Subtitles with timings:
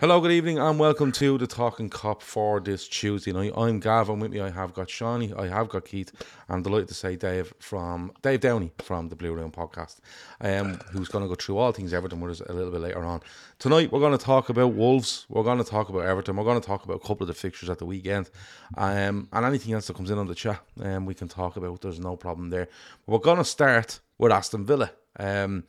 [0.00, 3.50] Hello, good evening, and welcome to the Talkin' Kop for this Tuesday night.
[3.56, 4.20] I'm Gavin.
[4.20, 6.12] With me, I have got Seany, I have got Keith.
[6.48, 9.96] I'm delighted to say Dave from Dave Downie from the Blue Room Podcast,
[10.40, 13.02] um, who's going to go through all things Everton with us a little bit later
[13.02, 13.22] on.
[13.58, 15.26] Tonight, we're going to talk about Wolves.
[15.28, 16.36] We're going to talk about Everton.
[16.36, 18.30] We're going to talk about a couple of the fixtures at the weekend,
[18.76, 21.80] um, and anything else that comes in on the chat, um, we can talk about.
[21.80, 22.68] There's no problem there.
[23.08, 24.92] We're going to start with Aston Villa.
[25.18, 25.64] Um,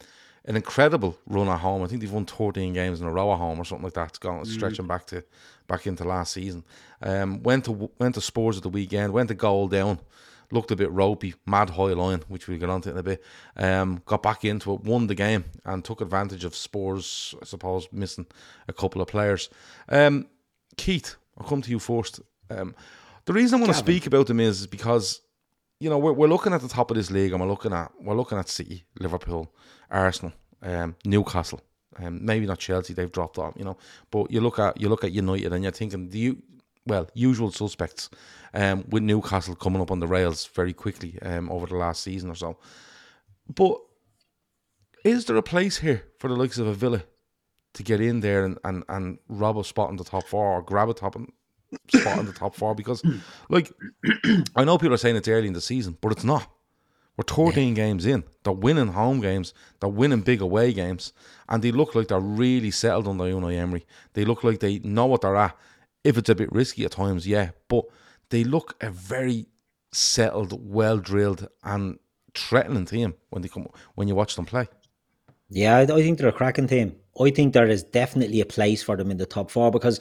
[0.46, 1.84] an incredible run at home.
[1.84, 4.10] I think they've won 13 games in a row at home or something like that.
[4.10, 5.24] It's gone stretching back to
[5.68, 6.64] back into last season.
[7.02, 9.14] Um, went to went to Spurs at the weekend.
[9.14, 10.00] Went to goal down.
[10.52, 13.24] Looked a bit ropey, mad high line, which we'll get onto in a bit.
[13.56, 17.36] Um, got back into it, won the game, and took advantage of Spurs.
[17.40, 18.26] I suppose missing
[18.68, 19.50] a couple of players.
[19.88, 20.26] Um,
[20.76, 22.22] Keith, I'll come to you first.
[22.50, 22.74] Um,
[23.26, 25.22] the reason I want to speak about them is because
[25.80, 27.92] you know, we're, we're looking at the top of this league and we're looking at
[28.00, 29.54] we're looking at City, Liverpool,
[29.90, 31.62] Arsenal, um, Newcastle,
[31.98, 33.78] um, maybe not Chelsea, they've dropped off, you know.
[34.12, 36.42] But you look at you look at United and you're thinking, do you
[36.86, 38.10] well, usual suspects,
[38.54, 42.30] um, with Newcastle coming up on the rails very quickly, um, over the last season
[42.30, 42.58] or so.
[43.54, 43.78] But
[45.06, 47.04] is there a place here for the likes of a Villa
[47.74, 50.62] to get in there and, and, and rob a spot in the top four or
[50.62, 51.16] grab a top
[51.94, 52.76] spot in the top four?
[52.76, 53.04] Because
[53.50, 53.72] like
[54.56, 56.50] I know people are saying it's early in the season, but it's not.
[57.20, 58.24] We're 13 games in.
[58.44, 59.54] They're winning home games.
[59.82, 61.12] They're winning big away games.
[61.50, 63.86] And they look like they're really settled under Unai Emery.
[64.14, 65.58] They look like they know what they're at.
[66.06, 67.50] If it's a bit risky at times, yeah.
[67.68, 67.84] But
[68.30, 69.48] they look a very
[69.92, 72.00] settled, well drilled and
[72.34, 74.70] threatening team when they come when you watch them play.
[75.50, 76.96] Yeah, I, I think they're a cracking team.
[77.20, 80.00] I think there is definitely a place for them in the top four because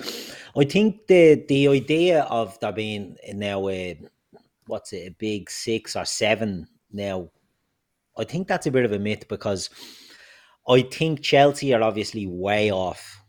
[0.57, 3.99] I think the the idea of there being now a
[4.67, 7.31] what's it a big six or seven now,
[8.17, 9.71] I think that's a bit of a myth because
[10.69, 13.21] I think Chelsea are obviously way off.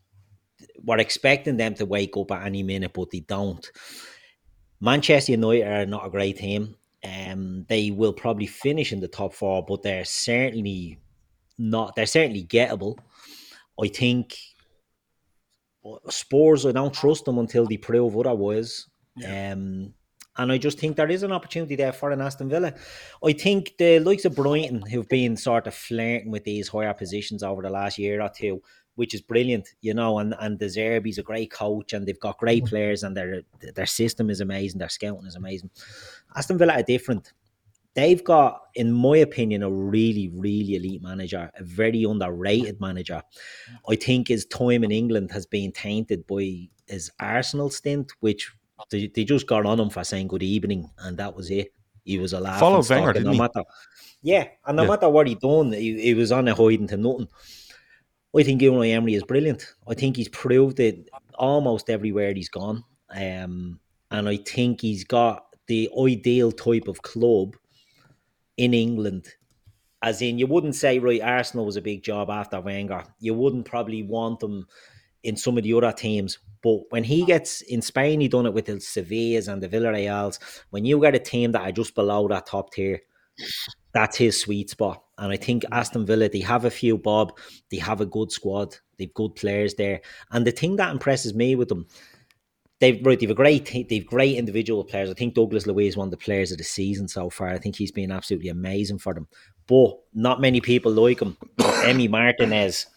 [0.83, 3.65] We're expecting them to wake up at any minute, but they don't.
[4.81, 6.75] Manchester United are not a great team.
[7.03, 10.99] Um, they will probably finish in the top four, but they're certainly
[11.57, 11.95] not.
[11.95, 12.97] They're certainly gettable.
[13.83, 14.37] I think
[16.09, 16.65] Spurs.
[16.65, 18.87] I don't trust them until they prove otherwise.
[19.25, 19.93] Um,
[20.37, 22.73] and I just think there is an opportunity there for an Aston Villa.
[23.23, 27.43] I think the likes of Brighton, who've been sort of flirting with these higher positions
[27.43, 28.61] over the last year or two,
[28.95, 30.19] which is brilliant, you know.
[30.19, 33.41] And and De Zerbi's a great coach, and they've got great players, and their
[33.75, 35.71] their system is amazing, their scouting is amazing.
[36.35, 37.33] Aston Villa are different.
[37.99, 43.21] They've got, in my opinion, a really, really elite manager, a very underrated manager.
[43.89, 48.51] I think his time in England has been tainted by his Arsenal stint, which
[48.89, 51.73] they, they just got on him for saying good evening, and that was it.
[52.05, 52.61] He was a laugh.
[52.61, 53.37] Followed Wenger, didn't no he?
[53.39, 53.63] matter,
[54.21, 54.89] yeah, and no Yeah.
[54.91, 57.27] matter what he done, he, he was on a hiding to nothing.
[58.39, 59.73] I think Unai Emery is brilliant.
[59.87, 63.79] I think he's proved it almost everywhere he's gone, um,
[64.09, 67.57] and I think he's got the ideal type of club
[68.59, 69.35] in England
[70.01, 73.03] As in, you wouldn't say, right, Arsenal was a big job after Wenger.
[73.19, 74.67] You wouldn't probably want them
[75.23, 76.39] in some of the other teams.
[76.61, 80.39] But when he gets in Spain, he done it with the Sevillas and the Villarreals.
[80.71, 83.01] When you get a team that are just below that top tier,
[83.93, 85.03] that's his sweet spot.
[85.17, 87.37] And I think Aston Villa, they have a few Bob,
[87.71, 90.01] they have a good squad, they've good players there.
[90.31, 91.87] And the thing that impresses me with them,
[92.79, 95.09] they've right, they've a great they've great individual players.
[95.09, 97.49] I think Douglas is one of the players of the season so far.
[97.49, 99.27] I think he's been absolutely amazing for them.
[99.67, 101.37] But not many people like him.
[101.57, 102.87] Emi Martinez,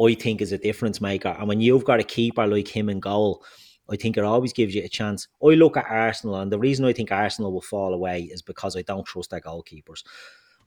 [0.00, 1.36] I think, is a difference maker.
[1.38, 3.42] And when you've got a keeper like him in goal,
[3.90, 5.28] I think it always gives you a chance.
[5.42, 8.76] I look at Arsenal, and the reason I think Arsenal will fall away is because
[8.76, 10.04] I don't trust their goalkeepers.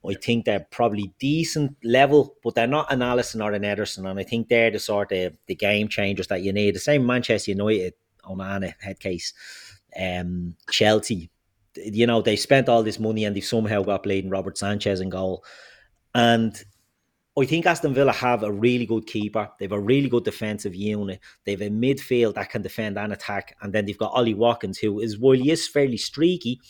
[0.08, 4.20] I think they're probably decent level, but they're not an Alisson or an Ederson, and
[4.20, 6.76] I think they're the sort of the game changers that you need.
[6.76, 7.94] The same Manchester United,
[8.26, 9.34] Onana head case,
[10.00, 11.30] um, Chelsea.
[11.76, 15.10] You know they spent all this money and they've somehow got bleeding Robert Sanchez in
[15.10, 15.44] goal,
[16.14, 16.64] and
[17.38, 19.50] I think Aston Villa have a really good keeper.
[19.60, 21.20] They've a really good defensive unit.
[21.44, 25.02] They've a midfield that can defend and attack, and then they've got Ollie Watkins, who
[25.02, 26.62] is while he is fairly streaky,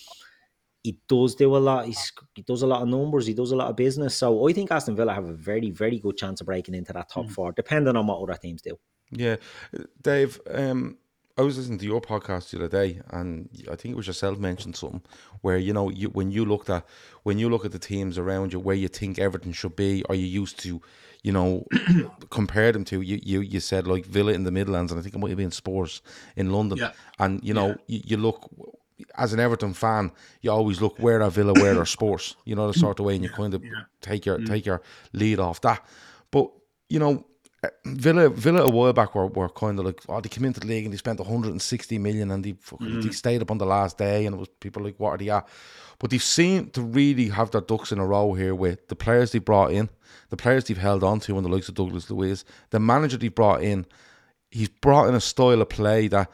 [0.86, 1.86] he does do a lot.
[1.86, 3.26] He's, he does a lot of numbers.
[3.26, 4.16] He does a lot of business.
[4.16, 7.10] So I think Aston Villa have a very, very good chance of breaking into that
[7.10, 7.32] top mm.
[7.32, 8.78] four, depending on what other teams do.
[9.12, 9.38] Yeah,
[10.02, 10.40] Dave.
[10.50, 10.98] Um,
[11.38, 14.40] I was listening to your podcast the other day, and I think it was yourself
[14.40, 15.02] mentioned something
[15.42, 16.86] where you know you when you looked at
[17.24, 20.16] when you look at the teams around you, where you think everything should be, or
[20.16, 20.82] you used to,
[21.24, 21.66] you know,
[22.30, 23.02] compare them to.
[23.02, 25.38] You, you you said like Villa in the Midlands, and I think it might have
[25.38, 26.02] been Spurs
[26.38, 26.92] in London, yeah.
[27.20, 27.76] and you know yeah.
[27.88, 28.50] you, you look
[29.16, 32.68] as an Everton fan, you always look where are Villa, where are Spurs, you know
[32.72, 33.72] the sort of way, and you kind of yeah.
[34.00, 34.48] take your mm.
[34.48, 35.86] take your lead off that.
[36.32, 36.50] But
[36.88, 37.26] you know,
[37.86, 40.68] Villa Villa a while back were, were kind of like oh they came into the
[40.68, 43.04] league and they spent 160 million and they mm.
[43.04, 45.30] they stayed up on the last day and it was people like what are they
[45.30, 45.48] at?
[46.00, 49.32] But they've seemed to really have their ducks in a row here with the players
[49.32, 49.90] they brought in
[50.30, 53.30] the players they've held on to and the likes of Douglas Luiz the manager they
[53.30, 53.86] brought in
[54.50, 56.30] he's brought in a style of play that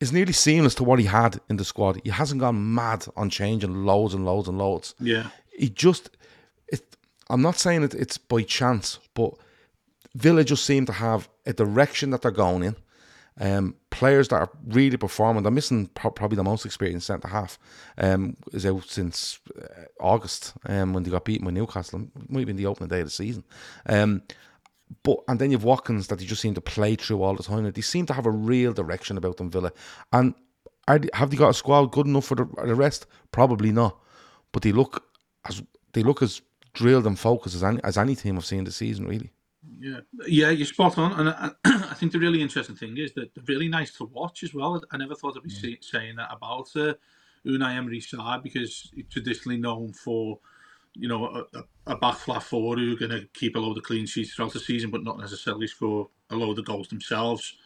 [0.00, 2.00] is nearly seamless to what he had in the squad.
[2.02, 4.94] He hasn't gone mad on changing loads and loads and loads.
[4.98, 5.28] Yeah.
[5.56, 6.10] He just
[6.68, 6.96] it,
[7.28, 9.34] I'm not saying it, it's by chance but
[10.14, 12.76] Villa just seem to have a direction that they're going in.
[13.42, 15.44] Um, players that are really performing.
[15.44, 17.58] They're missing pro- probably the most experienced centre half.
[17.96, 22.02] Um, is out since uh, August um, when they got beaten by Newcastle.
[22.02, 23.44] It might the opening day of the season.
[23.86, 24.22] Um,
[25.04, 27.70] but and then you've Watkins that they just seem to play through all the time.
[27.70, 29.72] They seem to have a real direction about them, Villa.
[30.12, 30.34] And
[30.88, 33.06] are, have they got a squad good enough for the, the rest?
[33.30, 33.98] Probably not.
[34.52, 35.04] But they look
[35.48, 36.42] as they look as
[36.72, 39.30] drilled and focused as any as any team I've seen this season, really.
[39.80, 43.34] Yeah, yeah, you're spot on, and I, I, think the really interesting thing is that
[43.34, 44.82] they're really nice to watch as well.
[44.90, 45.76] I never thought I'd be yeah.
[45.80, 46.92] saying that about uh,
[47.46, 50.38] Unai Emery side because he's traditionally known for,
[50.92, 53.84] you know, a, a back flat forward who are going to keep a load of
[53.84, 57.56] clean sheets throughout the season, but not necessarily score a load of goals themselves.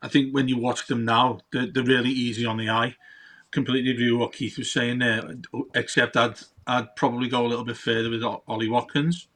[0.00, 2.96] I think when you watch them now, they're, they're really easy on the eye.
[3.50, 5.34] Completely agree with what Keith was saying there,
[5.74, 9.26] except I'd I'd probably go a little bit further with Ollie Watkins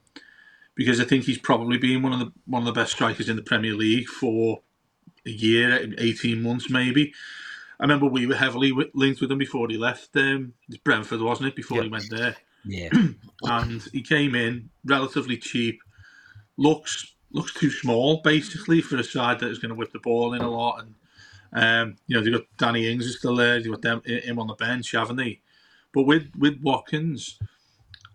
[0.75, 3.35] because I think he's probably been one of the one of the best strikers in
[3.35, 4.61] the Premier League for
[5.25, 7.13] a year, eighteen months maybe.
[7.79, 10.15] I remember we were heavily linked with him before he left.
[10.15, 11.55] Um, Brentford, wasn't it?
[11.55, 12.35] Before he went there.
[12.63, 12.89] Yeah.
[13.43, 15.81] and he came in relatively cheap.
[16.57, 20.33] Looks looks too small basically for a side that is going to whip the ball
[20.33, 20.85] in a lot.
[20.85, 20.95] And
[21.53, 23.61] um, you know they got Danny Ings is still there.
[23.61, 25.41] They got them him on the bench, haven't they?
[25.93, 27.39] But with with Watkins,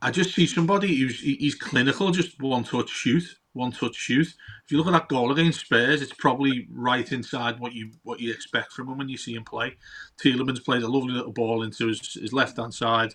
[0.03, 4.29] I just see somebody who's he's clinical, just one touch shoot, one touch shoot.
[4.29, 8.21] If you look at that goal against Spurs, it's probably right inside what you what
[8.21, 9.77] you expect from him when you see him play.
[10.23, 13.15] Tielemans played a lovely little ball into his, his left hand side,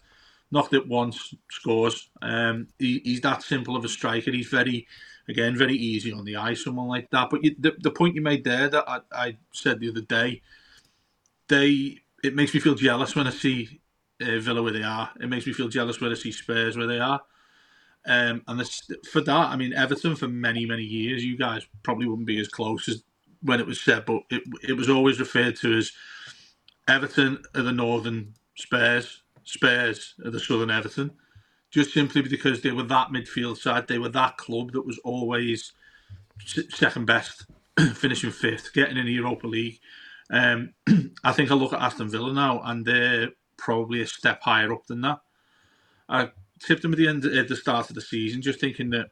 [0.51, 2.09] knocked it once, scores.
[2.21, 4.31] Um, he, he's that simple of a striker.
[4.31, 4.87] He's very,
[5.27, 6.53] again, very easy on the eye.
[6.53, 7.29] Someone like that.
[7.31, 10.43] But you, the the point you made there that I, I said the other day,
[11.47, 13.81] they it makes me feel jealous when I see
[14.21, 15.11] uh, Villa where they are.
[15.19, 17.21] It makes me feel jealous when I see Spurs where they are.
[18.07, 22.07] Um, and this, for that, I mean, Everton for many, many years, you guys probably
[22.07, 23.03] wouldn't be as close as
[23.41, 25.91] when it was said, but it, it was always referred to as
[26.87, 31.11] Everton are the northern Spurs, Spurs are the southern Everton,
[31.71, 35.73] just simply because they were that midfield side, they were that club that was always
[36.45, 37.45] second best,
[37.95, 39.79] finishing fifth, getting in the Europa League.
[40.29, 40.73] Um,
[41.23, 43.29] I think I look at Aston Villa now, and they're
[43.65, 45.19] probably a step higher up than that.
[46.07, 46.29] I
[46.59, 49.09] tipped them at the end at the start of the season, just thinking that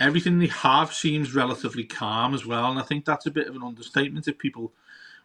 [0.00, 3.54] everything they have seems relatively calm as well, and I think that's a bit of
[3.54, 4.72] an understatement if people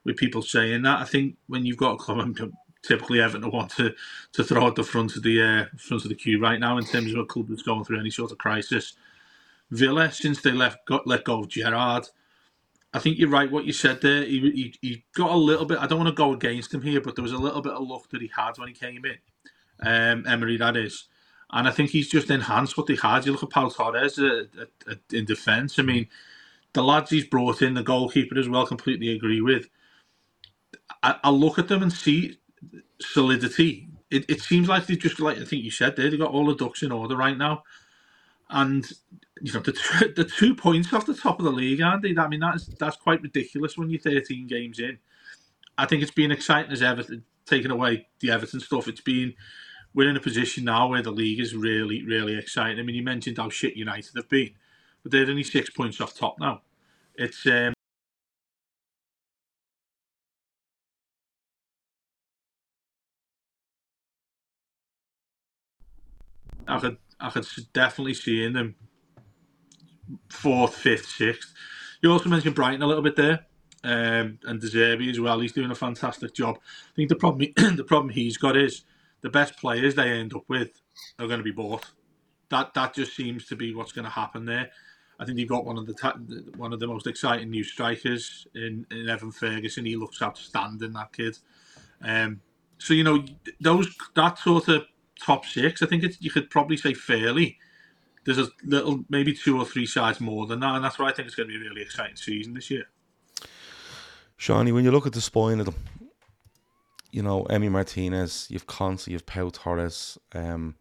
[0.05, 0.99] with people saying that.
[0.99, 2.37] I think when you've got a club,
[2.83, 3.95] typically Everton want to
[4.33, 6.85] to throw at the front of the uh, front of the queue right now in
[6.85, 8.93] terms of a club that's going through any sort of crisis.
[9.71, 12.09] Villa, since they left got let go of Gerrard,
[12.93, 14.23] I think you're right what you said there.
[14.23, 15.79] He, he, he got a little bit.
[15.79, 17.87] I don't want to go against him here, but there was a little bit of
[17.87, 19.17] luck that he had when he came in.
[19.81, 21.07] Um, Emery, that is,
[21.51, 23.25] and I think he's just enhanced what they had.
[23.25, 25.79] You look at Pau Torres uh, uh, uh, in defence.
[25.79, 26.07] I mean,
[26.73, 29.67] the lads he's brought in, the goalkeeper as well, completely agree with.
[31.03, 32.39] I, I look at them and see
[33.01, 33.87] solidity.
[34.11, 36.47] It, it seems like they just like I think you said there, they've got all
[36.47, 37.63] the ducks in order right now,
[38.53, 38.89] and
[39.41, 42.15] you know the two, the two points off the top of the league, aren't they?
[42.17, 44.99] I mean that's that's quite ridiculous when you're 13 games in.
[45.77, 48.87] I think it's been exciting as Everton taking away the Everton stuff.
[48.87, 49.33] It's been
[49.93, 52.79] we're in a position now where the league is really really exciting.
[52.79, 54.51] I mean you mentioned how shit United have been,
[55.01, 56.61] but they're only six points off top now.
[57.15, 57.73] It's um,
[66.67, 68.75] I could I could definitely see in them
[70.29, 71.53] fourth, fifth, sixth.
[72.01, 73.45] You also mentioned Brighton a little bit there,
[73.83, 75.39] um, and De Zerbi as well.
[75.39, 76.57] He's doing a fantastic job.
[76.57, 78.83] I think the problem the problem he's got is
[79.21, 80.81] the best players they end up with
[81.19, 81.85] are going to be bought.
[82.49, 84.69] That that just seems to be what's going to happen there.
[85.19, 86.17] I think you've got one of the ta-
[86.57, 89.85] one of the most exciting new strikers in, in Evan Ferguson.
[89.85, 91.37] He looks outstanding, that kid.
[92.01, 92.41] Um,
[92.77, 93.23] so you know
[93.61, 94.85] those that sort of
[95.19, 95.81] top six.
[95.81, 97.57] I think it's, you could probably say fairly.
[98.25, 101.11] There's a little, maybe two or three sides more than that, and that's why I
[101.11, 102.85] think it's going to be a really exciting season this year.
[104.39, 105.75] Seany, when you look at the spine of them,
[107.11, 110.75] you know, Emi Martinez, you've Konsa, you've Pau Torres, um,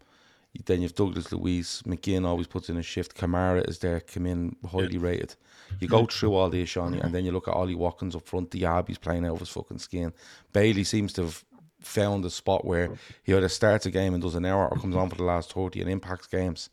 [0.67, 4.57] then you've Douglas Luiz, McGinn always puts in a shift, Kamara is there, come in
[4.69, 5.01] highly yeah.
[5.03, 5.35] rated.
[5.81, 8.51] You go through all these, Seany, and then you look at Ollie Watkins up front,
[8.51, 10.13] Diaby's playing out of his fucking skin.
[10.53, 11.45] Bailey seems to have
[11.83, 14.97] found a spot where he either starts a game and does an hour or comes
[14.97, 16.71] on for the last 30 and impacts games.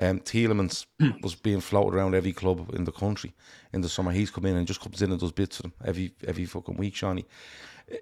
[0.00, 0.86] Um, Tielemans
[1.22, 3.34] was being floated around every club in the country
[3.72, 4.12] in the summer.
[4.12, 6.94] He's come in and just comes in and does bits them every every fucking week,
[6.94, 7.24] Seany.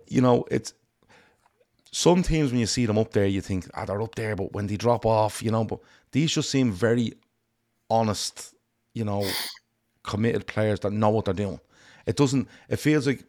[0.07, 0.75] You know, it's
[1.93, 4.53] some teams when you see them up there, you think, ah, they're up there, but
[4.53, 5.81] when they drop off, you know, but
[6.13, 7.15] these just seem very
[7.89, 8.55] honest,
[8.93, 9.27] you know,
[10.03, 11.61] committed players that know what they're doing.
[12.07, 12.49] It doesn't.
[12.69, 13.25] It feels like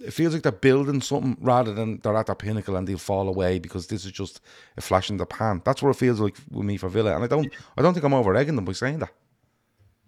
[0.00, 3.28] it feels like they're building something rather than they're at their pinnacle and they'll fall
[3.28, 4.40] away because this is just
[4.78, 5.60] a flash in the pan.
[5.66, 7.52] That's what it feels like with me for Villa, and I don't.
[7.76, 9.12] I don't think I'm over egging them by saying that.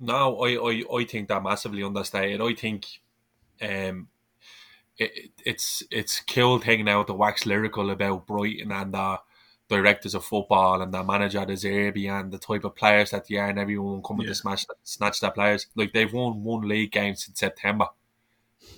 [0.00, 2.40] No, I, I, I think they're massively understated.
[2.40, 2.86] I think,
[3.62, 4.08] um,
[4.98, 9.20] it, it's it's killed hanging out the wax lyrical about Brighton and the
[9.68, 13.36] directors of football and the manager, De Zerbi, and the type of players that they
[13.36, 14.30] are, and everyone coming yeah.
[14.30, 15.66] to smash snatch their players.
[15.74, 17.88] Like they've won one league game since September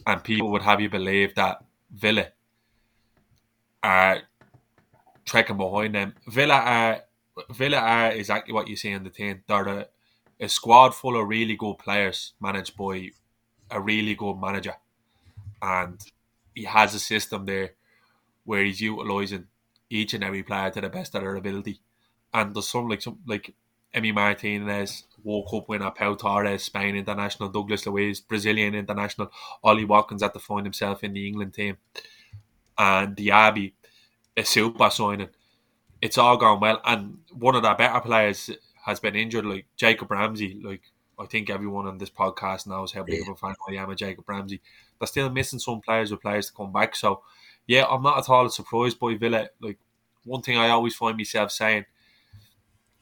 [0.07, 2.29] and people would have you believe that Villa
[3.83, 4.23] are
[5.25, 6.15] trekking behind them.
[6.27, 7.03] Villa are
[7.51, 9.43] Villa are exactly what you see in the team.
[9.47, 9.87] They're a,
[10.41, 13.11] a squad full of really good players managed by
[13.71, 14.75] a really good manager,
[15.61, 16.01] and
[16.55, 17.73] he has a system there
[18.45, 19.47] where he's utilising
[19.91, 21.81] each and every player to the best of their ability.
[22.33, 23.55] And there's some like some like
[23.97, 29.31] Emi Martinez, World Cup winner Pau Torres, Spain international, Douglas Luiz, Brazilian international,
[29.65, 31.79] Ollie Watkins had to find himself in the England team,
[32.77, 33.73] and Diaby,
[34.37, 35.31] a super signing.
[36.03, 38.51] It's all gone well, and one of the better players
[38.85, 40.61] has been injured, like Jacob Ramsey.
[40.63, 40.83] Like
[41.19, 43.97] I think everyone on this podcast knows how big of a fan I am of
[43.97, 44.61] Jacob Ramsey.
[44.99, 46.95] They're still missing some players with players to come back.
[46.95, 47.23] So,
[47.67, 49.49] yeah, I'm not at all surprised by Villa.
[49.61, 49.79] Like
[50.25, 51.87] one thing I always find myself saying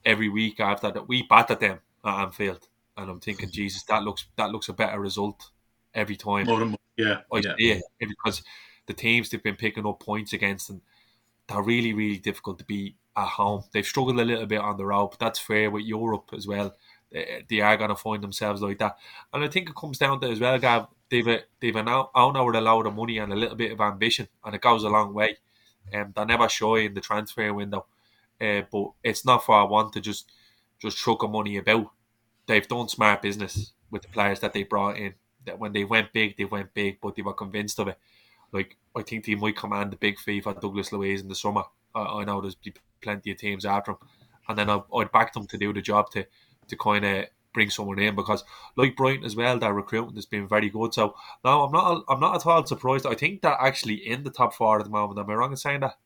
[0.04, 4.26] every week after that we battered them at Anfield, and I'm thinking, Jesus, that looks
[4.36, 5.50] that looks a better result
[5.94, 6.46] every time.
[6.46, 7.80] More yeah, I yeah.
[7.98, 8.42] because
[8.86, 10.80] the teams they've been picking up points against, and
[11.48, 13.64] they're really really difficult to beat at home.
[13.72, 16.74] They've struggled a little bit on the road, but that's fair with Europe as well.
[17.10, 18.96] They, they are going to find themselves like that,
[19.32, 20.88] and I think it comes down to as well, Gav.
[21.10, 23.80] They've a, they've an out with a lot of money and a little bit of
[23.80, 25.36] ambition, and it goes a long way.
[25.92, 27.86] Um, they're never shy in the transfer window.
[28.40, 30.30] Uh, but it's not for one to just
[30.80, 31.90] just chuck a money about.
[32.46, 35.14] They've done smart business with the players that they brought in.
[35.46, 37.98] That when they went big, they went big, but they were convinced of it.
[38.52, 41.64] Like I think they might command the big fee for Douglas Luiz in the summer.
[41.94, 42.56] I, I know there's
[43.00, 43.98] plenty of teams after him,
[44.48, 46.26] and then I, I'd back them to do the job to
[46.68, 48.44] to kind of bring someone in because
[48.76, 50.92] like Brighton as well, their recruitment has been very good.
[50.92, 51.14] So
[51.44, 53.06] no, I'm not I'm not at all surprised.
[53.06, 55.18] I think they're actually in the top four at the moment.
[55.18, 55.96] Am I wrong in saying that?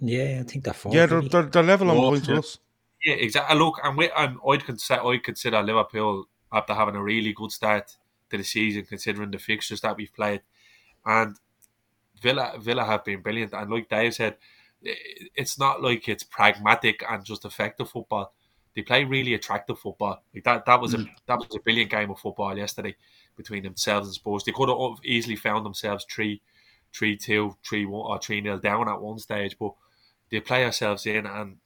[0.00, 0.94] Yeah, I think they're four.
[0.94, 2.58] Yeah, they're, they're, they're level on points with us.
[3.04, 3.58] Yeah, exactly.
[3.58, 7.96] Look, and we, and I'd consider I'd consider Liverpool after having a really good start
[8.30, 10.42] to the season, considering the fixtures that we've played,
[11.04, 11.36] and
[12.22, 14.36] Villa Villa have been brilliant, and like Dave said,
[14.82, 18.32] it's not like it's pragmatic and just effective football.
[18.74, 20.22] They play really attractive football.
[20.34, 21.08] Like that that was a mm.
[21.26, 22.96] that was a brilliant game of football yesterday
[23.36, 24.44] between themselves and Spurs.
[24.44, 26.40] They could have easily found themselves three,
[26.94, 29.72] three two, three one, or three nil down at one stage, but
[30.30, 31.56] they play ourselves in, and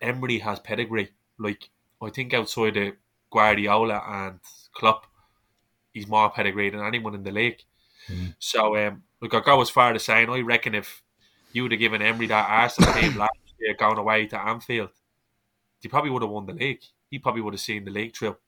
[0.00, 1.10] Emery has pedigree.
[1.38, 2.94] Like I think outside of
[3.30, 4.40] Guardiola and
[4.74, 5.06] Klopp,
[5.92, 7.62] he's more pedigree than anyone in the league.
[8.08, 8.34] Mm.
[8.38, 11.02] So, um, look, I go as far as saying I reckon if
[11.52, 14.90] you would have given Emery that Arsenal team last year going away to Anfield,
[15.80, 16.82] he probably would have won the league.
[17.10, 18.40] He probably would have seen the league trip.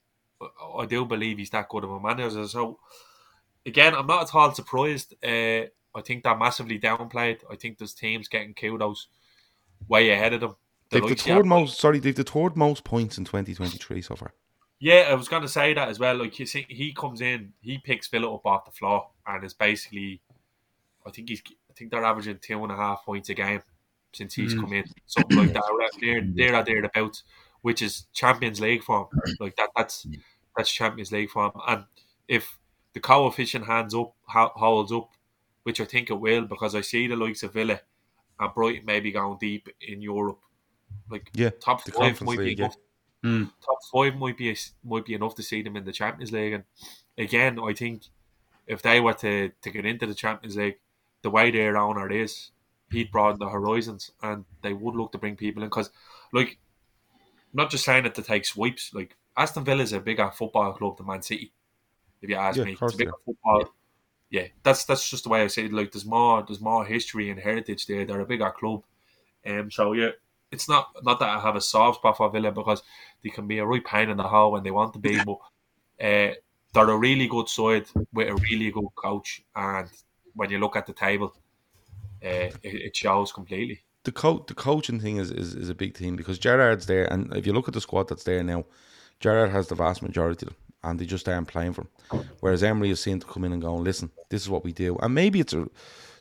[0.78, 2.46] I do believe he's that good of a manager.
[2.46, 2.78] So,
[3.66, 5.14] again, I'm not at all surprised.
[5.22, 7.40] Uh, I think they're massively downplayed.
[7.50, 9.08] I think there's teams getting kudos
[9.88, 10.56] way ahead of them.
[10.90, 11.78] The they've the third most.
[11.78, 14.32] Sorry, they've the third most points in 2023 so far.
[14.80, 16.16] Yeah, I was going to say that as well.
[16.16, 19.52] Like you see, he comes in, he picks Villa up off the floor, and is
[19.52, 20.22] basically,
[21.06, 23.62] I think he's, I think they're averaging two and a half points a game
[24.12, 24.60] since he's mm.
[24.60, 25.90] come in, something like that.
[26.00, 27.24] They're they're at thereabouts,
[27.62, 29.06] which is Champions League form.
[29.38, 30.06] Like that, that's
[30.56, 31.52] that's Champions League form.
[31.68, 31.84] And
[32.26, 32.58] if
[32.94, 35.10] the coefficient hands up holds up,
[35.62, 37.80] which I think it will, because I see the likes of Villa
[38.40, 40.40] and Brighton maybe going deep in Europe.
[41.10, 42.76] Like yeah, top five might be enough.
[43.24, 43.50] Mm.
[43.64, 46.54] Top five might be might be enough to see them in the Champions League.
[46.54, 46.64] And
[47.18, 48.04] again, I think
[48.66, 50.78] if they were to, to get into the Champions League,
[51.22, 52.50] the way their owner is,
[52.90, 55.68] he'd broaden the horizons, and they would look to bring people in.
[55.68, 55.90] Because,
[56.32, 56.58] like,
[57.52, 58.94] not just saying it to take sweeps.
[58.94, 61.52] Like Aston Villa is a bigger football club than Man City.
[62.22, 63.74] If you ask yeah, me, it's a bigger football.
[64.30, 65.72] Yeah, that's that's just the way I say it.
[65.72, 68.04] Like, there's more there's more history and heritage there.
[68.04, 68.84] They're a bigger club,
[69.44, 69.70] um.
[69.70, 70.10] So yeah,
[70.52, 72.82] it's not not that I have a soft spot for Villa because
[73.22, 75.38] they can be a right pain in the hole when they want to be, but
[76.00, 76.34] uh,
[76.72, 79.88] they're a really good side with a really good coach, and
[80.34, 81.34] when you look at the table,
[82.24, 83.82] uh, it, it, shows completely.
[84.04, 87.34] The coach, the coaching thing is, is is a big thing because Gerard's there, and
[87.36, 88.64] if you look at the squad that's there now,
[89.18, 92.28] Gerard has the vast majority of them, and they just aren't playing for him.
[92.40, 94.96] Whereas Emery is seen to come in and go, listen, this is what we do,
[94.96, 95.68] and maybe it's a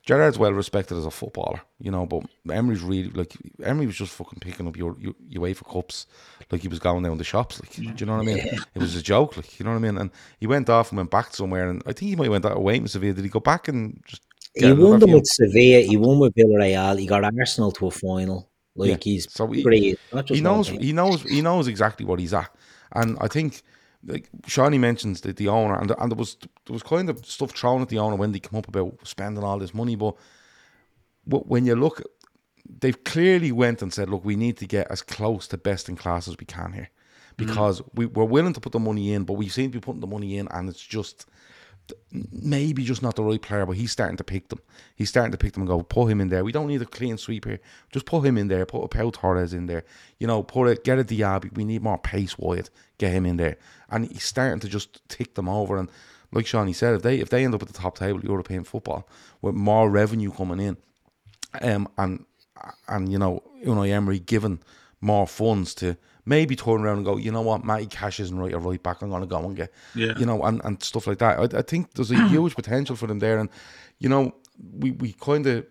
[0.10, 4.12] Gerrard's well respected as a footballer, you know, but Emery's really like Emery was just
[4.14, 6.08] fucking picking up your, your UEFA cups
[6.52, 8.38] like he was going down the shops, like do you know what I mean?
[8.38, 8.60] Yeah.
[8.74, 9.98] It was a joke, like you know what I mean.
[9.98, 12.46] And he went off and went back somewhere, and I think he might have went
[12.46, 13.14] away with Sevilla.
[13.14, 14.24] Did he go back and just?
[14.56, 15.82] He won them with Sevilla.
[15.82, 16.98] He won with Villarreal.
[17.00, 18.50] He got Arsenal to a final.
[18.76, 18.98] Like yeah.
[19.02, 19.98] he's so he, pretty.
[20.28, 20.70] He knows.
[20.70, 21.22] He knows.
[21.22, 22.50] He knows exactly what he's at,
[22.94, 23.62] and I think
[24.06, 27.52] like Seany mentions the, the owner, and, and there was there was kind of stuff
[27.52, 29.96] thrown at the owner when they come up about spending all this money.
[29.96, 30.16] But,
[31.28, 32.02] but when you look,
[32.80, 35.96] they've clearly went and said, look, we need to get as close to best in
[35.96, 37.46] class as we can here, mm-hmm.
[37.46, 37.90] because mm.
[37.94, 40.08] we we're willing to put the money in, but we seem to be putting the
[40.08, 41.26] money in, and it's just
[42.12, 44.60] maybe just not the right player, but he's starting to pick them.
[44.96, 46.44] He's starting to pick them and go, put him in there.
[46.44, 47.60] We don't need a clean sweep here.
[47.92, 48.66] Just put him in there.
[48.66, 49.84] Put a Pau Torres in there.
[50.20, 51.56] You know, put it, get a Diaby.
[51.56, 52.70] We need more pace wide.
[52.98, 53.58] Get him in there.
[53.90, 55.78] And he's starting to just tick them over.
[55.78, 55.90] And
[56.32, 59.08] like Seany said, if they if they end up at the top table European football
[59.42, 60.78] with more revenue coming in,
[61.62, 62.26] um, and
[62.88, 64.60] and you know Unai Emery given
[65.02, 68.54] more funds to maybe turn around and go, you know what, Matty Cash isn't right
[68.54, 69.02] or right back.
[69.02, 70.14] I'm going to go and get, yeah.
[70.18, 71.40] you know, and, and stuff like that.
[71.40, 73.40] I, I think there's a huge potential for them there.
[73.40, 73.50] And,
[74.00, 74.36] you know,
[74.78, 75.66] we, we kind of,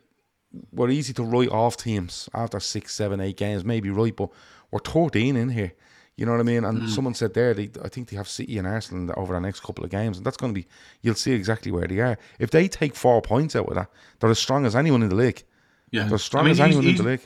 [0.73, 4.31] we're easy to write off teams after six, seven, eight games, maybe right, but
[4.71, 5.73] we're 13 in here.
[6.17, 6.65] You know what I mean?
[6.65, 6.89] And mm.
[6.89, 9.85] someone said there, they, I think they have City and Arsenal over the next couple
[9.85, 10.67] of games, and that's going to be,
[11.01, 12.19] you'll see exactly where they are.
[12.41, 15.15] If they take four points out of that, they're as strong as anyone in the
[15.15, 15.45] league.
[15.93, 16.05] Yeah.
[16.05, 17.21] They're as strong I mean, as anyone in the league.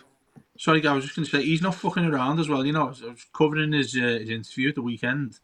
[0.58, 2.64] Sorry, I was just going to say he's not fucking around as well.
[2.64, 5.40] You know, I was covering his, uh, his interview at the weekend,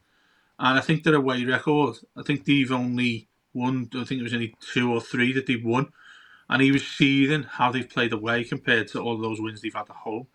[0.59, 1.95] and I think they're away record.
[2.15, 3.89] I think they've only won.
[3.95, 5.91] I think it was only two or three that they've won,
[6.47, 9.89] and he was seething how they've played away compared to all those wins they've had
[9.89, 10.27] at home.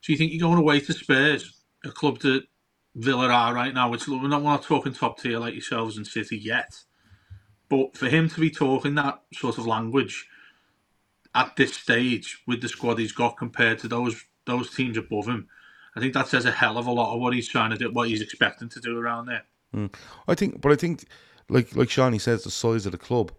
[0.00, 2.42] So you think you're going away to Spurs, a club that
[2.94, 6.06] Villa are right now, which we're not, we're not talking top tier like yourselves and
[6.06, 6.84] City yet,
[7.68, 10.26] but for him to be talking that sort of language
[11.34, 15.48] at this stage with the squad he's got compared to those those teams above him,
[15.96, 17.90] I think that says a hell of a lot of what he's trying to do,
[17.90, 19.44] what he's expecting to do around there.
[19.74, 19.94] Mm.
[20.28, 21.04] I think, but I think,
[21.48, 23.32] like like Seany says, the size of the club,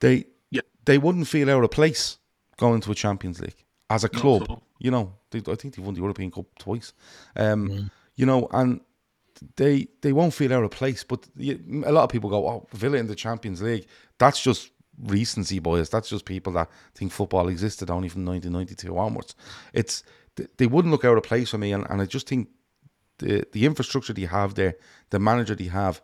[0.00, 0.62] they yeah.
[0.84, 2.18] they wouldn't feel out of place
[2.56, 4.62] going to a Champions League as a club.
[4.78, 6.92] You know, they, I think they've won the European Cup twice.
[7.34, 7.90] Um, mm.
[8.16, 8.80] You know, and
[9.56, 11.04] they they won't feel out of place.
[11.04, 13.86] But a lot of people go, "Oh, Villa in the Champions League."
[14.18, 14.70] That's just
[15.02, 15.88] recency bias.
[15.88, 19.34] That's just people that think football existed only from 1992 onwards.
[19.72, 20.02] It's
[20.58, 22.48] they wouldn't look out of place for me, and, and I just think
[23.18, 24.74] the the infrastructure they have there,
[25.10, 26.02] the manager they have,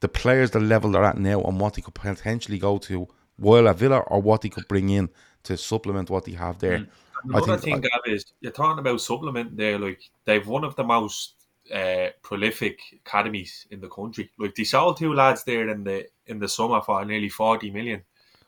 [0.00, 3.68] the players, the level they're at now, and what they could potentially go to while
[3.68, 5.08] at Villa or what they could bring in
[5.42, 6.78] to supplement what they have there.
[6.78, 6.88] Mm.
[7.24, 9.78] Another thing, Gav, is you're talking about supplement there.
[9.78, 11.34] Like they've one of the most
[11.72, 14.30] uh, prolific academies in the country.
[14.38, 18.02] Like they sold two lads there in the in the summer for nearly forty million.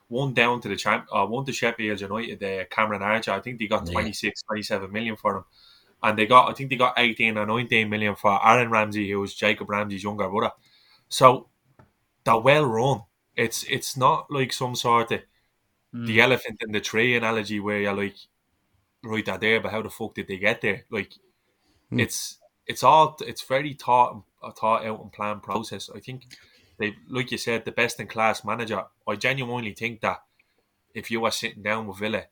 [0.07, 3.31] One down to the champ, uh, one to Sheffield United, uh, Cameron Archer.
[3.31, 5.45] I think they got 26, 27 million for them,
[6.03, 9.19] and they got I think they got eighteen or nineteen million for Aaron Ramsey, who
[9.19, 10.51] was Jacob Ramsey's younger brother.
[11.09, 11.47] So
[12.23, 13.01] they're well run.
[13.35, 15.21] It's it's not like some sort of
[15.93, 16.05] mm.
[16.05, 18.15] the elephant in the tree analogy where you're like,
[19.03, 20.85] right, they're there, but how the fuck did they get there?
[20.91, 21.13] Like,
[21.91, 22.01] mm.
[22.01, 22.37] it's
[22.67, 24.23] it's all it's very thought
[24.59, 25.89] thought out and planned process.
[25.93, 26.23] I think
[26.77, 28.83] they, like you said, the best in class manager.
[29.07, 30.21] I genuinely think that
[30.93, 32.23] if you are sitting down with Villa,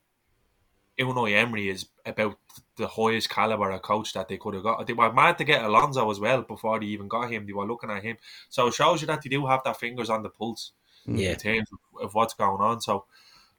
[0.98, 2.38] Unai Emery is about
[2.76, 4.86] the highest caliber of coach that they could have got.
[4.86, 7.46] They were mad to get Alonso as well before they even got him.
[7.46, 8.16] They were looking at him,
[8.48, 10.72] so it shows you that they do have their fingers on the pulse
[11.06, 11.30] yeah.
[11.30, 12.80] in terms of, of what's going on.
[12.80, 13.06] So,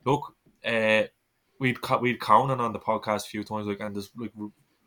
[0.05, 1.03] look, uh,
[1.59, 4.31] we'd we'd counted on the podcast a few times, like, and there's like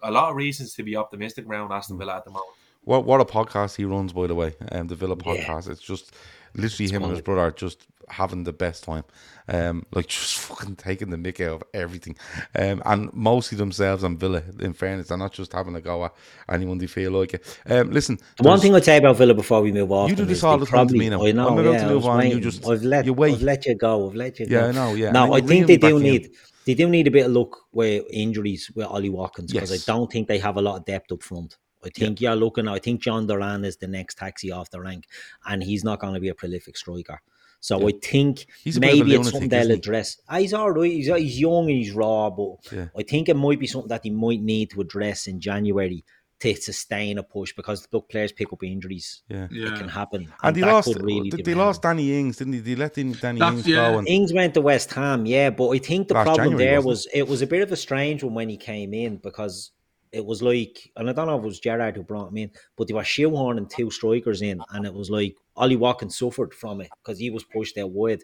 [0.02, 2.56] a lot of reasons to be optimistic around Aston Villa at the moment.
[2.88, 5.66] What what a podcast he runs, by the way, um, the Villa podcast.
[5.66, 5.72] Yeah.
[5.72, 6.14] It's just
[6.54, 7.04] literally it's him funny.
[7.04, 9.04] and his brother are just having the best time,
[9.46, 12.16] um, like just fucking taking the mick out of everything,
[12.54, 14.42] um, and mostly themselves and Villa.
[14.60, 16.14] In fairness, they're not just having a go at
[16.48, 17.60] anyone they feel like it.
[17.66, 20.42] Um, listen, one thing I'd say about Villa before we move on, you do this
[20.42, 21.26] all the time probably, to me now.
[21.26, 22.18] I know, I'm about yeah, to move on.
[22.20, 22.38] Waiting.
[22.38, 23.34] You just I've let you wait.
[23.34, 24.08] I've let you go.
[24.08, 24.60] I've let you go.
[24.60, 24.94] Yeah, I know.
[24.94, 25.10] Yeah.
[25.10, 26.24] Now I think they do need.
[26.24, 26.32] In
[26.64, 29.86] they do need a bit of luck with injuries with Ollie Watkins because yes.
[29.86, 31.58] I don't think they have a lot of depth up front.
[31.84, 32.30] I think yeah.
[32.30, 32.68] you're looking.
[32.68, 35.06] I think Jhon Duran is the next taxi off the rank,
[35.46, 37.20] and he's not going to be a prolific striker.
[37.60, 37.86] So yeah.
[37.88, 38.46] I think
[38.78, 40.20] maybe it's something they'll address.
[40.28, 40.90] Ah, he's all right.
[40.90, 42.86] He's, he's young and he's raw, but yeah.
[42.96, 46.04] I think it might be something that he might need to address in January
[46.40, 49.22] to sustain a push because look, players pick up injuries.
[49.28, 49.72] Yeah, yeah.
[49.72, 50.22] it can happen.
[50.22, 50.96] And, and they lost.
[51.00, 52.58] Really they, they lost Danny Ings, didn't they?
[52.58, 53.90] They let in Danny That's, Ings yeah.
[53.90, 53.98] go.
[53.98, 54.08] And...
[54.08, 57.06] Ings went to West Ham, yeah, but I think the Last problem January, there was
[57.06, 57.18] it?
[57.20, 59.72] it was a bit of a strange one when he came in because
[60.12, 62.50] it was like, and I don't know if it was Gerrard who brought him in,
[62.76, 66.80] but they were shoehorning two strikers in, and it was like Ollie Watkins suffered from
[66.80, 68.22] it because he was pushed out wide.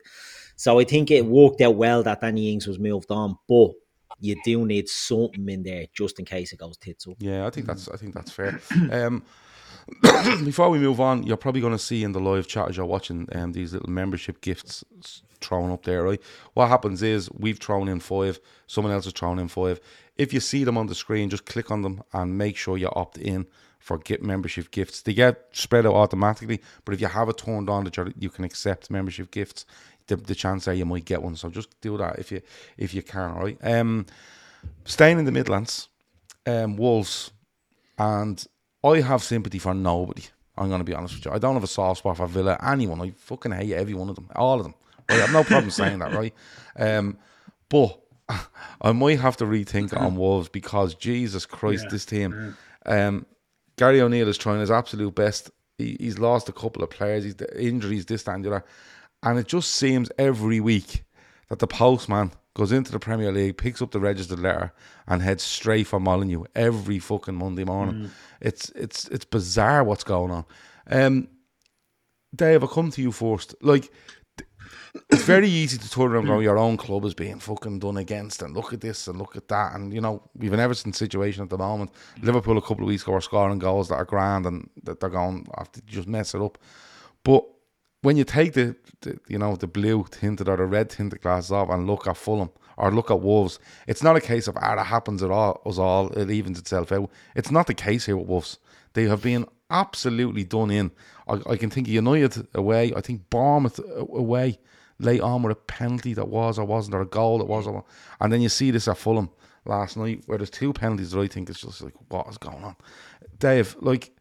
[0.56, 3.72] So I think it worked out well that Danny Ings was moved on, but
[4.20, 7.14] you do need something in there just in case it goes tits up.
[7.18, 8.60] Yeah, I think that's I think that's fair.
[8.90, 9.24] Um,
[10.44, 12.86] before we move on, you're probably going to see in the live chat as you're
[12.86, 14.84] watching um, these little membership gifts
[15.44, 16.20] thrown up there, right?
[16.54, 19.80] What happens is we've thrown in five, someone else has thrown in five.
[20.16, 22.88] If you see them on the screen, just click on them and make sure you
[22.94, 23.46] opt in
[23.78, 25.02] for get membership gifts.
[25.02, 28.44] They get spread out automatically, but if you have it turned on that you can
[28.44, 29.66] accept membership gifts,
[30.06, 31.36] the, the chance there you might get one.
[31.36, 32.40] So just do that if you
[32.78, 33.34] if you can.
[33.34, 33.58] Right.
[33.62, 34.06] Um,
[34.84, 35.88] staying in the Midlands,
[36.46, 37.30] um, Wolves,
[37.98, 38.44] and
[38.82, 40.24] I have sympathy for nobody.
[40.56, 41.32] I'm going to be honest with you.
[41.32, 42.58] I don't have a soft spot for Villa.
[42.62, 43.00] Anyone.
[43.00, 44.28] I fucking hate every one of them.
[44.36, 44.74] All of them.
[45.08, 46.34] I have no problem saying that, right?
[46.76, 47.18] Um,
[47.68, 48.00] but
[48.80, 51.90] I might have to rethink on Wolves because Jesus Christ, yeah.
[51.90, 52.56] this team.
[52.86, 53.26] Um,
[53.76, 55.50] Gary O'Neill is trying his absolute best.
[55.78, 57.24] He, he's lost a couple of players.
[57.24, 58.64] He's injuries, this, that, and the other.
[59.22, 61.04] And it just seems every week
[61.48, 64.72] that the postman goes into the Premier League, picks up the registered letter,
[65.08, 67.94] and heads straight for Molineux every fucking Monday morning.
[67.94, 68.10] Mm.
[68.40, 70.44] It's it's it's bizarre what's going on.
[70.86, 71.28] Um,
[72.34, 73.54] Dave, I come to you first.
[73.60, 73.90] Like,
[75.10, 77.96] it's very easy to turn around and go, your own club is being fucking done
[77.96, 79.74] against, and look at this and look at that.
[79.74, 81.90] And, you know, we've an Everton situation at the moment.
[82.22, 85.10] Liverpool a couple of weeks ago are scoring goals that are grand and that they're
[85.10, 86.58] going, after just mess it up.
[87.24, 87.44] But
[88.04, 91.50] when you take the, the, you know the blue tinted or the red tinted glasses
[91.50, 94.78] off and look at Fulham or look at Wolves, it's not a case of ah
[94.78, 97.10] it happens at all us all it evens itself out.
[97.34, 98.58] It's not the case here with Wolves.
[98.92, 100.90] They have been absolutely done in.
[101.26, 102.92] I, I can think of United away.
[102.94, 104.58] I think Bournemouth away
[104.98, 107.72] late on with a penalty that was or wasn't or a goal that was or
[107.72, 107.92] wasn't.
[108.20, 109.30] and then you see this at Fulham
[109.64, 112.62] last night where there's two penalties that I think it's just like what is going
[112.64, 112.76] on.
[113.38, 114.12] Dave, like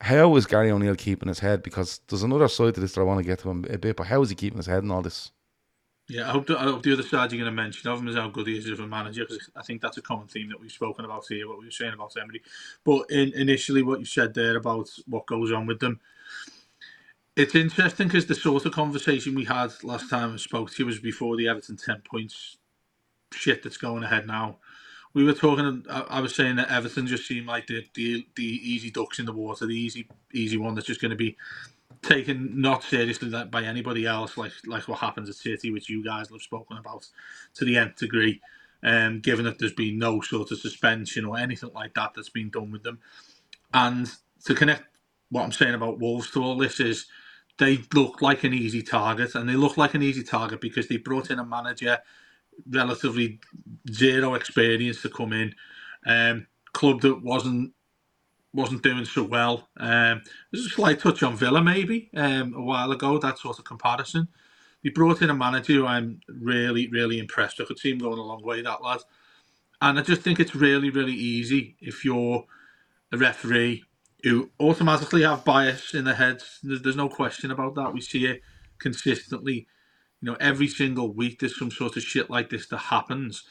[0.00, 1.62] how is Gary O'Neill keeping his head?
[1.62, 3.96] Because there's another side to this that I want to get to him a bit,
[3.96, 5.30] but how is he keeping his head in all this?
[6.08, 8.08] Yeah, I hope, the, I hope the other side you're going to mention of him
[8.08, 10.48] is how good he is as a manager, because I think that's a common theme
[10.48, 12.42] that we've spoken about here, what we were saying about Emery.
[12.82, 16.00] But in, initially, what you said there about what goes on with them,
[17.36, 20.86] it's interesting because the sort of conversation we had last time I spoke to you
[20.86, 22.58] was before the Everton 10 points
[23.32, 24.58] shit that's going ahead now
[25.14, 25.84] we were talking.
[25.90, 29.26] I, I was saying that Everton just seemed like the, the the easy ducks in
[29.26, 31.36] the water, the easy easy one that's just going to be
[32.02, 36.30] taken not seriously by anybody else, like like what happens at City, which you guys
[36.30, 37.06] have spoken about
[37.54, 38.40] to the nth degree.
[38.82, 42.50] Um, given that there's been no sort of suspension or anything like that that's been
[42.50, 42.98] done with them,
[43.74, 44.10] and
[44.44, 44.84] to connect
[45.30, 47.06] what I'm saying about Wolves to all this is
[47.58, 50.96] they look like an easy target, and they look like an easy target because they
[50.96, 51.98] brought in a manager
[52.68, 53.40] relatively
[53.90, 55.54] zero experience to come in,
[56.06, 57.72] um, club that wasn't
[58.52, 59.68] wasn't doing so well.
[59.76, 63.64] Um, there's a slight touch on Villa maybe um, a while ago, that sort of
[63.64, 64.28] comparison.
[64.82, 67.60] They brought in a manager who I'm really, really impressed.
[67.60, 69.00] I could see him going a long way, that lad.
[69.80, 72.44] And I just think it's really, really easy if you're
[73.12, 73.84] a referee
[74.22, 76.60] who automatically have bias in their heads.
[76.62, 77.92] There's, there's no question about that.
[77.92, 78.42] We see it
[78.78, 79.66] consistently.
[80.20, 83.44] You know, every single week there's some sort of shit like this that happens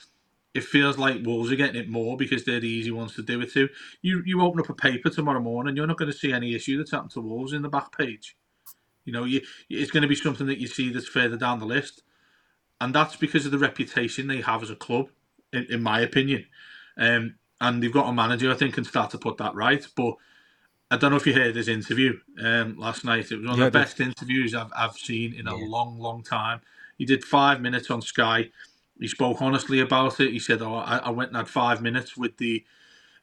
[0.53, 3.41] it feels like Wolves are getting it more because they're the easy ones to do
[3.41, 3.69] it to.
[4.01, 6.77] You you open up a paper tomorrow morning, you're not going to see any issue
[6.77, 8.35] that's happened to Wolves in the back page.
[9.05, 11.65] You know, you, it's going to be something that you see that's further down the
[11.65, 12.03] list,
[12.81, 15.07] and that's because of the reputation they have as a club,
[15.53, 16.45] in, in my opinion.
[16.97, 19.85] Um, and they've got a manager I think can start to put that right.
[19.95, 20.15] But
[20.91, 23.31] I don't know if you heard his interview um, last night.
[23.31, 25.65] It was one of the best interviews I've, I've seen in a yeah.
[25.67, 26.61] long, long time.
[26.97, 28.49] He did five minutes on Sky
[28.99, 30.31] he spoke honestly about it.
[30.31, 32.63] He said, "Oh, I, I went and had five minutes with the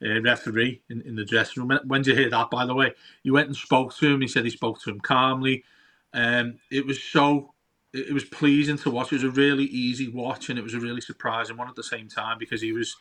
[0.03, 2.51] uh, referee in, in the dressing room." When did you hear that?
[2.51, 4.21] By the way, he went and spoke to him.
[4.23, 5.65] He said he spoke to him calmly.
[6.15, 7.53] Um, it was so
[7.93, 9.13] it, it was pleasing to watch.
[9.13, 11.83] It was a really easy watch, and it was a really surprising one at the
[11.83, 12.97] same time because he was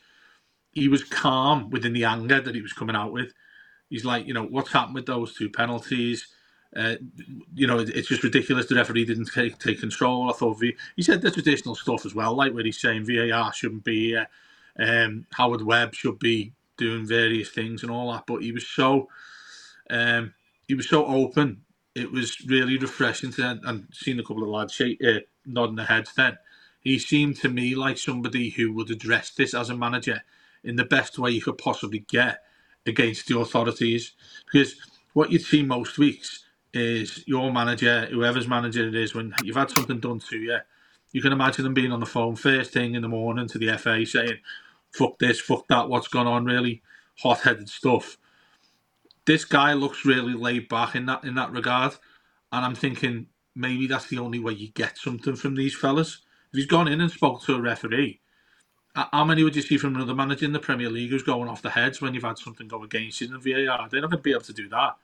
[0.73, 3.34] he was calm within the anger that he was coming out with.
[3.89, 6.28] He's like, you know, what's happened with those two penalties?
[6.76, 6.95] Uh,
[7.56, 8.67] you know, it's just ridiculous.
[8.67, 10.30] The referee didn't take, take control.
[10.30, 13.54] I thought v- he said the traditional stuff as well, like where he's saying VAR
[13.54, 14.26] shouldn't be, uh,
[14.80, 18.26] um, Howard Webb should be doing various things and all that.
[18.28, 19.10] But he was so,
[19.89, 20.34] um,
[20.67, 21.63] he was so open.
[21.95, 25.88] It was really refreshing to and seeing a couple of lads shake, uh, nodding their
[25.88, 26.13] heads.
[26.15, 26.38] Then
[26.82, 30.24] he seemed to me like somebody who would address this as a manager
[30.63, 32.39] in the best way you could possibly get
[32.88, 34.13] against the authorities,
[34.52, 34.76] because
[35.13, 39.71] what you'd see most weeks is your manager, whoever's manager it is, when you've had
[39.71, 40.58] something done to you,
[41.13, 43.78] you can imagine them being on the phone first thing in the morning to the
[43.78, 44.39] FA saying,
[44.93, 46.82] fuck this, fuck that, what's gone on, really
[47.19, 48.17] hot headed stuff.
[49.26, 51.93] This guy looks really laid back in that in that regard.
[52.52, 56.19] And I'm thinking maybe that's the only way you get something from these fellas.
[56.54, 58.21] If he's gone in and spoke to a referee,
[58.96, 61.62] how many would you see from another manager in the Premier League who's going off
[61.62, 63.90] the heads when you've had something go against you in the VAR?
[63.90, 64.96] They're not going to be able to do that.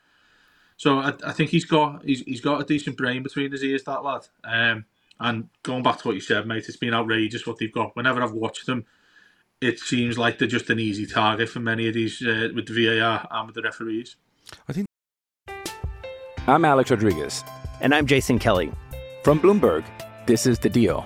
[0.78, 3.84] So I, I think he's got he's, he's got a decent brain between his ears,
[3.84, 4.28] that lad.
[4.44, 4.86] Um,
[5.20, 7.96] and going back to what you said, mate, it's been outrageous what they've got.
[7.96, 8.86] Whenever I've watched them,
[9.60, 12.98] it seems like they're just an easy target for many of these uh, with the
[12.98, 14.16] VAR and with the referees.
[14.68, 14.88] I think.
[16.48, 17.44] I'm Alex Rodriguez.
[17.82, 18.72] And I'm Jason Kelly.
[19.24, 19.84] From Bloomberg,
[20.26, 21.06] this is The Deal.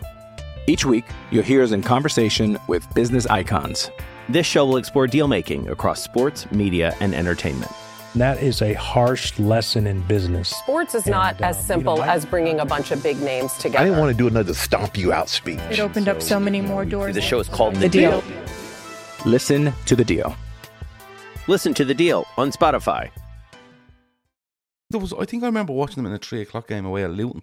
[0.68, 3.92] Each week, you'll hear us in conversation with business icons.
[4.30, 7.72] This show will explore deal making across sports, media, and entertainment
[8.16, 10.50] that is a harsh lesson in business.
[10.50, 13.80] Sports is not as simple you know, as bringing a bunch of big names together.
[13.80, 15.60] I didn't want to do another stomp you out speech.
[15.70, 17.14] It opened so, up so many more doors.
[17.16, 18.22] The show is called The, the deal.
[18.22, 18.38] deal.
[19.26, 20.36] Listen to the deal.
[21.48, 23.10] Listen to the deal on Spotify.
[24.90, 27.12] There was, I think I remember watching them in a three o'clock game away at
[27.12, 27.42] Luton,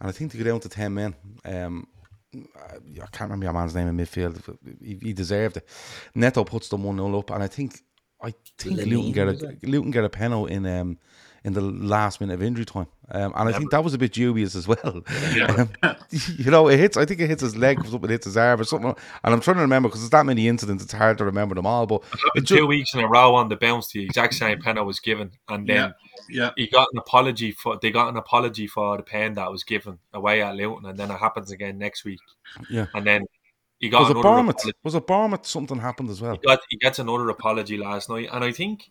[0.00, 1.14] and I think they go down to ten men.
[1.44, 1.86] Um,
[2.34, 4.56] I can't remember your man's name in midfield.
[4.82, 5.68] He, he deserved it.
[6.14, 7.80] Neto puts the one 0 up, and I think
[8.22, 10.98] I think Luton get a Luton get a penalty in um
[11.44, 14.12] in the last minute of injury time, um, and I think that was a bit
[14.12, 15.02] dubious as well.
[15.42, 15.70] Um,
[16.36, 16.96] you know, it hits.
[16.96, 18.94] I think it hits his leg, comes up and hits his arm or something.
[19.24, 20.84] And I'm trying to remember because there's that many incidents.
[20.84, 21.86] It's hard to remember them all.
[21.86, 22.02] But
[22.34, 25.32] two just, weeks in a row on the bounce, the exact same penalty was given,
[25.48, 25.94] and then
[26.30, 26.50] yeah, yeah.
[26.56, 27.78] he got an apology for.
[27.80, 31.10] They got an apology for the pen that was given away at Luton, and then
[31.10, 32.20] it happens again next week.
[32.70, 33.24] Yeah, and then
[33.82, 34.56] he got was it Bournemouth?
[34.56, 34.78] Apology.
[34.84, 35.46] Was it Bournemouth?
[35.46, 36.34] Something happened as well.
[36.34, 38.90] He, got, he gets another apology last night, and I think,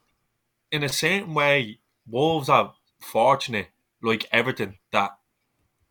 [0.72, 1.80] in a certain way,
[2.12, 3.68] Wolves are fortunate,
[4.02, 5.12] like Everton, that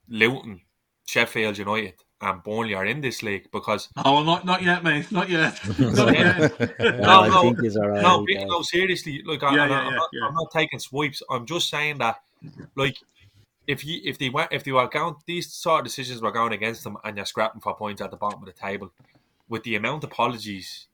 [0.09, 0.61] Luton,
[1.07, 5.31] Sheffield United, and Burnley are in this league because oh, not not yet, mate, not
[5.31, 5.59] yet.
[5.79, 6.71] not yet.
[6.79, 7.27] no,
[7.61, 10.27] no, no, no, seriously, like I, yeah, yeah, I'm, not, yeah.
[10.27, 11.23] I'm not taking swipes.
[11.31, 12.21] I'm just saying that,
[12.77, 12.97] like
[13.67, 16.53] if you if they went if they were going these sort of decisions were going
[16.53, 18.93] against them and you're scrapping for points at the bottom of the table,
[19.49, 20.89] with the amount of apologies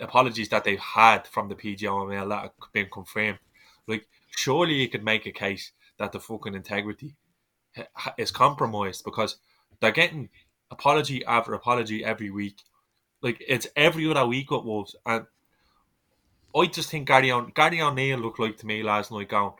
[0.00, 3.38] apologies that they've had from the PGMOL that have been confirmed,
[3.86, 7.16] like surely you could make a case that the fucking integrity
[8.18, 9.38] is compromised because
[9.80, 10.28] they're getting
[10.70, 12.62] apology after apology every week.
[13.22, 15.26] Like it's every other week at Wolves, and
[16.54, 19.52] I just think Gary, o- Gary O'Neill looked like to me last night going,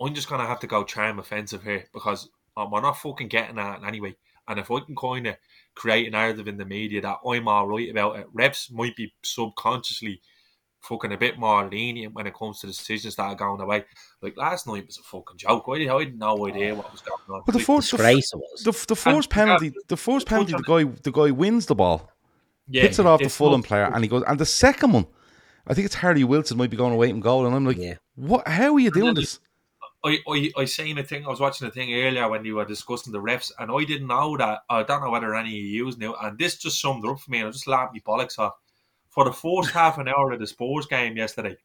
[0.00, 3.56] I'm just gonna have to go charm offensive here because um, we're not fucking getting
[3.56, 4.16] that anyway.
[4.48, 5.36] And if I can kind of
[5.74, 9.14] create a narrative in the media that I'm all right about it, refs might be
[9.22, 10.20] subconsciously
[10.82, 13.84] fucking a bit more lenient when it comes to decisions that are going away.
[14.20, 15.64] Like last night was a fucking joke.
[15.68, 16.76] I, I had no idea oh.
[16.76, 17.42] what was going on.
[17.46, 17.96] But the Like, first, the,
[18.34, 18.62] was.
[18.64, 21.74] the, the first And- penalty, um, the first penalty, the guy, the guy wins the
[21.74, 22.10] ball,
[22.68, 24.24] yeah, hits it off the it's Fulham player, and he goes.
[24.26, 25.06] And the second one,
[25.66, 27.94] I think it's Harry Wilson might be going away and goal, and I'm like, Yeah.
[28.16, 28.46] what?
[28.46, 29.38] How are you doing this?
[30.04, 31.24] I, I, I seen a thing.
[31.24, 34.08] I was watching a thing earlier when you were discussing the refs, and I didn't
[34.08, 34.62] know that.
[34.68, 37.30] I don't know whether any of you knew, and this just summed it up for
[37.30, 37.38] me.
[37.38, 38.54] And I just laughed my bollocks off.
[39.12, 41.56] For the first half an hour of the Spurs game yesterday,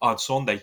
[0.00, 0.62] on Sunday,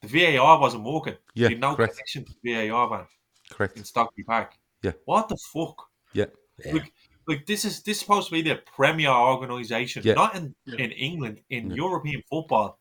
[0.00, 1.16] the VAR wasn't working.
[1.34, 1.94] Yeah, You'd no correct.
[1.94, 3.06] connection to the VAR van
[3.50, 3.76] Correct.
[3.76, 4.54] in Stockley Park.
[4.82, 4.92] Yeah.
[5.04, 5.76] What the fuck?
[6.14, 6.26] Yeah.
[6.72, 6.92] Like,
[7.28, 10.14] like this is this is supposed to be the premier organisation, Yeah.
[10.14, 12.78] not in, in England, in European football.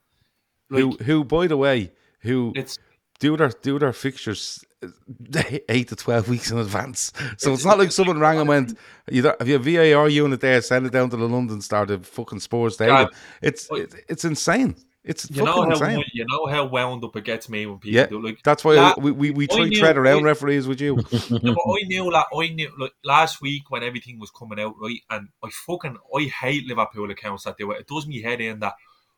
[0.70, 2.80] Like, who, who, by the way, who it's
[3.24, 4.88] do their do their fixtures uh,
[5.70, 7.12] eight to twelve weeks in advance.
[7.38, 8.78] So it's not like someone rang and went,
[9.10, 10.62] "You don't- have you a VAR unit there?
[10.62, 13.10] Send it down to the London Star, the fucking Spurs Stadium."
[13.42, 14.76] It's it, it's insane.
[15.06, 16.02] It's you know how insane.
[16.14, 18.76] you know how wound up it gets me when people Yeah, do like that's why
[18.76, 20.96] la- we we, we try knew- tread around I- referees with you.
[21.12, 24.76] Yeah, but I knew that I knew like last week when everything was coming out
[24.82, 27.82] right, and I fucking I hate Liverpool accounts that do it.
[27.82, 28.76] It does me head in that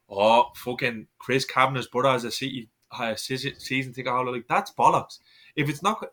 [0.10, 4.32] oh fucking Chris Kavanagh's brother has a City uh, season season ticket holder.
[4.32, 5.20] Like that's bollocks.
[5.56, 6.04] If it's not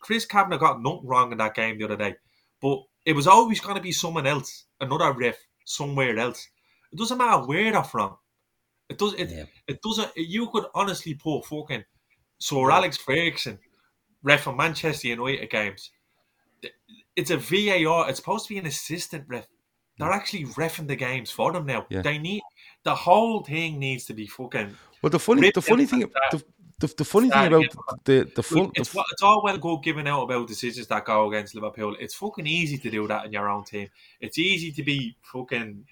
[0.00, 2.14] Chris- Kavanagh got nothing wrong in that game the other day,
[2.60, 6.48] but it was always going to be someone else, another ref somewhere else.
[6.92, 8.16] It doesn't matter where they're from.
[8.88, 9.30] It does it.
[9.66, 10.10] It doesn't.
[10.16, 11.84] You could honestly put fucking
[12.38, 13.58] Sir Alex Ferguson
[14.22, 15.90] ref for Manchester United games.
[17.14, 18.08] It's a VAR.
[18.08, 19.46] It's supposed to be an assistant ref.
[19.98, 21.86] They're actually refing the games for them now.
[21.90, 22.02] Yeah.
[22.02, 22.42] They need
[22.84, 24.76] the whole thing needs to be fucking.
[25.02, 26.42] But the funny the funny thing and the,
[26.80, 29.62] the, the funny thing about the the full Look, the it's, it's all well and
[29.62, 31.96] good giving out about decisions that go against Liverpool.
[32.00, 33.88] It's fucking easy to do that in your own team.
[34.20, 35.84] It's easy to be fucking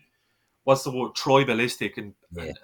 [0.65, 2.59] what's the word tribalistic and, and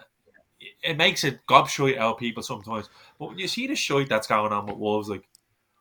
[0.83, 2.89] it makes it gobshite out of people sometimes.
[3.19, 5.29] But when you see the shite that's going on with Wolves, like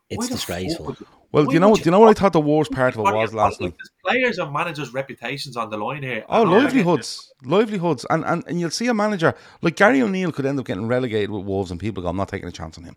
[0.10, 0.86] It's why the fuck disgraceful.
[0.86, 1.86] would- well, why you know what?
[1.86, 3.74] You know what I thought the worst part of it was last night.
[4.06, 6.26] players and managers' reputations on the line here.
[6.30, 6.64] Oh, And all that.
[6.66, 10.66] livelihoods, livelihoods, and, and and you'll see a manager like Gary O'Neill could end up
[10.66, 12.96] getting relegated with Wolves, and people go, "I'm not taking a chance on him."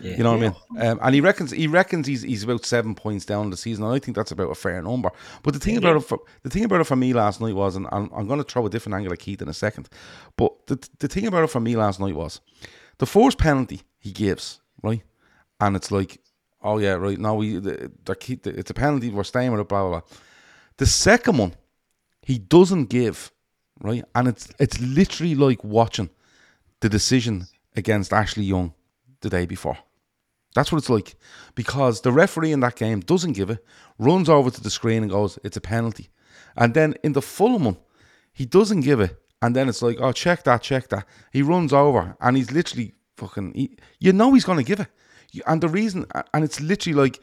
[0.00, 0.54] You know what I mean?
[0.90, 3.94] Um, and he reckons he reckons he's he's about seven points down the season, and
[3.94, 5.10] I think that's about a fair number.
[5.42, 7.76] But the thing about it, for, the thing about it for me last night was,
[7.76, 9.88] and I'm, I'm going to throw a different angle at Keith in a second,
[10.36, 12.40] but the the thing about it for me last night was
[12.98, 15.02] the first penalty he gives, right,
[15.60, 16.20] and it's like,
[16.64, 19.68] oh yeah, right, no, we the, the, keep- it's a penalty, we're staying with it,
[19.68, 20.18] blah blah blah.
[20.78, 21.54] The second one,
[22.22, 23.30] he doesn't give,
[23.80, 24.04] right?
[24.14, 26.10] And it's it's literally like watching
[26.80, 27.46] the decision
[27.76, 28.74] against Ashley Young
[29.20, 29.78] the day before.
[30.54, 31.16] That's what it's like.
[31.54, 33.64] Because the referee in that game doesn't give it,
[33.98, 36.10] runs over to the screen and goes, It's a penalty.
[36.56, 37.76] And then in the Fulham one,
[38.32, 39.20] he doesn't give it.
[39.42, 41.06] And then it's like, Oh, check that, check that.
[41.32, 44.88] He runs over and he's literally fucking, he, you know, he's going to give it.
[45.46, 47.20] And the reason, and it's literally like,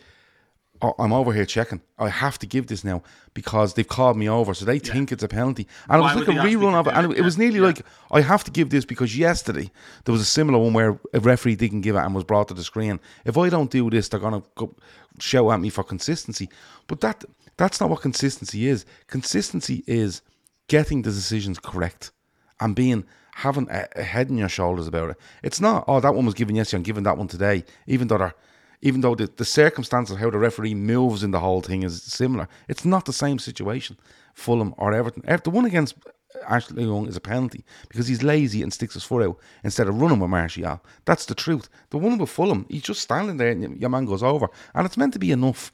[0.81, 1.81] oh, I'm over here checking.
[1.99, 5.23] I have to give this now because they've called me over, so they think it's
[5.23, 5.67] a penalty.
[5.89, 7.19] And it was like a they ask me rerun of it, and it?
[7.19, 7.65] it was nearly Yeah.
[7.67, 9.71] like I have to give this because yesterday
[10.05, 12.53] there was a similar one where a referee didn't give it and was brought to
[12.53, 12.99] the screen.
[13.25, 14.75] If I don't do this, they're gonna go
[15.19, 16.49] shout at me for consistency.
[16.87, 17.23] But that
[17.57, 18.85] that's not what consistency is.
[19.07, 20.21] Consistency is
[20.67, 22.11] getting the decisions correct
[22.59, 23.05] and being
[23.41, 25.17] having a, a head in your shoulders about it.
[25.43, 28.17] It's not oh that one was given yesterday, I'm giving that one today, even though
[28.17, 28.35] they're
[28.81, 32.01] even though the, the circumstance of how the referee moves in the whole thing is
[32.01, 33.97] similar, it's not the same situation.
[34.33, 35.23] Fulham or Everton.
[35.43, 35.95] The one against
[36.47, 39.99] Ashley Young is a penalty because he's lazy and sticks his foot out instead of
[40.01, 40.81] running with Martial.
[41.05, 41.69] That's the truth.
[41.89, 44.49] The one with Fulham, he's just standing there and your man goes over.
[44.73, 45.71] And it's meant to be enough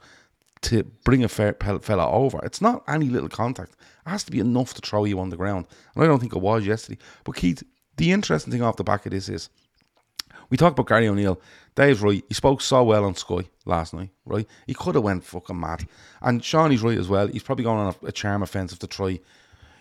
[0.61, 2.39] to bring a fella over.
[2.43, 3.73] It's not any little contact.
[4.05, 5.65] It has to be enough to throw you on the ground.
[5.95, 6.99] And I don't think it was yesterday.
[7.23, 7.63] But Keith,
[7.97, 9.49] the interesting thing off the back of this is
[10.49, 11.41] we talked about Gary O'Neill.
[11.75, 12.23] Dave's right.
[12.27, 14.47] He spoke so well on Sky last night, right?
[14.65, 15.87] He could have went fucking mad.
[16.21, 17.27] And Seany's right as well.
[17.27, 19.19] He's probably going on a, a charm offensive to try.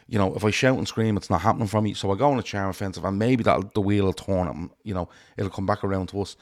[0.08, 1.94] You know, if I shout and scream, it's not happening for me.
[1.94, 4.46] So I go on a charm offensive, and maybe that the wheel will turn.
[4.48, 6.36] And, you know, it'll come back around to us.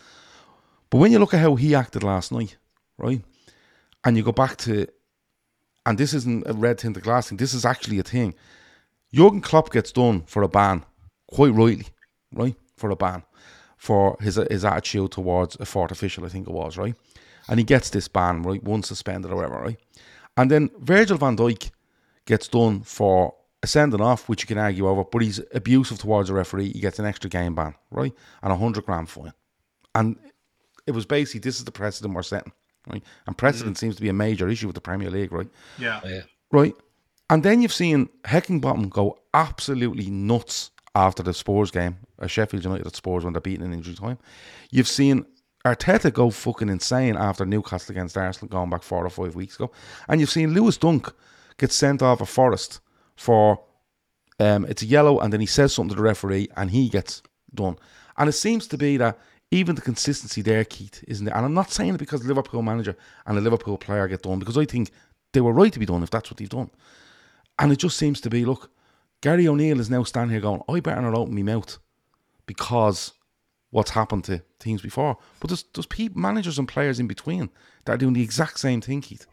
[0.90, 2.56] But when you look at how he acted last night,
[2.98, 3.22] right,
[4.04, 4.86] and you go back to,
[5.86, 7.38] and this isn't a red tinted glass thing.
[7.38, 8.34] This is actually a thing.
[9.12, 10.84] Jurgen Klopp gets done for a ban,
[11.28, 11.87] quite rightly,
[12.33, 13.22] right, for a ban
[13.85, 16.94] for his his attitude towards a fourth official, I think it was, right?
[17.48, 18.64] And he gets this ban, right?
[18.64, 19.79] One suspended or whatever, right?
[20.38, 21.70] And then Virgil van Dijk
[22.24, 26.31] gets done for a sending off, which you can argue over, but he's abusive towards
[26.31, 26.72] a referee.
[26.72, 28.14] He gets an extra game ban, right?
[28.42, 29.35] And a hundred grand fine.
[29.94, 30.16] And
[30.87, 32.52] it was basically this is the precedent we're setting,
[32.87, 33.02] right?
[33.26, 35.48] And precedent seems to be a major issue with the Premier League, right?
[35.78, 36.00] Yeah.
[36.52, 36.74] Right.
[37.30, 42.87] And then you've seen Heckingbottom go absolutely nuts after the Spurs game, a Sheffield United
[42.87, 44.18] at Spurs when they're beating in injury time.
[44.70, 45.26] You've seen
[45.64, 49.70] Arteta go fucking insane after Newcastle against Arsenal going back four or five weeks ago.
[50.08, 51.12] And you've seen Lewis Dunk
[51.56, 52.80] get sent off a Forest
[53.16, 53.60] for
[54.38, 57.22] um, it's a yellow and then he says something to the referee and he gets
[57.54, 57.76] done.
[58.16, 59.18] And it seems to be that
[59.50, 61.36] even the consistency there, Keith, isn't there?
[61.36, 64.38] And I'm not saying it because the Liverpool manager and the Liverpool player get done
[64.38, 64.90] because I think
[65.32, 66.70] they were right to be done if that's what they've done.
[67.58, 68.70] And it just seems to be, look,
[69.20, 71.78] Gary O'Neill is now standing here going, I better not open my mouth
[72.46, 73.12] because
[73.70, 75.18] what's happened to teams before.
[75.40, 77.50] But there's, there's people, managers and players in between
[77.84, 79.26] that are doing the exact same thing, Keith,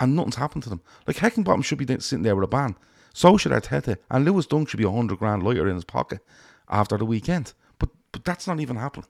[0.00, 0.82] and nothing's happened to them.
[1.06, 2.76] Like Heckingbottom should be sitting there with a ban.
[3.12, 3.96] So should Arteta.
[4.10, 6.20] And Lewis Dunk should be a 100 grand lighter in his pocket
[6.68, 7.52] after the weekend.
[7.78, 9.08] But but that's not even happening.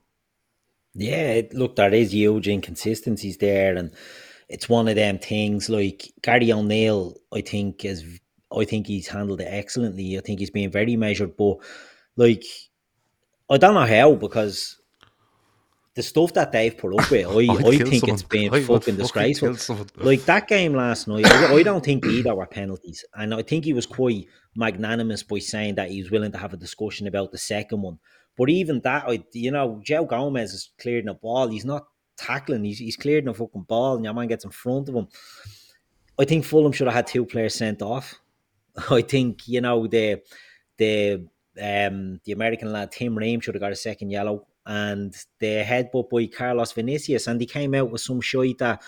[0.98, 3.92] Yeah, look, there is huge inconsistencies there, and
[4.48, 5.68] it's one of them things.
[5.68, 8.04] Like Gary O'Neill, I think is,
[8.56, 10.18] I think he's handled it excellently.
[10.18, 11.58] I think he's been very measured, but
[12.16, 12.44] like,
[13.48, 14.76] I don't know how because
[15.94, 18.14] the stuff that they've put up with, I, I think someone.
[18.14, 19.56] it's been I fucking disgraceful.
[19.96, 23.64] Like that game last night, I, I don't think either were penalties, and I think
[23.64, 24.26] he was quite
[24.56, 27.98] magnanimous by saying that he was willing to have a discussion about the second one.
[28.38, 31.48] But even that, I, you know, Joe Gomez is clearing a ball.
[31.48, 32.64] He's not tackling.
[32.64, 35.08] He's, he's clearing a fucking ball, and your man gets in front of him.
[36.18, 38.14] I think Fulham should have had two players sent off.
[38.90, 40.22] I think you know the
[40.76, 41.26] the
[41.60, 46.08] um the American lad Tim Ream should have got a second yellow, and the headbutt
[46.08, 48.82] by Carlos Vinicius, and he came out with some shite that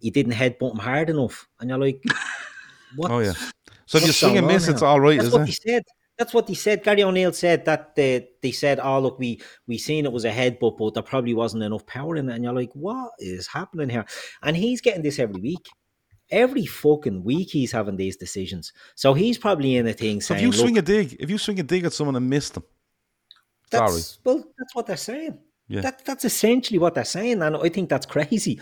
[0.00, 2.02] he didn't headbutt him hard enough, and you're like,
[2.96, 3.10] what?
[3.10, 3.34] Oh yeah.
[3.86, 5.46] So if you swing and miss, it's all right, That's is what it?
[5.48, 5.84] he said.
[6.18, 6.82] That's what he said.
[6.82, 10.30] Gary O'Neill said that they, they said, "Oh look, we we seen it was a
[10.30, 13.90] headbutt, but there probably wasn't enough power in it." And you're like, "What is happening
[13.90, 14.06] here?"
[14.42, 15.68] And he's getting this every week.
[16.30, 18.72] Every fucking week he's having these decisions.
[18.94, 21.38] So he's probably in a thing So saying, if you swing a dig, if you
[21.38, 22.64] swing a dig at someone and miss them,
[23.70, 23.92] sorry.
[23.92, 25.38] that's well, that's what they're saying.
[25.68, 25.82] Yeah.
[25.82, 28.60] That that's essentially what they're saying, and I think that's crazy.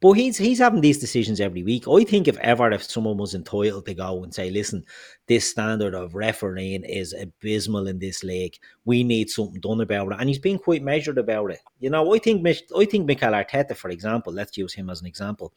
[0.00, 1.86] But he's he's having these decisions every week.
[1.86, 4.82] I think if ever if someone was entitled to go and say, listen,
[5.26, 8.56] this standard of refereeing is abysmal in this league.
[8.86, 10.16] We need something done about it.
[10.18, 11.60] And he's been quite measured about it.
[11.80, 15.06] You know, I think I think Mikel Arteta, for example, let's use him as an
[15.06, 15.52] example.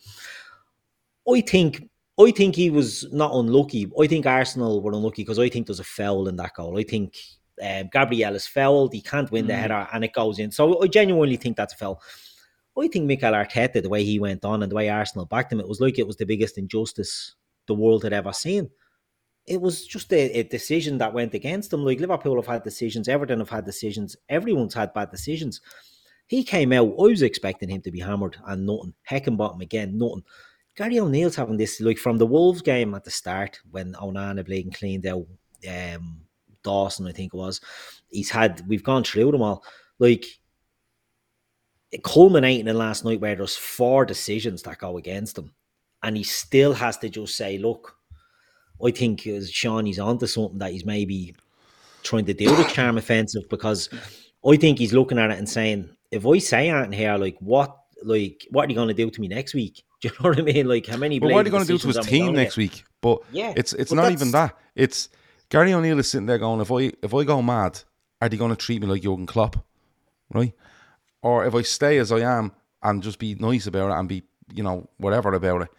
[1.33, 1.89] I think
[2.19, 3.89] I think he was not unlucky.
[3.99, 6.77] I think Arsenal were unlucky because I think there's a foul in that goal.
[6.77, 7.15] I think
[7.63, 8.93] um, Gabriel is fouled.
[8.93, 9.59] He can't win the Mm.
[9.59, 10.51] header, and it goes in.
[10.51, 12.01] So I genuinely think that's a foul.
[12.77, 15.59] I think Mikel Arteta, the way he went on and the way Arsenal backed him,
[15.59, 17.35] it was like it was the biggest injustice
[17.67, 18.69] the world had ever seen.
[19.45, 21.83] It was just a, a decision that went against them.
[21.83, 25.61] Like Liverpool have had decisions, Everton have had decisions, everyone's had bad decisions.
[26.27, 28.93] He came out, I was expecting him to be hammered and nothing.
[29.09, 30.23] Heckingbottom again, nothing.
[30.75, 34.73] Gary O'Neill's having this, like from the Wolves game at the start when Onana and
[34.73, 35.27] cleaned out
[35.69, 36.21] um,
[36.63, 37.61] Dawson, I think it was.
[38.09, 39.63] He's had, we've gone through them all.
[39.99, 40.25] Like,
[42.03, 45.53] culminating in last night where there's four decisions that go against him,
[46.01, 47.97] and he still has to just say, "Look,
[48.83, 51.35] I think Sean he's onto something that he's maybe
[52.03, 53.89] trying to do the charm offensive because
[54.45, 57.75] I think he's looking at it and saying, if I say anything here, like what,
[58.03, 59.83] like what are you going to do to me next week?
[60.03, 60.67] Do you know what I mean?
[60.67, 61.17] Like how many?
[61.17, 62.61] But what are you going to do to his decisions am I team next get?
[62.61, 62.83] week?
[62.99, 64.57] But Yeah, it's it's not even that.
[64.75, 65.07] It's
[65.47, 67.79] Gary O'Neill is sitting there going, if I if I go mad,
[68.19, 69.63] are they going to treat me like Jurgen Klopp,
[70.33, 70.51] right?
[71.23, 72.51] Or if I stay as I am
[72.83, 75.69] and just be nice about it and be you know whatever about it,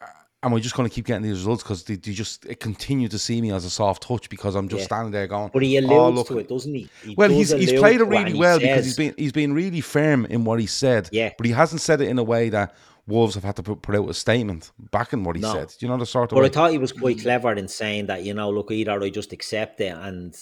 [0.00, 0.06] uh,
[0.44, 3.08] am I just going to keep getting these results because they, they just it continue
[3.08, 4.86] to see me as a soft touch because I'm just Yeah.
[4.86, 6.88] standing there going, But he "Oh, look, to it, doesn't he?
[7.02, 9.52] He well, does he's he's played it really he well because he's been he's been
[9.52, 11.08] really firm in what he said.
[11.12, 11.32] Yeah.
[11.36, 12.74] but he hasn't said it in a way that
[13.08, 15.52] Wolves have had to put, put out a statement backing what he No.
[15.52, 15.68] said.
[15.76, 16.46] Do you know the sort of But way?
[16.46, 19.32] I thought he was quite clever in saying that, you know, look, either I just
[19.32, 20.36] accept it and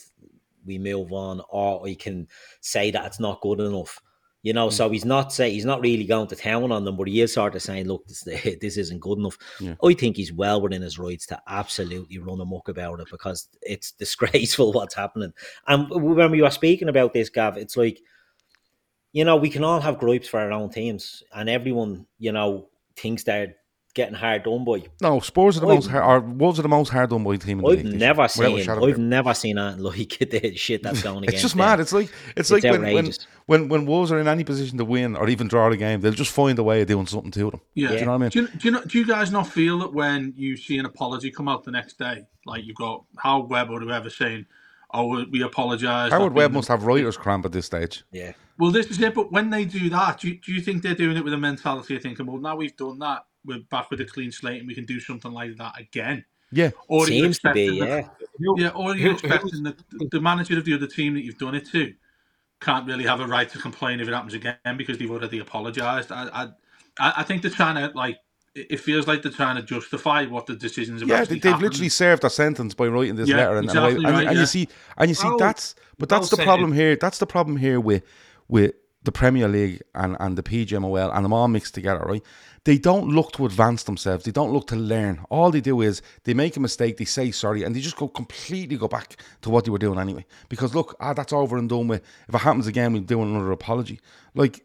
[0.67, 2.29] we move on, or I can
[2.61, 3.99] say that it's not good enough.
[4.43, 4.73] You know, Mm.
[4.73, 7.33] so he's not say he's not really going to town on them, but he is
[7.35, 8.23] sort of saying, "Look, this
[8.61, 9.75] this isn't good enough." Yeah.
[9.85, 13.93] I think he's well within his rights to absolutely run amok about it because it's
[14.05, 15.33] disgraceful what's happening.
[15.67, 18.01] And when we were speaking about this, Gav, it's like
[19.13, 22.69] you know, we can all have gripes for our own teams, and everyone, you know,
[22.97, 23.57] thinks they're
[23.95, 24.83] getting hard done by.
[25.01, 27.37] No, Spurs are the I've- most hard, or Wolves are the most hard done by
[27.37, 27.95] team in the I've league.
[27.99, 28.59] never seen.
[28.63, 29.03] shadow of a I've doubt.
[29.03, 31.35] never seen anything like the shit that's going against.
[31.35, 31.67] It's just them.
[31.67, 31.81] mad.
[31.81, 33.11] It's like it's, like when, when
[33.47, 36.13] when when Wolves are in any position to win or even draw the game, they'll
[36.13, 37.61] just find a way of doing something to them.
[37.75, 37.89] Yeah.
[37.89, 38.29] Do you know what I mean?
[38.31, 38.85] Do you, do you know?
[38.85, 41.99] Do you guys not feel that when you see an apology come out the next
[41.99, 44.47] day, like you've got Howard Webb or whoever saying,
[44.95, 48.05] "Oh, we apologise." Howard Webb must have writer's cramp at this stage.
[48.13, 48.33] Yeah.
[48.59, 49.15] Well, this is it.
[49.15, 51.39] But when they do that, do you, do you think they're doing it with a
[51.39, 54.67] mentality of thinking, well, now we've done that, we're back with a clean slate and
[54.69, 56.25] we can do something like that again?
[56.53, 58.09] Yeah, or Seems to be, yeah.
[58.39, 59.77] the- yeah, or you who- expecting the,
[60.11, 61.95] the manager of the other team that you've done it to
[62.61, 66.11] can't really have a right to complain if it happens again because they've already apologised.
[66.13, 66.43] I, I,
[66.99, 68.19] I I think they're trying to like.
[68.57, 71.01] It it feels like they're trying to justify what the decisions.
[71.03, 71.63] Have Yeah, they, they've happened.
[71.63, 74.27] literally served a sentence by writing this Yeah, letter, and, and, I- exactly and, right,
[74.27, 74.41] and yeah.
[74.41, 74.69] you see,
[74.99, 76.97] and you see No, that's, but no that's the saying- problem here.
[76.97, 78.03] That's the problem here with
[78.49, 82.23] with the Premier League and and the PGMOL and them all mixed together, right?
[82.65, 84.25] They don't look to advance themselves.
[84.25, 85.25] They don't look to learn.
[85.31, 88.09] All they do is they make a mistake, they say sorry, and they just go
[88.09, 90.27] completely go back to what they were doing anyway.
[90.51, 92.03] Because look, ah, that's over and done with.
[92.29, 94.01] If it happens again, we'll do another apology.
[94.35, 94.63] Like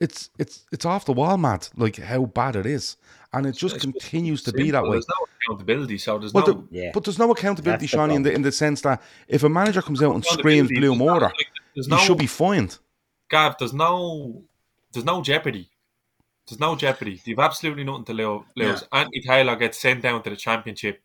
[0.00, 1.68] it's it's it's off the wall, mad.
[1.76, 2.96] Like how bad it is,
[3.32, 4.90] and it just continues to be that way.
[4.96, 6.52] There's no accountability, so there's But, no.
[6.54, 6.90] the- Yeah.
[6.92, 9.82] but there's no accountability, That's Seany, in the in the sense that if a manager
[9.82, 12.78] comes out and screams blue there's no- mortar, like, there's he should be fined.
[13.30, 14.42] Gav, there's no,
[14.92, 15.68] there's no jeopardy.
[16.48, 17.20] There's no jeopardy.
[17.24, 18.82] They've absolutely nothing to lo- lose.
[18.92, 21.02] Anthony Taylor gets sent down to the championship,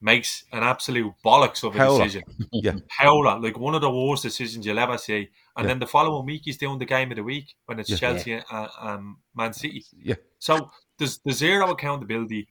[0.00, 2.04] makes an absolute bollocks of a Howler.
[2.04, 2.22] decision.
[2.52, 2.74] Yeah.
[2.88, 5.28] Howler, like one of the worst decisions you'll ever see.
[5.56, 5.66] And Yeah.
[5.68, 7.96] then the following week, he's doing the game of the week when it's Yeah.
[7.96, 9.84] Chelsea and um, Man City.
[10.00, 10.14] Yeah.
[10.38, 12.48] So there's there's zero accountability.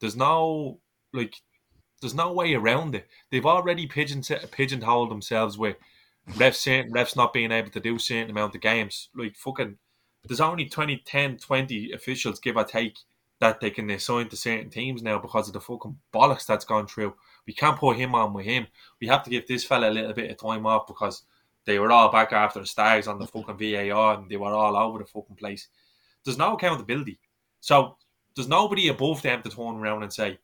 [0.00, 0.78] There's no
[1.12, 1.34] like
[2.00, 3.06] there's no way around it.
[3.30, 5.76] They've already pigeon pigeonholed themselves with
[6.32, 9.08] refs refs not being able to do certain amount of games.
[9.14, 9.76] Like fucking
[10.26, 12.96] there's only 20, 10, 20 officials give or take
[13.40, 16.86] that they can assign to certain teams now because of the fucking bollocks that's gone
[16.86, 17.14] through.
[17.46, 18.66] We can't put him on with him.
[19.00, 21.24] We have to give this fella a little bit of time off because
[21.66, 24.76] they were all back after the Stags on the fucking VAR and they were all
[24.76, 25.68] over the fucking place.
[26.24, 27.18] There's no accountability.
[27.60, 27.96] So
[28.34, 30.38] there's nobody above them to turn around and say,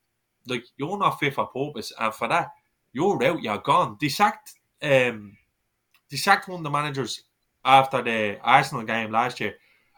[0.46, 2.50] like, you're not fit for purpose, and for that,
[2.92, 3.96] you're out, you're gone.
[4.00, 5.36] They sacked um
[6.10, 7.22] they sacked one of the managers
[7.64, 9.54] after the Arsenal game last year,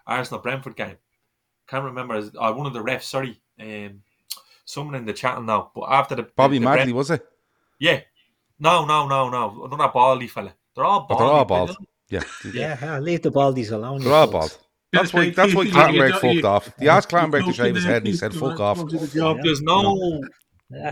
[0.06, 0.96] Arsenal Brentford game.
[1.68, 3.40] Can't remember uh, one of the refs, sorry.
[3.60, 4.02] Um
[4.64, 5.70] someone in the chat now.
[5.74, 7.26] But after the Bobby the, the Madley, Brent- was it?
[7.78, 8.00] Yeah.
[8.58, 9.50] No, no, no, no.
[9.54, 10.52] Not Another baldy fella.
[10.74, 11.24] They're all But baldy.
[11.24, 11.76] they're all bald.
[12.08, 14.02] Yeah, Yeah, yeah, leave the baldies alone.
[14.02, 14.56] they're all bald.
[14.92, 15.30] That's Yeah, why.
[15.30, 16.72] That's why you- you- Clattenburg you- fucked you- off.
[16.78, 19.06] He asked Clattenburg to You're shave his head, and he said, "Fuck off." doing the
[19.08, 19.38] job.
[19.42, 20.20] There's no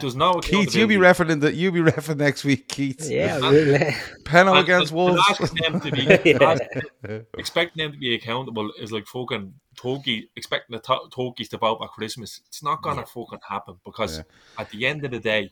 [0.01, 0.99] there's no Keith, you be accountability.
[0.99, 3.09] referring the you be referring next week, Keith.
[3.11, 3.95] Yeah, really.
[4.25, 5.51] Penal And- against and Wolves.
[5.63, 6.03] them to be,
[7.09, 7.21] Yeah.
[7.39, 11.81] expecting them to be accountable is like fucking turkey expecting the to- turkeys to vote
[11.81, 12.41] by Christmas.
[12.47, 14.25] It's not gonna fucking happen because Yeah.
[14.59, 15.51] at the end of the day,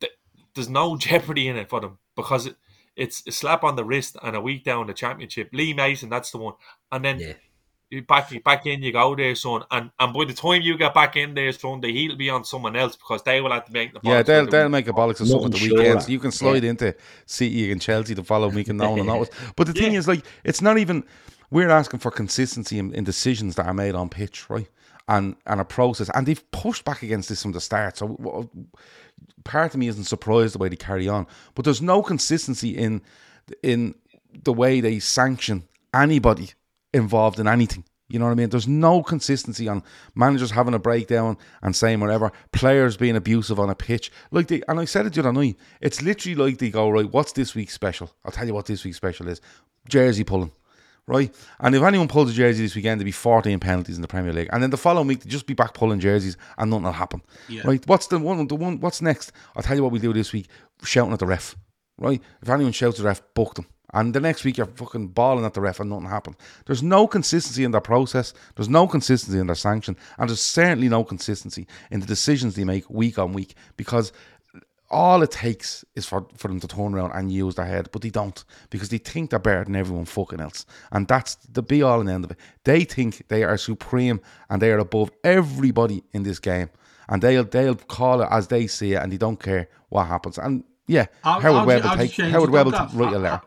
[0.00, 0.12] th-
[0.54, 2.56] there's no jeopardy in it for them because it,
[2.96, 5.48] it's a slap on the wrist and a week down the championship.
[5.52, 6.54] Lee Mason, that's the one,
[6.92, 7.34] and then.
[7.90, 7.98] Yeah.
[7.98, 10.94] You back back in, you go there, son, and and by the time you get
[10.94, 13.66] back in there, son, the heat will be on someone else because they will have
[13.66, 14.72] to make the Yeah, they'll the they'll week.
[14.72, 16.00] make a bollocks of something the Nothing weekend, sure.
[16.00, 16.70] so you can slide Yeah.
[16.70, 16.94] into
[17.26, 19.34] City and Chelsea the following week and no one will notice.
[19.56, 19.98] But the thing Yeah.
[20.00, 21.04] is, like, it's not even.
[21.50, 24.68] We're asking for consistency in, in decisions that are made on pitch, right?
[25.06, 27.98] And and a process, and they've pushed back against this from the start.
[27.98, 28.48] So w-
[29.44, 33.02] part of me isn't surprised the way they carry on, but there's no consistency in
[33.62, 33.94] in
[34.42, 36.50] the way they sanction anybody
[36.94, 37.84] involved in anything.
[38.08, 38.50] You know what I mean?
[38.50, 39.82] There's no consistency on
[40.14, 44.12] managers having a breakdown and saying whatever, players being abusive on a pitch.
[44.30, 47.10] Like they and I said it the other night, it's literally like they go, right,
[47.10, 48.12] what's this week's special?
[48.24, 49.40] I'll tell you what this week's special is.
[49.88, 50.52] Jersey pulling.
[51.06, 51.34] Right?
[51.60, 54.32] And if anyone pulls a jersey this weekend, there'll be 14 penalties in the Premier
[54.32, 54.48] League.
[54.52, 57.20] And then the following week, they just be back pulling jerseys and nothing will happen.
[57.48, 57.62] Yeah.
[57.64, 57.86] Right?
[57.86, 59.32] What's the one the one what's next?
[59.54, 60.48] I'll tell you what we do this week,
[60.82, 61.56] shouting at the ref.
[61.98, 62.22] Right?
[62.40, 63.66] If anyone shouts at the ref, book them.
[63.92, 66.36] And the next week you're fucking bawling at the ref and nothing happened.
[66.66, 68.34] There's no consistency in their process.
[68.56, 72.64] There's no consistency in their sanction, and there's certainly no consistency in the decisions they
[72.64, 74.12] make week on week because
[74.90, 78.02] all it takes is for, for them to turn around and use their head, but
[78.02, 80.66] they don't because they think they're better than everyone fucking else.
[80.92, 82.36] And that's the be all and end of it.
[82.64, 84.20] They think they are supreme
[84.50, 86.70] and they are above everybody in this game.
[87.08, 90.38] And they'll they'll call it as they see it and they don't care what happens.
[90.38, 93.40] And yeah, How- Howard Webb will take Howard Webb will write a letter.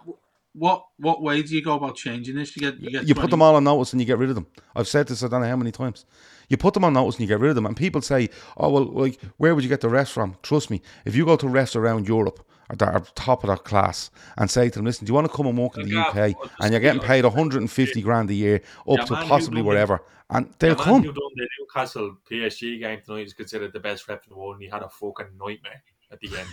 [0.57, 2.55] What what way do you go about changing this?
[2.55, 4.35] You get you get You put them all on notice and you get rid of
[4.35, 4.47] them.
[4.75, 6.05] I've said this I don't know how many times.
[6.49, 7.65] You put them on notice and you get rid of them.
[7.67, 10.81] And people say, "Oh well, like where would you get the refs from?" Trust me,
[11.05, 14.69] if you go to refs around Europe that are top of their class and say
[14.69, 16.71] to them, "Listen, do you want to come and work in the Yeah, UK?" and
[16.71, 18.55] you're getting paid 150 grand a year,
[18.89, 20.01] up Yeah, to possibly wherever,
[20.31, 21.13] and they'll the man come.
[21.13, 24.69] the Newcastle PSG game tonight is considered the best ref in the world, and he
[24.69, 26.49] had a fucking nightmare at the end.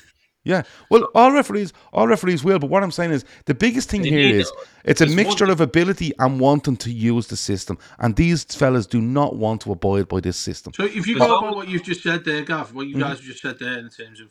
[0.47, 2.59] Yeah, well, all referees, all referees will.
[2.59, 4.55] But what I'm saying is, the biggest thing They here need is it.
[4.85, 8.45] it's a There's mixture one- of ability and wanting to use the system, and these
[8.45, 10.75] fellas do not want to abide by this system.
[10.75, 13.01] So if you go no- about what you've just said there, Gav, what you Mm-hmm.
[13.03, 14.29] guys have just said there in terms of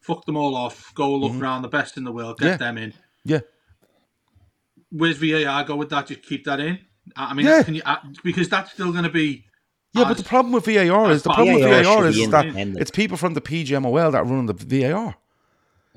[0.00, 2.56] fuck them all off, go look around the best in the world, get Yeah.
[2.58, 2.92] them in.
[3.24, 3.40] Yeah,
[4.90, 6.06] Where's VAR go with that?
[6.06, 6.78] Just keep that in.
[7.16, 7.62] I I mean, Yeah.
[7.64, 9.44] can you uh, because that's still going to be
[9.94, 12.46] Yeah, but the problem with VAR is the problem with VAR VAR should is that
[12.80, 15.16] it's people from the PGMOL that are running the VAR.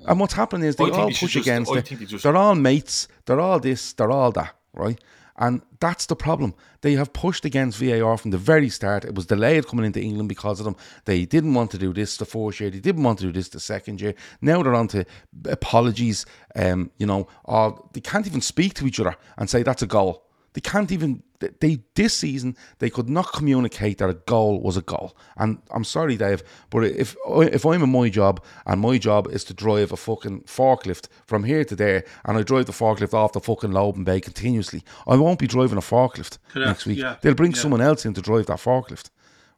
[0.08, 1.86] And what's happening is they think all push against I it.
[2.08, 3.08] just- They're all mates.
[3.26, 3.94] They're all this.
[3.94, 4.56] They're all that.
[4.74, 5.00] Right.
[5.42, 6.54] And that's the problem.
[6.82, 9.06] They have pushed against VAR from the very start.
[9.06, 10.76] It was delayed coming into England because of them.
[11.06, 12.70] They didn't want to do this the first year.
[12.70, 14.16] They didn't want to do this the second year.
[14.42, 15.06] Now they're on to
[15.46, 16.26] apologies.
[16.56, 19.88] Um, you know, or they can't even speak to each other and say that's a
[19.88, 20.26] goal.
[20.54, 21.24] They can't even.
[21.40, 25.16] They this season they could not communicate that a goal was a goal.
[25.38, 29.44] And I'm sorry, Dave, but if if I'm in my job and my job is
[29.46, 33.34] to drive a fucking forklift from here to there, and I drive the forklift off
[33.34, 36.98] the fucking Loben Bay continuously, I won't be driving a forklift Correct, next week.
[37.00, 37.62] yeah, They'll bring yeah.
[37.62, 39.10] someone else in to drive that forklift.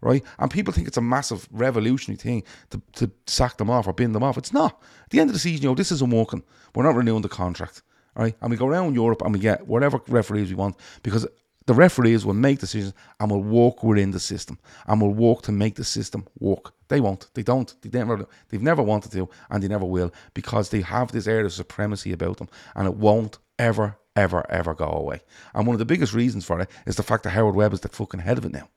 [0.03, 3.93] Right, and people think it's a massive revolutionary thing to, to sack them off or
[3.93, 4.36] bin them off.
[4.36, 4.82] It's not.
[5.03, 6.41] At the end of the season, you know, this isn't working.
[6.73, 7.84] We're not renewing the contract.
[8.15, 11.25] Right, and we go around Europe and we get whatever referees we want because
[11.68, 14.57] the referees will make decisions and will walk within the system
[14.88, 16.74] and will walk to make the system work.
[16.88, 17.28] They won't.
[17.34, 17.74] They don't.
[17.82, 18.28] They never.
[18.49, 22.12] They've never wanted to, and they never will because they have this air of supremacy
[22.12, 25.22] about them, and it won't ever, ever, ever go away.
[25.53, 27.82] And one of the biggest reasons for it is the fact that Howard Webb is
[27.82, 28.68] the fucking head of it now,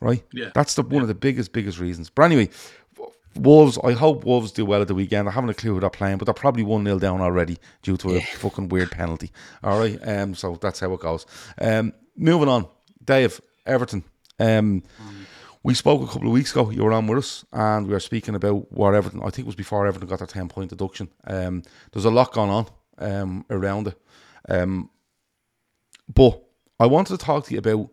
[0.00, 0.24] right?
[0.32, 0.50] Yeah.
[0.54, 2.10] That's the one of the biggest, biggest reasons.
[2.10, 2.50] But anyway.
[3.36, 5.28] Wolves, I hope Wolves do well at the weekend.
[5.28, 7.96] I haven't a clue who they're playing, but they're probably 1 0 down already due
[7.98, 9.30] to a fucking weird penalty.
[9.62, 10.00] All right.
[10.02, 11.26] Um, so that's how it goes.
[11.60, 12.66] Um, moving on.
[13.04, 14.04] Dave, Everton.
[14.38, 14.82] Um,
[15.62, 16.70] we spoke a couple of weeks ago.
[16.70, 19.46] You were on with us, and we were speaking about what Everton, I think it
[19.46, 21.08] was before Everton got their 10 point deduction.
[21.26, 21.62] Um,
[21.92, 22.66] there's a lot going on
[22.98, 24.00] um, around it.
[24.48, 24.90] Um,
[26.12, 26.42] but
[26.78, 27.88] I wanted to talk to you about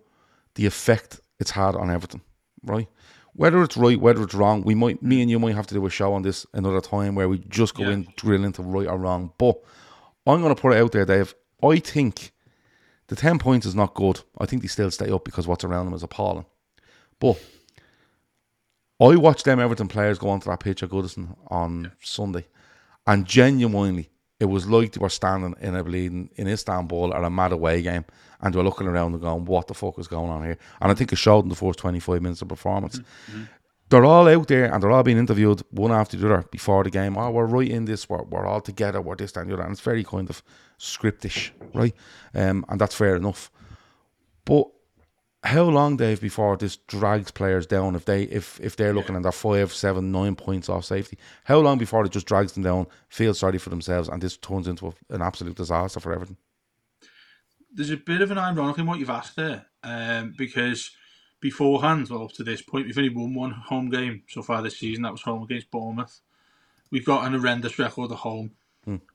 [0.55, 2.21] the effect it's had on Everton,
[2.63, 2.87] right?
[3.33, 5.85] Whether it's right, whether it's wrong, we might, me and you might have to do
[5.85, 7.91] a show on this another time where we just go Yeah.
[7.91, 9.31] in, drill into right or wrong.
[9.37, 9.57] But
[10.25, 11.35] I'm going to put it out there, Dave.
[11.63, 12.31] I think
[13.07, 14.21] the 10 points is not good.
[14.37, 16.45] I think they still stay up because what's around them is appalling.
[17.19, 17.41] But
[18.99, 22.47] I watched them Everton players go onto that pitch at Goodison on Sunday,
[23.05, 27.29] and genuinely, it was like they were standing in a bleeding in Istanbul at a
[27.29, 28.05] mad away game,
[28.41, 30.91] and they were looking around and going, "What the fuck is going on here?" And
[30.91, 32.99] I think it showed in the first twenty five minutes of performance.
[32.99, 33.43] Mm-hmm.
[33.89, 36.89] They're all out there and they're all being interviewed one after the other before the
[36.89, 37.17] game.
[37.17, 38.09] Oh, we're right in this.
[38.09, 39.01] We're, we're all together.
[39.01, 40.43] We're this and the other, and it's very kind of
[40.77, 41.95] scriptish, right?
[42.33, 43.49] Um, and that's fair enough.
[44.43, 44.67] But
[45.43, 49.23] how long, Dave, before this drags players down if they if if they're looking and
[49.23, 51.17] they're five, seven, nine points off safety?
[51.45, 54.67] How long before it just drags them down, feel sorry for themselves, and this turns
[54.67, 56.37] into a, an absolute disaster for everything?
[57.77, 60.91] there's a bit of an ironic in what you've asked there, um, because
[61.39, 64.79] beforehand, well, up to this point, we've only won one home game so far this
[64.79, 65.03] season.
[65.03, 66.19] That was home against Bournemouth.
[66.91, 68.51] We've got an horrendous record at home.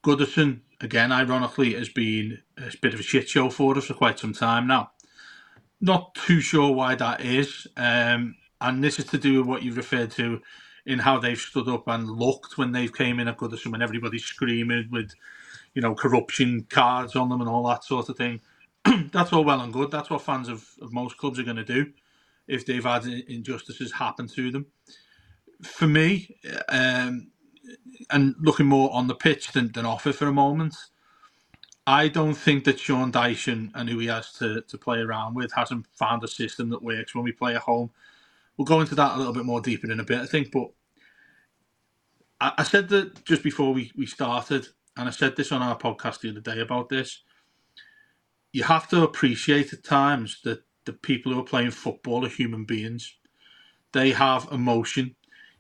[0.04, 4.18] Goodison, again, ironically, has been a bit of a shit show for us for quite
[4.18, 4.90] some time now.
[5.80, 9.76] Not too sure why that is, um, and this is to do with what you've
[9.76, 10.40] referred to
[10.86, 14.24] in how they've stood up and looked when they've came in at Goodison, when everybody's
[14.24, 15.12] screaming with,
[15.74, 18.40] you know, corruption cards on them and all that sort of thing.
[19.12, 19.90] That's all well and good.
[19.90, 21.92] That's what fans of, of most clubs are going to do
[22.52, 24.66] if they've had injustices happen to them.
[25.62, 26.36] For me,
[26.68, 27.30] um,
[28.10, 30.74] and looking more on the pitch than, than off it for a moment,
[31.86, 35.52] I don't think that Sean Dyche and who he has to, to play around with
[35.52, 37.90] hasn't found a system that works when we play at home.
[38.56, 40.52] We'll go into that a little bit more deeper in a bit, I think.
[40.52, 40.68] But
[42.40, 45.78] I, I said that just before we, we started, and I said this on our
[45.78, 47.22] podcast the other day about this.
[48.52, 52.64] You have to appreciate at times that the people who are playing football are human
[52.64, 53.16] beings.
[53.92, 55.14] They have emotion.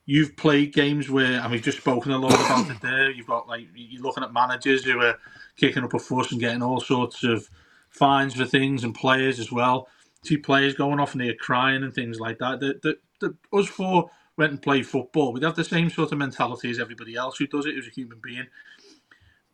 [0.04, 3.10] You've played games where, and we've just spoken a lot about it there.
[3.10, 5.18] You've got like you're looking at managers who are
[5.56, 7.48] kicking up a fuss and getting all sorts of
[7.90, 9.88] fines for things, and players as well.
[10.24, 12.60] Two players going off and they're crying and things like that.
[12.60, 15.32] The, the, the, us four went and played football.
[15.32, 17.90] We'd have the same sort of mentality as everybody else who does it, who's a
[17.90, 18.46] human being.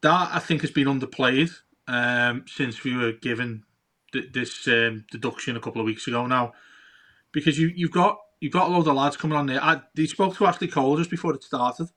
[0.03, 1.51] That I think has been underplayed
[1.89, 3.65] um, since we were given
[4.13, 6.53] th- this um, deduction a couple of weeks ago now,
[7.33, 9.63] because you you've got you've got a load of lads coming on there.
[9.63, 11.91] I, they spoke to Ashley Cole just before it started,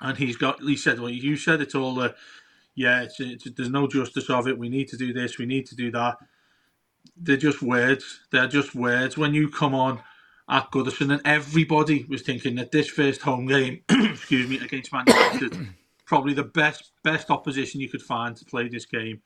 [0.00, 2.12] and he's got he said, "Well, you said it's all uh,
[2.74, 4.58] yeah, it's, it's there's no justice of it.
[4.58, 5.38] We need to do this.
[5.38, 6.18] We need to do that."
[7.16, 8.20] They're just words.
[8.30, 9.18] They're just words.
[9.18, 10.00] When you come on
[10.48, 15.04] at Goodison, and everybody was thinking that this first home game, excuse me, against Man
[15.06, 15.68] United,
[16.06, 19.22] probably the best best opposition you could find to play this game.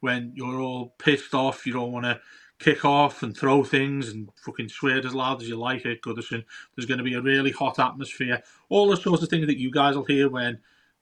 [0.00, 2.20] When you're all pissed off, you don't want to
[2.58, 6.44] kick off and throw things and fucking swear as loud as you like at Goodison.
[6.76, 8.42] There's going to be a really hot atmosphere.
[8.68, 10.60] All the sorts of things that you guys will hear when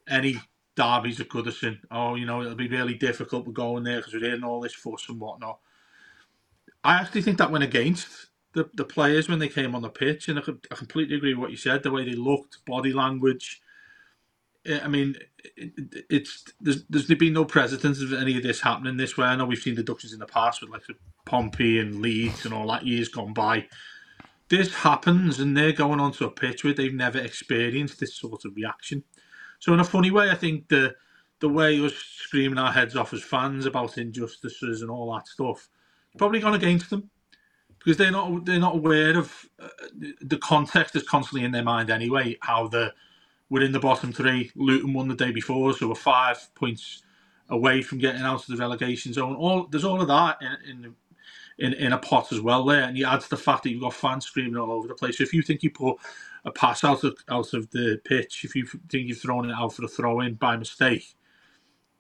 [0.09, 0.41] any
[0.77, 1.79] derbies at Goodison.
[1.91, 3.47] Oh, you know, it'll be really difficult.
[3.47, 5.59] We're going there because we're hearing all this fuss and whatnot.
[6.85, 8.09] I actually think that went against
[8.55, 11.41] the, the players when they came on the pitch, and I, I completely agree with
[11.43, 11.83] what you said.
[11.83, 13.61] The way they looked, body language.
[14.69, 15.17] I mean,
[15.57, 15.73] it,
[16.11, 19.27] it's there's there's been no precedent of any of this happening this way.
[19.27, 20.83] I know we've seen deductions in the past with like
[21.25, 23.67] Pompey and Leeds and all that years gone by.
[24.49, 28.57] This happens, and they're going onto a pitch where they've never experienced this sort of
[28.57, 29.05] reaction.
[29.59, 30.95] So in a funny way, I think the
[31.41, 35.69] the way us screaming our heads off as fans about injustices and all that stuff
[36.17, 37.11] probably gone against them
[37.79, 39.69] because they're not they're not aware of uh,
[40.21, 42.37] the context is constantly in their mind anyway.
[42.43, 42.93] How the
[43.51, 44.51] we're in the bottom three.
[44.55, 47.03] Luton won the day before, so we're five points
[47.49, 49.35] away from getting out of the relegation zone.
[49.35, 50.95] All there's all of that in in,
[51.59, 53.81] in, in a pot as well there, and you add to the fact that you've
[53.81, 55.19] got fans screaming all over the place.
[55.19, 55.97] So if you think you put
[56.45, 59.73] a pass out of out of the pitch, if you think you've thrown it out
[59.73, 61.17] for a throw in by mistake,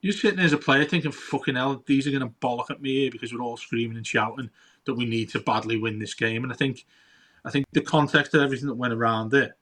[0.03, 2.82] you're sitting there as a player thinking, "Fucking hell, these are going to bollock at
[2.82, 4.51] me here because we're all screaming and shouting
[4.84, 6.84] that we need to badly win this game." And I think,
[7.44, 9.53] I think the context of everything that went around it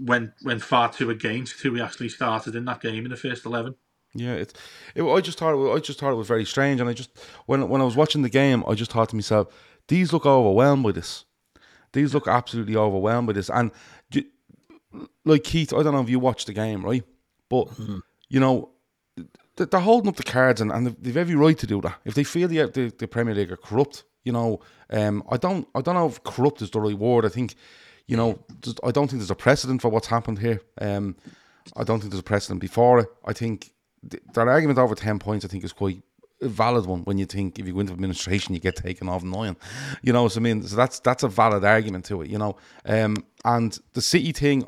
[0.00, 3.44] went went far too against who we actually started in that game in the first
[3.44, 3.74] eleven.
[4.14, 4.54] Yeah, it's.
[4.94, 7.10] It, I just thought it, I just thought it was very strange, and I just
[7.46, 9.48] when when I was watching the game, I just thought to myself,
[9.88, 11.24] these look overwhelmed by this.
[11.92, 13.70] These look absolutely overwhelmed by this, and
[15.24, 17.04] like Keith, I don't know if you watched the game, right?
[17.48, 17.98] But mm-hmm.
[18.28, 18.70] you know,
[19.56, 21.98] they're holding up the cards, and, and they've every right to do that.
[22.04, 25.68] If they feel the, the, the Premier League are corrupt, you know, um, I don't
[25.74, 27.24] I don't know if corrupt is the right word.
[27.24, 27.54] I think
[28.08, 28.38] you know,
[28.82, 30.60] I don't think there's a precedent for what's happened here.
[30.80, 31.14] Um,
[31.76, 33.08] I don't think there's a precedent before it.
[33.24, 33.72] I think
[34.10, 36.02] th- that argument over 10 points, I think, is quite
[36.40, 39.22] a valid one when you think if you go into administration you get taken off
[39.22, 39.56] nine.
[40.02, 40.62] You know so I mean?
[40.62, 42.56] So that's that's a valid argument to it you know?
[42.86, 44.66] Um, and the city thing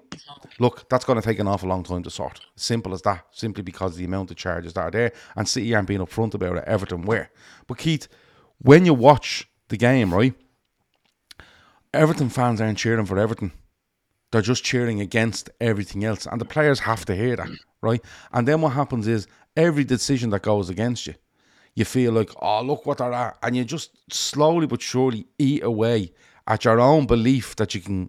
[0.58, 2.40] look that's going to take an awful long time to sort.
[2.56, 3.24] Simple as that.
[3.30, 6.58] Simply because the amount of charges that are there and city aren't being upfront about
[6.58, 7.30] it everton were.
[7.66, 8.06] But Keith
[8.58, 10.34] when you watch the game right
[11.92, 13.52] Everton fans aren't cheering for Everton.
[14.30, 16.26] They're just cheering against everything else.
[16.26, 17.48] And the players have to hear that,
[17.80, 18.00] right?
[18.32, 19.26] And then what happens is
[19.56, 21.14] every decision that goes against you,
[21.74, 23.38] you feel like, oh, look what they're at.
[23.42, 26.12] And you just slowly but surely eat away
[26.46, 28.08] at your own belief that you can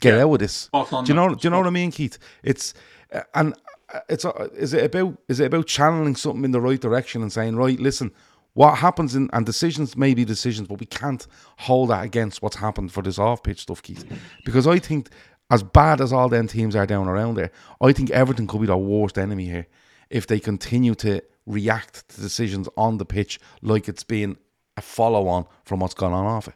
[0.00, 0.24] get yeah.
[0.24, 0.68] out of this.
[0.72, 1.34] Do you know?
[1.34, 2.18] Do you know what I mean, Keith?
[2.42, 2.74] It's
[3.12, 3.54] uh, and
[3.92, 7.22] uh, it's uh, is it about is it about channeling something in the right direction
[7.22, 8.12] and saying, right, listen,
[8.54, 11.26] what happens in and decisions may be decisions, but we can't
[11.58, 14.04] hold that against what's happened for this off pitch stuff, Keith.
[14.44, 15.10] Because I think
[15.50, 17.50] as bad as all them teams are down around there,
[17.80, 19.66] I think Everton could be the worst enemy here
[20.08, 24.36] if they continue to react to decisions on the pitch like it's been
[24.76, 26.54] a follow on from what's gone on off it.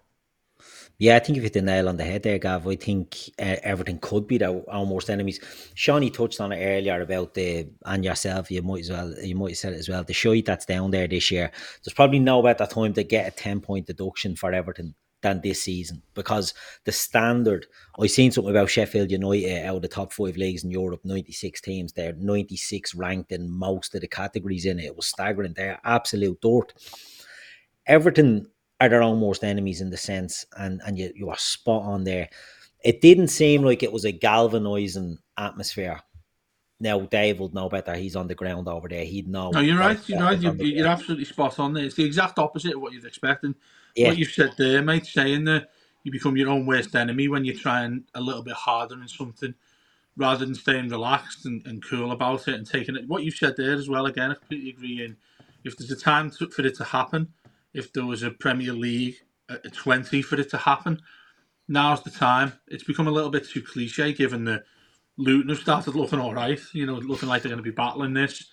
[1.01, 2.67] Yeah, I think you hit the nail on the head there, Gav.
[2.67, 5.39] I think uh, Everton could be our worst enemies.
[5.75, 8.51] Shawnee touched on it earlier about the and yourself.
[8.51, 10.03] You might as well you might have said it as well.
[10.03, 11.53] The shite that's down there this year.
[11.85, 15.63] There's probably no better time to get a ten point deduction for Everton than this
[15.63, 16.53] season because
[16.85, 17.67] the standard.
[18.01, 21.33] I seen something about Sheffield United out of the top five leagues in Europe, ninety
[21.33, 21.93] six teams.
[21.93, 24.87] They're ninety six ranked in most of the categories in it.
[24.87, 25.55] It was staggering.
[25.55, 26.73] They're absolute dirt.
[27.87, 28.51] Everton
[28.81, 32.05] are their own worst enemies in the sense, and and you you are spot on
[32.05, 32.29] there.
[32.85, 36.01] It didn't seem like it was a galvanizing atmosphere.
[36.81, 37.95] Now Dave would know better.
[37.95, 39.05] He's on the ground over there.
[39.05, 39.51] He'd know.
[39.51, 39.99] No, you're right.
[40.09, 40.41] You're right.
[40.41, 41.85] You're, you're absolutely spot on there.
[41.85, 43.55] It's the exact opposite of what you're expecting.
[43.97, 44.09] Yeah.
[44.09, 45.71] What you've said there, mate, saying that
[46.05, 49.55] you become your own worst enemy when you're trying a little bit harder in something
[50.17, 53.09] rather than staying relaxed and, and cool about it and taking it.
[53.09, 55.05] What you've said there as well, again, I completely agree.
[55.05, 55.17] In
[55.65, 57.33] if there's a time to, for it to happen,
[57.75, 59.17] if there was a Premier League
[59.49, 61.01] uh, at 20 for it to happen.
[61.69, 62.55] Now's the time.
[62.67, 64.65] It's become a little bit too cliche given the
[65.19, 68.15] Luton have started looking all right, you know, looking like they're going to be battling
[68.15, 68.45] this.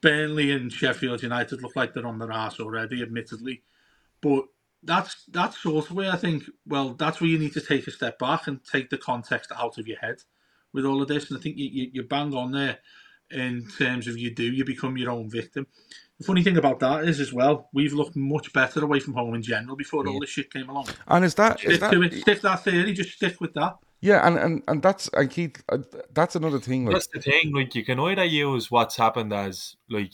[0.00, 3.62] Burnley and Sheffield United look like they're on their ass already, admittedly.
[4.20, 4.44] But
[4.82, 7.90] that's that's sort of where I think, well, that's where you need to take a
[7.90, 10.16] step back and take the context out of your head
[10.72, 11.30] with all of this.
[11.30, 12.78] And I think you, you, you bang on there
[13.30, 15.66] in terms of you do, you become your own victim.
[16.20, 19.34] The funny thing about that is, as well, we've looked much better away from home
[19.34, 20.12] in general before yeah.
[20.12, 20.88] all this shit came along.
[21.08, 23.76] And is that stick is that, to it, stick that theory, just stick with that.
[24.02, 25.78] Yeah, and and, and that's and Keith, uh,
[26.12, 26.84] that's another thing.
[26.84, 27.54] Like, that's the thing.
[27.54, 30.12] Like you can either use what's happened as like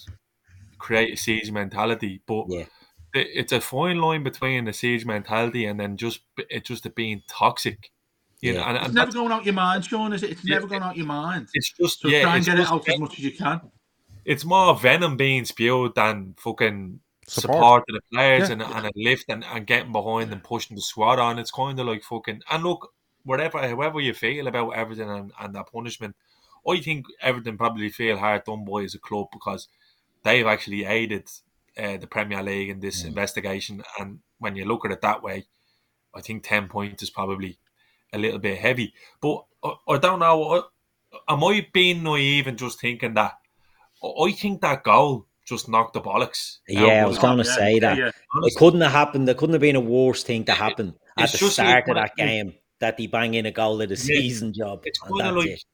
[0.79, 2.67] create a siege mentality, but yeah.
[3.13, 7.91] it's a fine line between a siege mentality and then just it just being toxic.
[8.41, 8.61] You yeah.
[8.61, 10.13] know, and, and it's never going out your mind, Sean.
[10.13, 10.31] Is it?
[10.31, 11.49] It's yeah, never going out your mind.
[11.53, 13.61] It's just so yeah, try and get it out as much as you can
[14.27, 16.99] it's more venom being spewed than fucking
[17.29, 18.55] support, support the players yeah.
[18.55, 21.39] and, and a lift and, and getting behind and pushing the squad on.
[21.39, 22.93] It's kind of like fucking and look,
[23.25, 26.17] whatever however you feel about everything and, and that punishment,
[26.69, 29.69] I think Everton probably feel hard done by as a club because
[30.25, 31.31] they've actually aided
[31.79, 33.07] uh, the Premier League in this mm.
[33.07, 33.85] investigation.
[34.01, 35.47] And when you look at it that way,
[36.13, 37.59] I think ten points is probably
[38.13, 38.93] a little bit heavy.
[39.21, 40.65] But I, I don't know.
[41.29, 43.39] Am I being naive and just thinking that?
[44.03, 46.59] I think that goal just knocked the bollocks.
[46.69, 47.97] Yeah, I was going to say that.
[47.97, 48.41] Yeah, yeah.
[48.43, 49.29] It couldn't have happened.
[49.29, 52.17] There couldn't have been a worse thing to happen at the start like, of that
[52.17, 54.83] game that he bang in a goal of the season job.
[54.85, 55.65] It's kind of like it.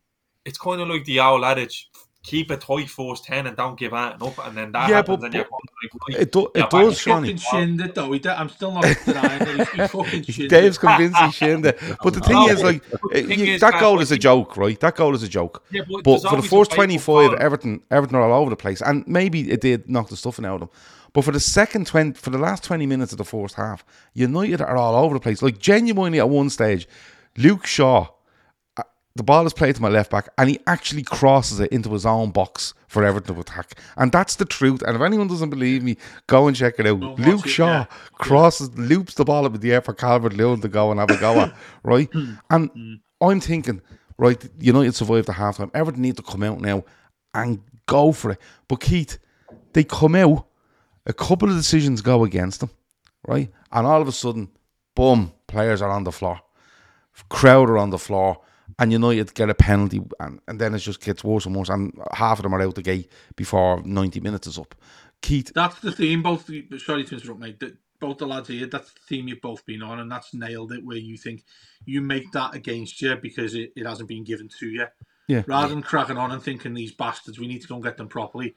[0.44, 1.88] it's kind of like the old adage:
[2.22, 5.18] keep it tight first ten and don't give out up, and then that yeah, happens.
[5.20, 5.46] But, and
[5.90, 7.40] but it, do, it does, Seany.
[7.40, 8.12] Shinned it though.
[8.12, 9.66] I'm still not denying.
[9.74, 11.78] He fucking shinned Dave's convinced he shinned it.
[12.02, 14.78] But the thing is, like, eh, thing is, that goal is a joke, right?
[14.80, 15.64] That goal is a joke.
[15.70, 18.80] Yeah, but, but for the first twenty five, Everton, Everton are all over the place,
[18.82, 20.70] and maybe it did knock the stuffing out of them.
[21.12, 24.60] But for the second twenty, for the last twenty minutes of the first half, United
[24.60, 25.42] are all over the place.
[25.42, 26.88] Like genuinely, at one stage,
[27.36, 28.08] Luke Shaw
[29.14, 32.06] the ball is played to my left back and he actually crosses it into his
[32.06, 33.78] own box for Everton to attack.
[33.96, 34.82] And that's the truth.
[34.82, 35.96] And if anyone doesn't believe me,
[36.26, 36.98] go and check it out.
[36.98, 37.84] No, Luke Shaw yeah.
[38.14, 41.10] crosses, loops the ball up in the air for Calvert Lewin to go and have
[41.10, 42.08] a go at, right?
[42.50, 43.00] And mm.
[43.20, 43.82] I'm thinking,
[44.16, 45.70] right, United survived the half time.
[45.74, 46.84] Everton need to come out now
[47.34, 48.38] and go for it.
[48.66, 49.18] But Keith,
[49.74, 50.46] they come out,
[51.04, 52.70] a couple of decisions go against them,
[53.26, 53.50] right?
[53.70, 54.50] And all of a sudden,
[54.94, 56.40] boom, players are on the floor.
[57.28, 58.40] Crowder on the floor
[58.78, 61.92] and United get a penalty, and, and then it just gets worse and worse, and
[62.12, 64.74] half of them are out the gate before 90 minutes is up.
[65.20, 65.52] Keith.
[65.54, 67.62] That's the theme, both, sorry to interrupt, mate,
[68.00, 70.84] both the lads here, that's the theme you've both been on, and that's nailed it,
[70.84, 71.44] where you think
[71.84, 74.86] you make that against you because it, it hasn't been given to you.
[75.28, 75.44] Yeah.
[75.46, 78.08] Rather than cracking on and thinking these bastards, we need to go and get them
[78.08, 78.54] properly.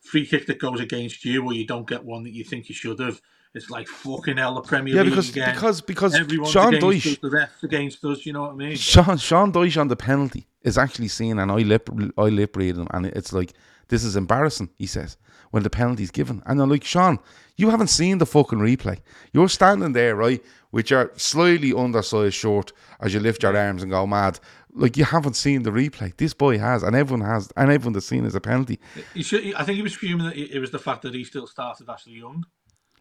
[0.00, 2.74] Free kick that goes against you, or you don't get one that you think you
[2.74, 3.20] should have
[3.56, 5.54] it's like fucking hell the Premier yeah, League because, again.
[5.54, 8.26] because because Everyone's Sean Dyche, us, the refs against us.
[8.26, 8.76] You know what I mean?
[8.76, 11.88] Sean Sean Dyche on the penalty is actually seen, and I lip
[12.18, 13.54] I lip read him, and it's like
[13.88, 14.70] this is embarrassing.
[14.76, 15.16] He says
[15.50, 17.18] when the penalty's given, and I'm like Sean,
[17.56, 18.98] you haven't seen the fucking replay.
[19.32, 23.90] You're standing there, right, with your slightly undersized short as you lift your arms and
[23.90, 24.38] go mad.
[24.74, 26.14] Like you haven't seen the replay.
[26.18, 28.78] This boy has, and everyone has, and everyone that's seen is a penalty.
[29.16, 31.88] Should, I think he was fuming that it was the fact that he still started
[31.88, 32.44] Ashley Young.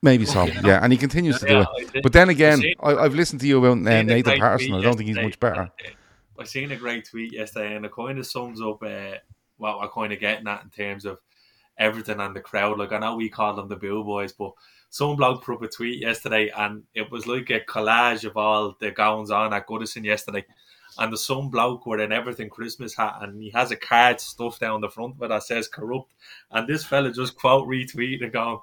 [0.05, 2.03] Maybe so, yeah, and he continues to do it.
[2.03, 4.75] But then again, I, have listened to you about uh, Nathan Patterson.
[4.75, 5.71] I don't think he's much better.
[6.37, 9.15] I seen a great tweet yesterday, and it kind of sums up uh,
[9.57, 11.17] what we're kind of getting at in terms of
[11.79, 12.77] everything and the crowd.
[12.77, 14.51] Like I know we call them the Boo Boys, but
[14.91, 18.75] some bloke put up a tweet yesterday, and it was like a collage of all
[18.79, 20.45] the goings on at Goodison yesterday.
[20.99, 24.81] And the some bloke wearing everything Christmas hat, and he has a card stuffed down
[24.81, 26.13] the front of it that says corrupt.
[26.51, 28.59] And this fella just quote retweeted and going,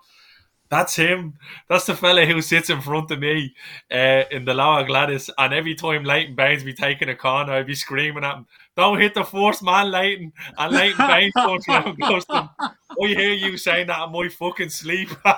[0.73, 1.35] that's him.
[1.68, 3.55] That's the fella who sits in front of me
[3.91, 5.29] uh, in the Lower Gwladys.
[5.37, 8.99] And every time Leighton Baines be taking a corner, I'd be screaming at him, Don't
[8.99, 10.33] hit the first man, Leighton.
[10.57, 14.70] And Leighton Baines comes around to him, I hear you saying that in my fucking
[14.70, 15.11] sleep.
[15.25, 15.37] well,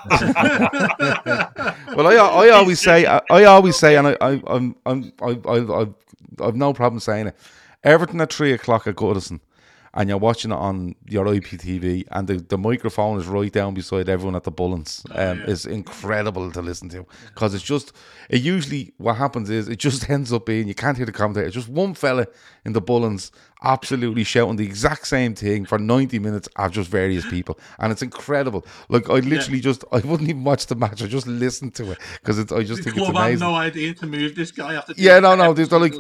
[2.06, 5.86] I, I always say, I, I always say, and I, I, I'm, I'm, I, I,
[6.46, 7.36] I've no problem saying it.
[7.82, 9.40] Everton at three o'clock at Goodison
[9.94, 14.08] and you're watching it on your IPTV, and the, the microphone is right down beside
[14.08, 15.04] everyone at the Bullens.
[15.10, 15.46] Oh, um, yeah.
[15.46, 17.92] Is incredible to listen to because it's just
[18.28, 21.46] it usually what happens is it just ends up being you can't hear the commentator.
[21.46, 22.26] It's just one fella
[22.64, 23.30] in the Bullens
[23.64, 27.58] absolutely shouting the exact same thing for 90 minutes of just various people.
[27.78, 28.64] And it's incredible.
[28.88, 29.62] Like, I literally yeah.
[29.62, 31.02] just, I wouldn't even watch the match.
[31.02, 33.40] I just listen to it because it's, I just the think it's amazing.
[33.40, 34.94] no idea to move this guy after.
[34.96, 35.52] Yeah, no, no.
[35.52, 35.94] There's like,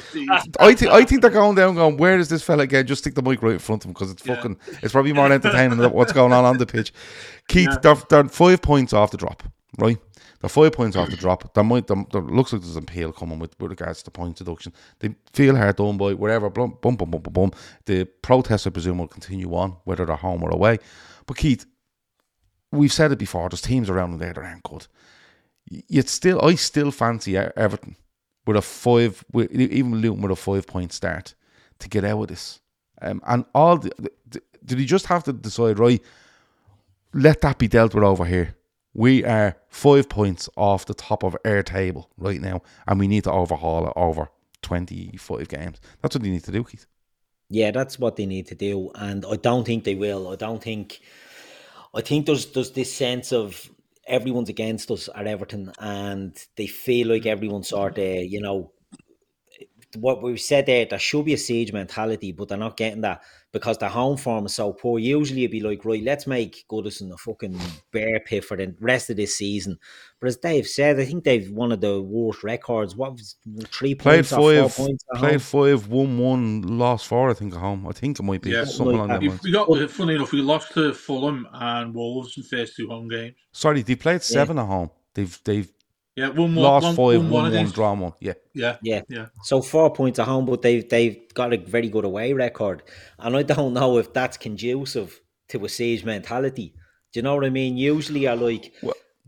[0.60, 2.86] I, think I think they're going down going, where is this fella again?
[2.86, 4.36] Just stick the mic right in front of him because it's yeah.
[4.36, 6.92] fucking, it's probably more entertaining than what's going on on the pitch.
[7.48, 7.78] Keith, yeah.
[7.78, 9.42] they're, they're five points off the drop,
[9.78, 9.98] right?
[10.44, 11.54] They're five points off the drop.
[11.54, 14.74] That might there looks like there's an appeal coming with, with regards to point deduction.
[14.98, 16.50] They feel hard done by whatever.
[16.50, 17.52] Bum bum bum bum bum.
[17.86, 20.80] The protests, I presume, will continue on whether they're home or away.
[21.24, 21.64] But Keith,
[22.70, 23.48] we've said it before.
[23.48, 24.86] There's teams around them there that aren't good.
[25.64, 27.96] Yet still, I still fancy Everton
[28.46, 31.34] with a five, with, even Luton with a five point start
[31.78, 32.60] to get out of this.
[33.00, 33.90] Um, and all the,
[34.28, 36.02] the, did he just have to decide right?
[37.14, 38.56] Let that be dealt with over here
[38.94, 43.24] we are five points off the top of our table right now, and we need
[43.24, 44.30] to overhaul it over
[44.62, 45.80] 25 games.
[46.00, 46.86] That's what they need to do, Keith.
[47.50, 50.28] Yeah, that's what they need to do, and I don't think they will.
[50.28, 51.00] I don't think.
[51.94, 53.70] I think there's there's this sense of
[54.06, 58.72] everyone's against us at Everton, and they feel like everyone's sort of you know
[59.96, 60.84] what we've said there.
[60.84, 63.22] There should be a siege mentality, but they're not getting that
[63.52, 64.98] because the home form is so poor.
[64.98, 67.58] Usually it'd be like, right, let's make Goodison a fucking
[67.92, 69.78] bear pit for the rest of this season.
[70.20, 72.96] But as Dave said, I think they've one of the worst records.
[72.96, 73.36] What was
[73.66, 75.38] three played points five, points played home?
[75.40, 77.30] five, one, one, lost four.
[77.30, 77.86] I think at home.
[77.86, 79.40] I think it might be yeah, something like, that.
[79.42, 80.32] We got funny enough.
[80.32, 83.36] We lost to Fulham and Wolves in first two home games.
[83.52, 84.64] Sorry, they played seven yeah.
[84.64, 84.90] at home.
[85.14, 85.70] They've they've
[86.16, 86.64] Yeah, one more.
[86.64, 87.72] lost one, five, one, one, one, one, it is.
[87.72, 88.12] drawn one.
[88.20, 89.02] Yeah, Yeah, Yeah.
[89.08, 89.26] yeah.
[89.42, 92.82] So four points at home, but they've they've got a very good away record,
[93.18, 96.74] and I don't know if that's conducive to a siege mentality.
[97.12, 97.76] Do you know what I mean?
[97.76, 98.72] Usually, I like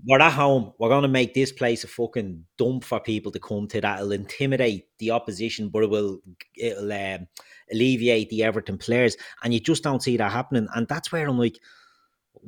[0.04, 0.72] we're at home.
[0.78, 3.80] We're going to make this place a fucking dump for people to come to.
[3.80, 6.20] That'll intimidate the opposition, but it will
[6.56, 7.26] it'll um,
[7.72, 10.68] alleviate the Everton players, and you just don't see that happening.
[10.74, 11.58] And that's where I'm like,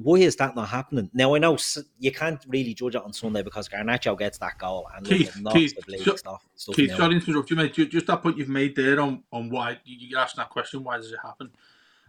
[0.03, 1.11] why is that not happening?
[1.13, 1.59] Now I know
[1.99, 5.75] you can't really judge it on Sunday because Garnacho gets that goal and Keith, Keith,
[6.05, 6.47] so- stuff.
[6.55, 7.75] stuff Keith, sorry to interrupt you, mate.
[7.75, 10.97] Just that point you've made there on, on why you you asked that question, why
[10.97, 11.51] does it happen?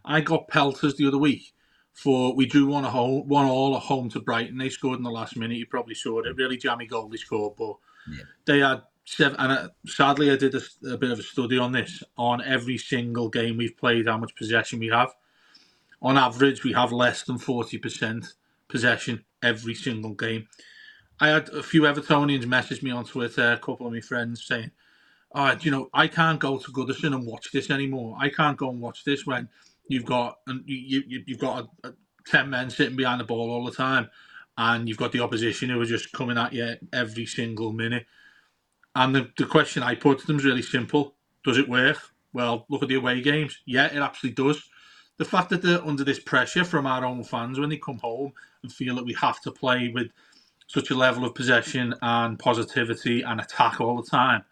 [0.06, 1.54] I got pelters the other week
[1.94, 4.58] for we drew one at home, one all at home to Brighton.
[4.58, 5.58] They scored in the last minute.
[5.58, 6.36] You probably saw it.
[6.36, 7.76] Really jammy goal they scored, but
[8.46, 9.36] they had seven.
[9.40, 10.62] And uh, sadly, I did a,
[10.92, 14.36] a bit of a study on this on every single game we've played, how much
[14.36, 15.14] possession we have.
[16.02, 18.34] On average, we have less than forty percent
[18.70, 20.48] possession every single game.
[21.20, 24.72] I had a few Evertonians message me on Twitter, a couple of my friends saying,
[25.36, 28.18] "Oh, you know, I can't go to Goodison and watch this anymore.
[28.20, 29.50] I can't go and watch this when
[29.90, 31.94] you've got and you, you you've got a, a,
[32.26, 34.10] ten men sitting behind the ball all the time,
[34.58, 38.06] and you've got the opposition who are just coming at you every single minute."
[38.96, 41.98] And the, the question I put to them is really simple: Does it work?
[42.32, 43.60] Well, look at the away games.
[43.66, 44.64] Yeah, it absolutely does.
[45.20, 48.32] The fact that they're under this pressure from our own fans when they come home
[48.64, 50.08] and feel that we have to play with
[50.68, 54.46] such a level of possession and positivity and attack all the time.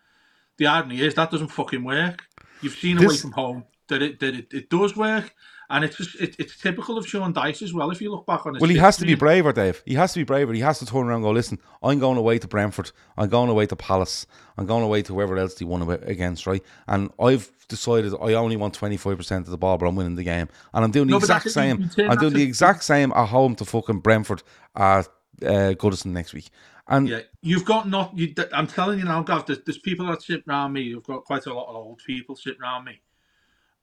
[0.57, 2.25] The irony is that doesn't fucking work.
[2.61, 5.33] You've seen away from home that it that it, it does work,
[5.69, 7.91] and it's just it, it's typical of Sean Dyche as well.
[7.91, 9.81] If you look back on his Well, he has to be braver, Dave.
[9.85, 10.53] He has to be braver.
[10.53, 12.91] He has to turn around and go, listen, I'm going away to Brentford.
[13.17, 14.25] I'm going away to Palace.
[14.57, 16.63] I'm going away to whoever else he won against, right?
[16.87, 20.47] And I've decided I only want 25% of the ball, but I'm winning the game.
[20.73, 21.51] And I'm doing the No, exact it.
[21.51, 21.89] Same.
[21.97, 24.43] I'm doing the exact same at home to fucking Brentford
[24.75, 25.07] at
[25.41, 26.49] uh, Goodison next week.
[26.87, 28.17] And Yeah, you've got not.
[28.17, 29.45] You, I'm telling you now, Gav.
[29.45, 30.81] There's, there's people that sit around me.
[30.81, 33.01] You've got quite a lot of old people sitting around me,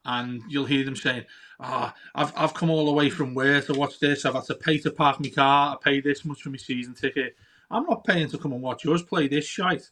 [0.04, 1.24] and you'll hear them saying,
[1.60, 4.24] "Ah, I've I've come all the way from where to watch this.
[4.24, 5.74] I've had to pay to park my car.
[5.74, 7.36] I pay this much for my season ticket.
[7.70, 9.90] I'm not paying to come and watch yours play this shite."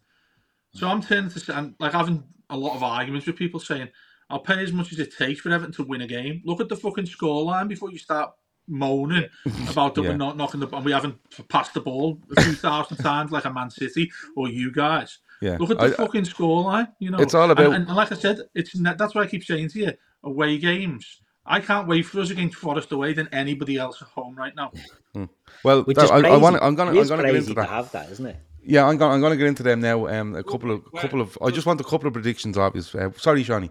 [0.74, 3.88] So I'm turning to and like having a lot of arguments with people saying,
[4.30, 6.42] "I'll pay as much as it takes for Everton to win a game.
[6.44, 8.32] Look at the fucking scoreline before you start."
[8.68, 9.28] Moaning
[9.68, 10.10] about that Yeah.
[10.10, 11.16] we're not knocking the ball and we haven't
[11.48, 15.18] passed the ball a few thousand times like a Man City or you guys.
[15.42, 15.56] Yeah.
[15.58, 16.88] Look at the I- I- fucking scoreline.
[17.00, 19.26] You know, It's all about- And, and like I said, it's ne- that's why I
[19.26, 21.20] keep saying to you, away games.
[21.44, 24.70] I can't wait for us against Forest away than anybody else at home right now.
[25.64, 26.40] well, Which that- is I, I crazy.
[26.40, 26.62] want.
[26.62, 26.92] I'm gonna.
[26.92, 27.68] It I'm gonna get crazy into to that.
[27.68, 28.36] have that, isn't it?
[28.64, 29.10] Yeah, I'm going.
[29.12, 30.06] I'm going to get into them now.
[30.06, 31.36] Um, a couple of couple of.
[31.42, 32.56] I just want a couple of predictions.
[32.56, 32.94] Obvious.
[32.94, 33.70] Uh, sorry, Seany.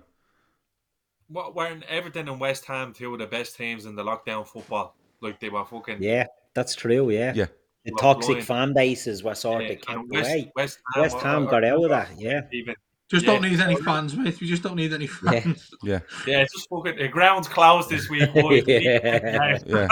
[1.30, 4.98] What weren't Everton and West Ham two of the best teams in the lockdown football?
[5.22, 7.10] Like they were fucking Yeah, that's true.
[7.10, 7.46] Yeah, Yeah.
[7.86, 10.52] The Well, toxic blowing- fan bases were sort Yeah, of kept West, away.
[10.56, 12.10] West West Ham were- got out of that.
[12.18, 12.76] Yeah, Even
[13.10, 13.34] Just Yeah.
[13.34, 14.40] don't need any fans, mate.
[14.40, 15.32] We just don't need any Yeah.
[15.42, 15.70] fans.
[15.84, 16.00] Yeah.
[16.26, 18.32] yeah, it's just fucking the ground's closed this week.
[18.34, 18.64] boys.
[18.66, 18.80] Yeah.
[18.80, 19.60] Yeah.
[19.66, 19.88] Yeah,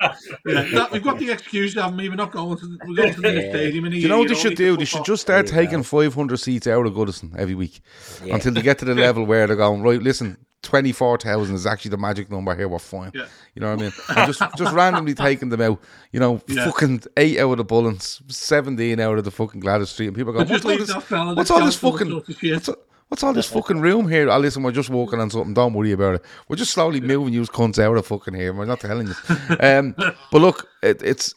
[0.44, 2.08] that, we've got the excuse, haven't we?
[2.08, 2.78] We're not going to.
[2.88, 3.50] We're going to the Yeah.
[3.50, 3.84] stadium.
[3.84, 4.76] In Do you know what they should do?
[4.76, 7.80] They should just start taking 500 seats out of Goodison every week
[8.24, 8.34] Yeah.
[8.34, 11.96] until they get to the level where they're going, right, listen, 24,000 is actually the
[11.96, 13.12] magic number here, we're fine.
[13.14, 13.26] Yeah.
[13.54, 13.82] You know what I
[14.16, 14.26] mean?
[14.26, 15.80] Just just randomly taking them out,
[16.12, 16.64] you know, Yeah.
[16.66, 20.32] fucking 8 out of the Bullens, 17 out of the fucking Gwladys Street, and people
[20.32, 20.92] go, what's all this,
[21.36, 22.52] what's all this fucking, sort of shit.
[22.54, 22.76] what's, all-
[23.08, 24.28] what's all this fucking room here?
[24.28, 26.24] Oh, listen, we're just walking on something, don't worry about it.
[26.48, 29.56] We're just slowly moving you cunts out of fucking here, we're not telling you.
[29.60, 29.94] Um,
[30.32, 31.34] but look, it, it's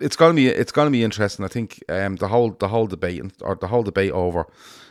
[0.00, 1.44] it's gonna be it's gonna be interesting.
[1.44, 4.46] I think um, the whole the whole debate and- or the whole debate over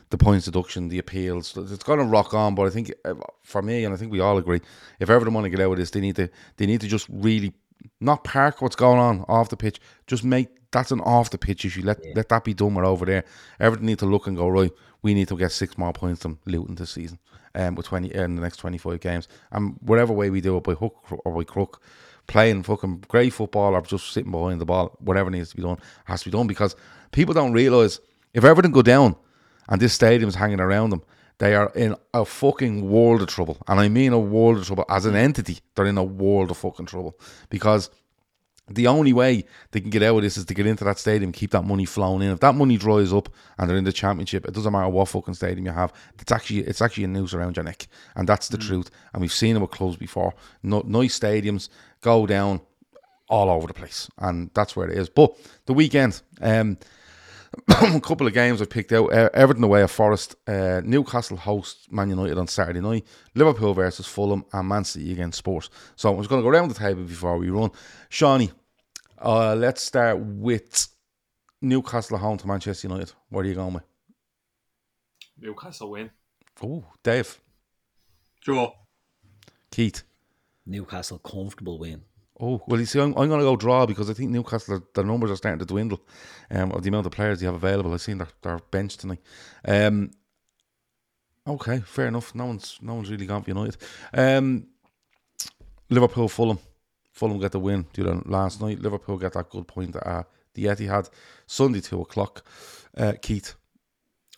[0.10, 2.56] the points deduction, the appeals, it's gonna rock on.
[2.56, 4.62] But I think uh, for me, and I think we all agree,
[5.00, 7.08] if Everton want to get out of this, they need to they need to just
[7.10, 7.54] really
[8.00, 9.80] not park what's going on off the pitch.
[10.08, 11.82] Just make that's an off the pitch issue.
[11.84, 13.24] Let let that be done with over there.
[13.60, 14.72] Everton need to look and go right.
[15.02, 17.20] We need to get six more points than Luton this season.
[17.56, 20.64] Um, with twenty in the next twenty five games, and whatever way we do it
[20.64, 20.96] by hook
[21.26, 21.82] or by crook,
[22.28, 25.78] playing fucking great football or just sitting behind the ball, whatever needs to be done
[26.06, 26.76] has to be done because
[27.12, 28.00] people don't realise
[28.34, 29.16] if Everton go down
[29.68, 31.04] and this stadium's hanging around them,
[31.40, 33.58] they are in a fucking world of trouble.
[33.68, 34.86] And I mean a world of trouble.
[34.90, 37.90] As an entity, they're in a world of fucking trouble because
[38.70, 41.32] the only way they can get out of this is to get into that stadium,
[41.32, 42.32] keep that money flowing in.
[42.32, 45.36] If that money dries up and they're in the championship, it doesn't matter what fucking
[45.36, 45.94] stadium you have.
[46.20, 48.90] It's actually it's actually a noose around your neck, and that's the truth.
[49.14, 50.34] And we've seen it with clubs before.
[50.64, 51.70] No, nice stadiums
[52.02, 52.60] go down
[53.30, 55.08] all over the place, and that's where it is.
[55.08, 56.78] But the weekend, um,
[57.70, 59.14] a couple of games I've picked out.
[59.14, 64.06] Uh, Everton away at Forest, uh, Newcastle host Man United on Saturday night, Liverpool versus
[64.06, 65.70] Fulham, and Man City against Spurs.
[65.96, 67.72] So I'm just going to go around the table before we run.
[68.10, 68.52] Seany,
[69.20, 70.88] uh, let's start with
[71.62, 73.14] Newcastle home to Manchester United.
[73.30, 73.84] Where are you going with?
[75.40, 76.10] Newcastle win.
[76.64, 77.40] Oh, Dave.
[78.42, 78.72] Draw.
[79.72, 80.04] Keith.
[80.66, 82.04] Newcastle comfortable win.
[82.40, 85.04] Oh well, you see, I'm, I'm going to go draw because I think Newcastle their
[85.04, 86.00] numbers are starting to dwindle,
[86.52, 87.94] um, of the amount of players you have available.
[87.94, 89.22] I've seen their, their bench tonight.
[89.66, 90.12] Um,
[91.48, 92.36] okay, fair enough.
[92.36, 93.78] No one's no one's really gone for United.
[94.14, 94.68] Um,
[95.90, 96.60] Liverpool, Fulham,
[97.12, 97.88] Fulham get the win.
[97.94, 98.80] Do that last night.
[98.80, 100.24] Liverpool get that good point at uh,
[100.54, 101.10] the Etihad
[101.48, 102.46] Sunday two o'clock.
[102.96, 103.56] Uh, Keith,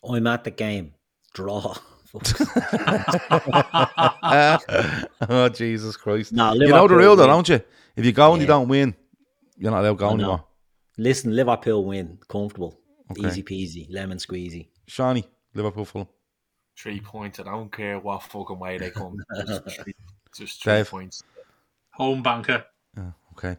[0.08, 0.94] I'm at the game.
[1.34, 1.76] Draw.
[5.30, 6.34] oh Jesus Christ!
[6.34, 7.62] Nah, you know the Liverpool rule, though, don't you?
[7.96, 8.96] If you go and you don't win,
[9.58, 10.16] you're not allowed to go I know.
[10.16, 10.44] anymore.
[10.98, 12.18] Listen, Liverpool win.
[12.28, 12.80] Comfortable.
[13.12, 13.28] Okay.
[13.28, 13.88] Easy peasy.
[13.92, 14.70] Lemon squeezy.
[14.88, 16.08] Seany Liverpool, Fulham.
[16.78, 17.40] Three points.
[17.40, 19.18] I don't care what fucking way they come.
[19.48, 19.94] Just three,
[20.36, 21.24] just three points.
[21.92, 22.66] Home banker.
[23.38, 23.56] Okay.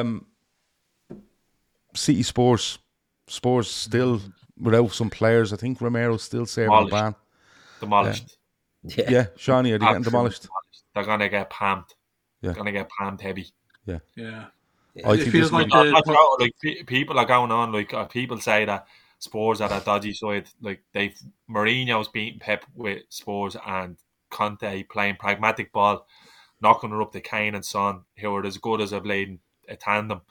[0.00, 0.26] Um,
[1.94, 2.78] City Spurs.
[3.28, 4.20] Spurs still
[4.60, 5.52] without some players.
[5.52, 6.92] I think Romero's still serving a Demolished.
[6.92, 7.14] ban.
[7.80, 8.38] Demolished.
[8.82, 9.04] Yeah.
[9.08, 10.48] Yeah, Seany, are they getting Absolutely demolished?
[10.94, 11.88] They're gonna get pammed.
[12.40, 12.52] Yeah.
[12.52, 13.48] Gonna get pammed heavy.
[13.84, 13.98] Yeah.
[14.14, 14.46] Yeah.
[15.04, 17.72] I it think feels like the, that's what, like people are going on.
[17.72, 18.86] Like uh, people say that
[19.18, 20.48] Spurs are a dodgy side.
[20.60, 21.18] Like they've
[21.50, 23.96] Mourinho's beating Pep with Spurs and
[24.30, 26.06] Conte playing pragmatic ball,
[26.62, 29.76] knocking her up to Kane and Son, who are as good as a blade a
[29.76, 30.22] tandem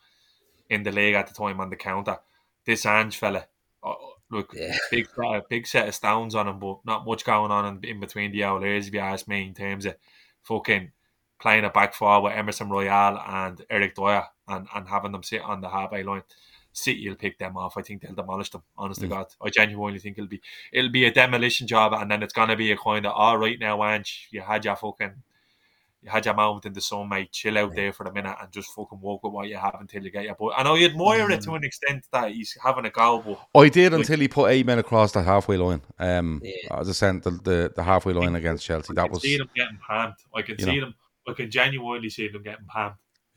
[0.70, 2.18] in the league at the time on the counter.
[2.66, 3.46] This Ange fella,
[3.84, 3.94] uh,
[4.30, 4.78] look, Yeah.
[4.92, 8.00] big uh, big set of stones on him, but not much going on in, in
[8.00, 8.88] between the old ears.
[8.88, 9.96] If you ask me, in terms of
[10.44, 10.92] fucking
[11.40, 15.42] playing a back four with Emerson Royal and Eric Dier and, and having them sit
[15.42, 16.24] on the halfway line.
[16.72, 17.78] City will pick them off.
[17.78, 18.64] I think they'll demolish them.
[18.78, 20.42] Honest to God, I genuinely think it'll be
[20.74, 23.58] it'll be a demolition job, and then it's gonna be a kind of all right
[23.58, 24.28] now, Ange.
[24.32, 25.14] You had your fucking
[26.06, 27.32] you had your moment in the sun, mate.
[27.32, 30.04] Chill out there for a minute and just fucking walk with what you have until
[30.04, 30.52] you get your boy.
[30.58, 33.92] And I admire it to an extent that he's having a go, but I did
[33.92, 35.82] Like- until he put eight men across the halfway line.
[36.00, 36.80] Um, Yeah.
[36.80, 38.92] as I said, the, the, the halfway line against Chelsea.
[38.92, 40.14] I That can was see them getting panned.
[40.36, 40.82] I can see know.
[40.86, 40.96] them.
[41.28, 42.94] I can genuinely see them getting panned.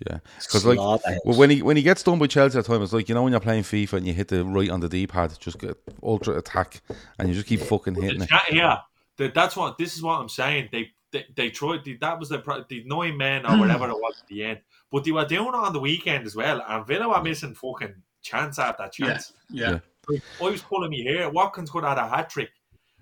[0.06, 0.18] yeah.
[0.40, 2.92] Because like well, when he when he gets done with Chelsea at the time, it's
[2.92, 5.06] like you know when you're playing FIFA and you hit the right on the D
[5.06, 6.82] pad, just get ultra attack,
[7.18, 8.28] and you just keep fucking hitting The it.
[8.28, 8.78] chat here,
[9.16, 10.68] that that's what this is what I'm saying.
[10.70, 11.84] They they, they tried.
[11.84, 14.61] They, that was the pro- the nine men or whatever it was at the end.
[14.90, 17.94] But they were doing it on the weekend as well, and Villa were missing fucking
[18.22, 19.32] chance after chance.
[19.50, 19.70] Yeah.
[19.70, 19.78] Yeah.
[20.09, 21.28] Like, I was pulling me here.
[21.28, 22.50] Watkins could have had a hat trick.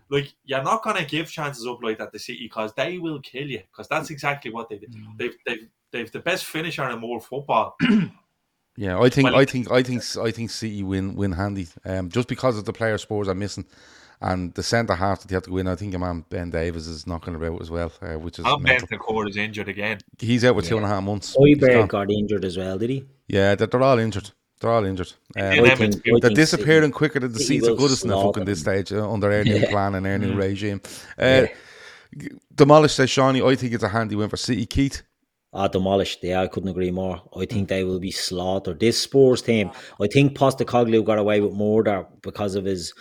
[0.09, 3.49] Like you're not gonna give chances up like that to City because they will kill
[3.49, 3.63] you.
[3.71, 4.95] Because that's exactly what they did.
[5.19, 7.77] They've they've they've the best finisher in world football.
[8.79, 11.69] Yeah, I think Well, I think I think I think City win win handy.
[11.85, 13.65] Um, just because of the player Spurs are missing,
[14.21, 15.69] and the centre half that they have to go win.
[15.69, 18.63] I think your man Ben Davies is knocking about as well, uh, which is And
[18.63, 18.89] mental.
[18.89, 19.99] Bentancur is injured again.
[20.19, 20.83] he's out with two Yeah.
[20.83, 21.37] and a half months.
[21.39, 23.05] He's Højbjerg got injured as well, did he?
[23.29, 24.31] Yeah, they're, they're all injured.
[24.61, 25.13] They're all injured.
[25.37, 27.79] Um, Yeah, I think- they're think disappearing City- quicker than the City seats of will
[27.85, 29.71] goodness in the fucking this stage uh, under their new Yeah.
[29.71, 30.39] plan and their new Mm.
[30.39, 30.81] regime.
[31.19, 31.47] Uh,
[32.55, 33.47] Demolish says Seany.
[33.47, 34.65] I think it's a handy win for City.
[34.67, 35.03] Keith.
[35.53, 36.21] Ah, demolished.
[36.23, 37.21] Yeah, I couldn't agree more.
[37.37, 38.79] I think they will be slaughtered.
[38.81, 42.93] This Spurs team, I think Postecoglou got away with murder because of his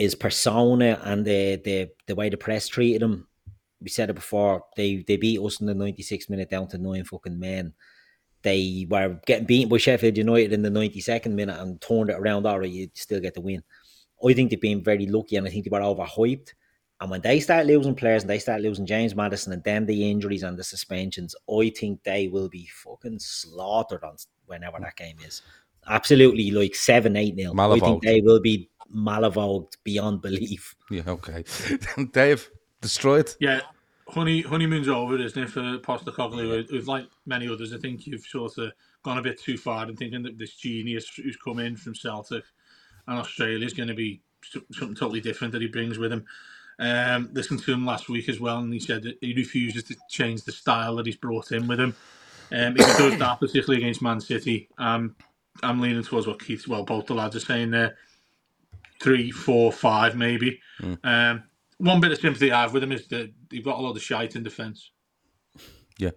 [0.00, 3.26] his persona and the the, the way the press treated him.
[3.82, 4.64] We said it before.
[4.74, 7.74] They they beat us in the 96 minute down to nine fucking men.
[8.42, 12.46] They were getting beaten by Sheffield United in the 92nd minute and turned it around.
[12.46, 13.62] All right, you still get the win.
[14.26, 16.54] I think they've been very lucky and I think they were overhyped.
[17.02, 20.10] And when they start losing players and they start losing James Maddison and then the
[20.10, 25.16] injuries and the suspensions, I think they will be fucking slaughtered on whenever that game
[25.26, 25.42] is.
[25.86, 27.60] Absolutely like 7 8 nil.
[27.60, 30.74] I think they will be malavogued beyond belief.
[30.90, 31.44] Yeah, okay.
[32.12, 33.32] Dave, destroyed.
[33.40, 33.60] Yeah,
[34.08, 36.50] honey, honeymoon's over, isn't it, for Postecoglou?
[36.50, 38.72] With, with like many others, I think you've sort of
[39.02, 42.44] gone a bit too far in thinking that this genius who's come in from Celtic
[43.06, 44.20] and Australia is going to be
[44.72, 46.24] something totally different that he brings with him.
[46.78, 49.96] Um, listened to him last week as well, and he said that he refuses to
[50.08, 51.94] change the style that he's brought in with him.
[52.52, 55.14] Um, if he does that, particularly against Man City, um,
[55.62, 57.96] I'm leaning towards what Keith, well, both the lads are saying there.
[59.00, 60.60] Three, four, five, maybe.
[61.04, 61.44] Um,
[61.78, 64.02] one bit of sympathy I have with him is that they've got a lot of
[64.02, 64.90] shite in defence.
[65.98, 66.10] Yeah.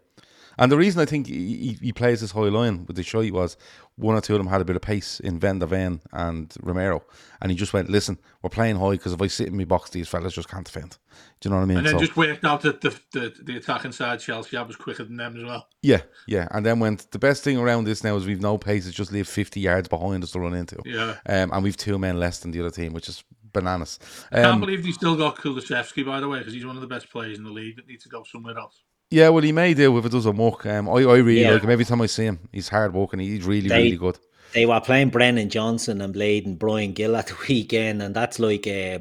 [0.57, 3.57] And the reason I think he, he- plays this high line with the shite was
[3.95, 6.53] one or two of them had a bit of pace in Van der Ven and
[6.61, 7.03] Romero.
[7.41, 9.89] And he just went, listen, we're playing high because if I sit in my box,
[9.91, 10.97] these fellas just can't defend.
[11.39, 11.77] Do you know what I mean?
[11.77, 15.03] And then So- just worked out that the, the, the attacking side Chelsea was quicker
[15.03, 15.67] than them as well.
[15.81, 16.47] Yeah, yeah.
[16.51, 19.11] And then went, the best thing around this now is we've no pace, it's just
[19.11, 20.77] leave 50 yards behind us to run into.
[20.85, 21.15] Yeah.
[21.27, 23.23] Um, and we've two men less than the other team, which is
[23.53, 23.99] bananas.
[24.31, 26.81] I can't Um, believe they still got Kulusevski, by the way, because he's one of
[26.81, 28.81] the best players in the league that needs to go somewhere else.
[29.13, 30.65] Yeah, well, he may do if it doesn't work.
[30.65, 31.51] Um, I, I really Yeah.
[31.53, 31.69] like him.
[31.69, 33.19] Every time I see him, he's hard working.
[33.19, 34.17] He's really, They- really good.
[34.53, 38.39] They were playing Brennan Johnson and Blade and Bryan Gil at the weekend, and that's
[38.39, 38.99] like uh,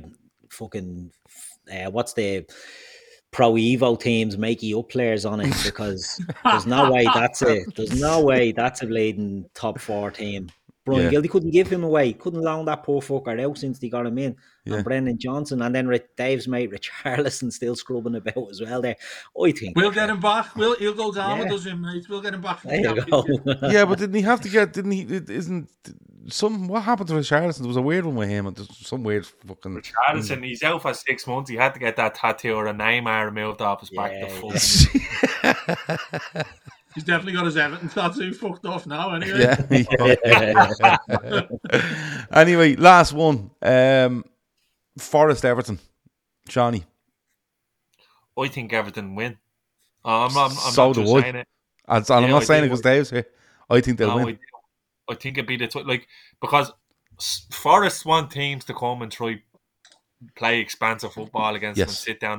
[0.51, 1.11] fucking
[1.73, 2.45] uh, what's the
[3.31, 7.99] Pro Evo teams making up players on it because there's no way that's a there's
[8.01, 10.51] no way that's a Bladen top four team.
[10.85, 11.11] Bryan Yeah.
[11.11, 14.07] Gil, they couldn't give him away, couldn't loan that poor fucker out since they got
[14.07, 14.37] him in.
[14.65, 14.77] Yeah.
[14.77, 18.81] And Brennan Johnson, and then Ri- Dave's mate Richarlison still scrubbing about as well.
[18.81, 18.95] There,
[19.43, 20.55] I think We'll get him back.
[20.55, 21.45] We'll he'll go down Yeah.
[21.45, 22.07] with us, in, mate.
[22.09, 22.63] We'll get him back.
[22.63, 23.63] There the you go.
[23.69, 24.73] yeah, but didn't he have to get?
[24.73, 25.01] Didn't he?
[25.03, 25.69] It isn't
[26.29, 26.69] some?
[26.69, 27.59] What happened to Richarlison?
[27.59, 28.47] There was a weird one with him.
[28.47, 29.75] and there's Some weird fucking.
[29.75, 31.51] Richardson, he's out for six months.
[31.51, 34.13] He had to get that tattoo or a Neymar removed off his back.
[34.13, 35.59] Yeah, The
[36.33, 36.47] fuck.
[36.95, 39.15] He's definitely got his Everton tattoo fucked off now.
[39.15, 39.41] Anyway.
[39.41, 39.57] Yeah.
[42.31, 43.51] anyway, last one.
[43.63, 44.25] Um,
[44.99, 45.79] Forest Everton.
[46.49, 46.85] Johnny.
[48.39, 49.39] I think Everton win.
[50.05, 50.51] Uh, I'm not.
[50.51, 51.21] I'm so not just I.
[51.21, 51.49] saying it.
[51.89, 53.27] And so I'm not I saying it because Dave's here.
[53.69, 54.39] I think they'll No, win.
[55.09, 55.13] I.
[55.13, 56.07] I think it'd be the tw- like
[56.41, 56.73] because
[57.51, 59.43] Forest want teams to come and try
[60.37, 62.39] play expansive football against them and sit down.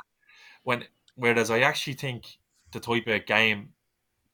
[0.63, 0.85] When
[1.15, 2.37] whereas I actually think
[2.71, 3.73] the type of game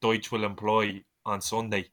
[0.01, 1.89] Dyche will employ on Sunday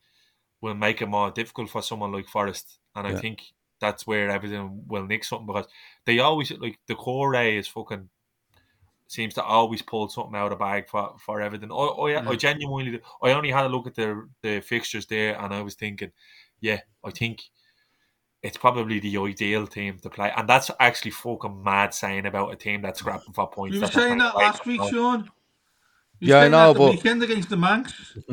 [0.60, 3.42] will make it more difficult for someone like Forest, and I think
[3.80, 5.66] that's where Everton will nick something because
[6.04, 8.08] they always like the core is fucking
[9.08, 11.70] seems to always pull something out of the bag for, for Everton.
[11.70, 15.54] I, I, I genuinely, I only had a look at the the fixtures there, and
[15.54, 16.12] I was thinking,
[16.60, 17.42] yeah, I think
[18.42, 22.56] it's probably the ideal team to play, and that's actually fucking mad saying about a
[22.56, 23.76] team that's scrapping for points.
[23.76, 25.30] You were saying that last week, Sean.
[26.18, 27.92] You Yeah, I know, that the but- weekend against the Manx.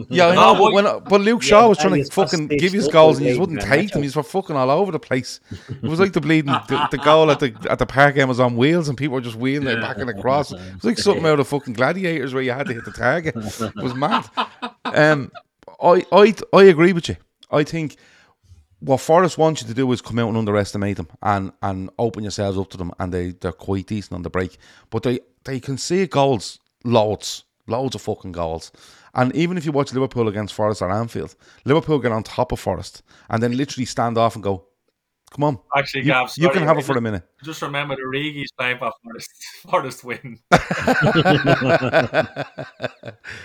[0.09, 2.71] Yeah, I know, but, but- when, but Luke Yeah, Shaw was trying to fucking give
[2.71, 4.01] his goals and he just wouldn't and take them.
[4.01, 4.03] Nacho.
[4.05, 5.39] He's were fucking all over the place.
[5.69, 8.39] It was like the bleeding the, the goal at the at the park game was
[8.39, 10.51] on wheels and people were just wheeling it back and across.
[10.53, 13.35] It was like something out of fucking gladiators where you had to hit the target.
[13.35, 14.29] It was mad.
[14.85, 15.31] Um,
[15.81, 17.17] I I I agree with you.
[17.51, 17.97] I think
[18.79, 22.23] what Forest wants you to do is come out and underestimate them and, and open
[22.23, 24.57] yourselves up to them, and they they're quite decent on the break.
[24.89, 28.71] But they they can see goals, loads, loads of fucking goals.
[29.13, 31.35] And even if you watch Liverpool against Forest or Anfield,
[31.65, 34.65] Liverpool get on top of Forest and then literally stand off and go,
[35.31, 37.95] "Come on, Actually, you, Gav, you can have I it for a minute." Just remember
[37.95, 39.29] Origi's playing for Forest.
[39.69, 40.39] Forest win.
[40.51, 40.61] Good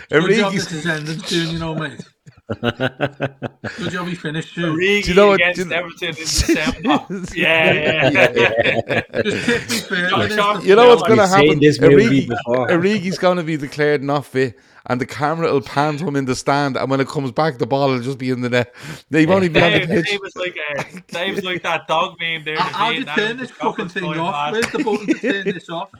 [0.08, 2.00] job Origi's- this is ending soon, you know, mate.
[2.48, 4.76] Good job he finished soon.
[4.76, 7.06] Origi Do you know what- against do you- Everton in December.
[7.34, 9.02] yeah, yeah.
[9.22, 10.08] Just pick me fair.
[10.10, 10.38] Josh innit?
[10.42, 11.60] Armstrong You know what's going to happen?
[11.60, 12.70] this movie Origi.
[12.70, 16.24] Origi's going to be declared not fit, and the camera will pan to him in
[16.24, 18.74] the stand, and when it comes back, the ball will just be in the net.
[19.10, 20.06] They won't even be on the Dave, pitch.
[20.06, 22.56] Dave was like uh, a, Dave was like that dog meme there.
[22.58, 24.52] How- How do you turn this fucking thing off?
[24.52, 25.90] Where's the button to turn this off?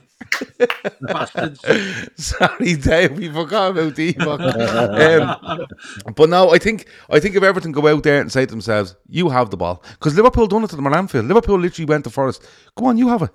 [2.15, 4.39] Sorry, Dave, we forgot about Divock.
[6.07, 8.51] um, but no, I think I think if Everton go out there and say to
[8.51, 11.25] themselves, "You have the ball," because Liverpool done it to them at Anfield.
[11.25, 12.43] Liverpool literally went to Forest.
[12.77, 13.31] Come on, you have it.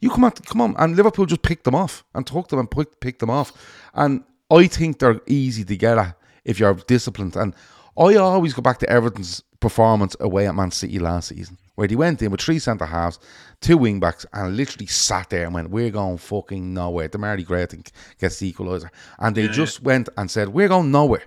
[0.00, 2.70] You come on, come on, and Liverpool just picked them off and took them and
[2.70, 3.52] picked picked them off.
[3.94, 7.34] And I think they're easy to get at if you're disciplined.
[7.36, 7.54] And
[7.98, 11.94] I always go back to Everton's performance away at Man City last season, where they
[11.94, 13.20] went in with three centre halves,
[13.60, 17.62] two wing backs, and literally sat there and went, "We're going fucking nowhere." Demarai Gray
[17.62, 18.90] I think gets the equaliser,
[19.20, 21.22] and they just went and said, "We're going nowhere.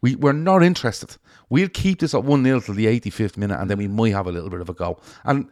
[0.00, 1.18] We we're not interested.
[1.50, 4.26] We'll keep this at one 0 till the 85th minute, and then we might have
[4.26, 5.50] a little bit of a go." And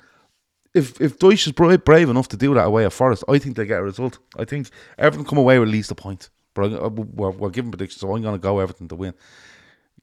[0.72, 3.54] if if Dyche is brave, brave enough to do that away at Forest, I think
[3.54, 4.18] they get a result.
[4.38, 6.30] I think Everton come away with at least a point.
[6.54, 9.12] But I, we're, we're giving predictions, so I'm going to go Everton to win.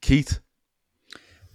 [0.01, 0.39] Keith.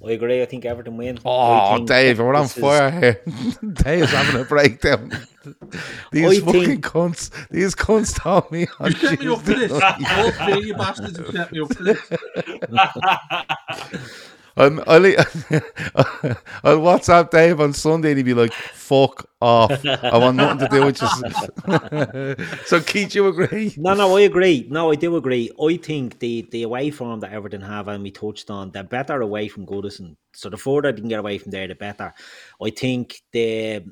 [0.06, 0.40] I agree.
[0.40, 1.18] I think Everton win.
[1.26, 3.20] Oh, Dave, we're on this is- fire here.
[3.72, 5.10] Dave's having a breakdown.
[6.12, 7.30] These I fucking think- cunts.
[7.50, 9.72] These cunts told me on You set me up for this.
[9.72, 12.00] All three of you bastards have set me up for this.
[14.56, 15.06] Um, I'll,
[16.64, 19.84] I'll WhatsApp Dave on Sunday and he'd be like, fuck off.
[19.84, 22.46] I want nothing to do with you.
[22.66, 23.74] so, Keith, you agree?
[23.76, 24.66] No, no, I agree.
[24.70, 25.50] No, I do agree.
[25.60, 29.20] I think the the away form that Everton have, and we touched on, they're better
[29.22, 30.16] away from Goodison.
[30.32, 32.12] So the further they can get away from there, the better.
[32.62, 33.84] I think the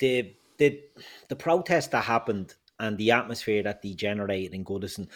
[0.00, 0.80] the the
[1.28, 5.08] the protest that happened and the atmosphere that they generated in Goodison.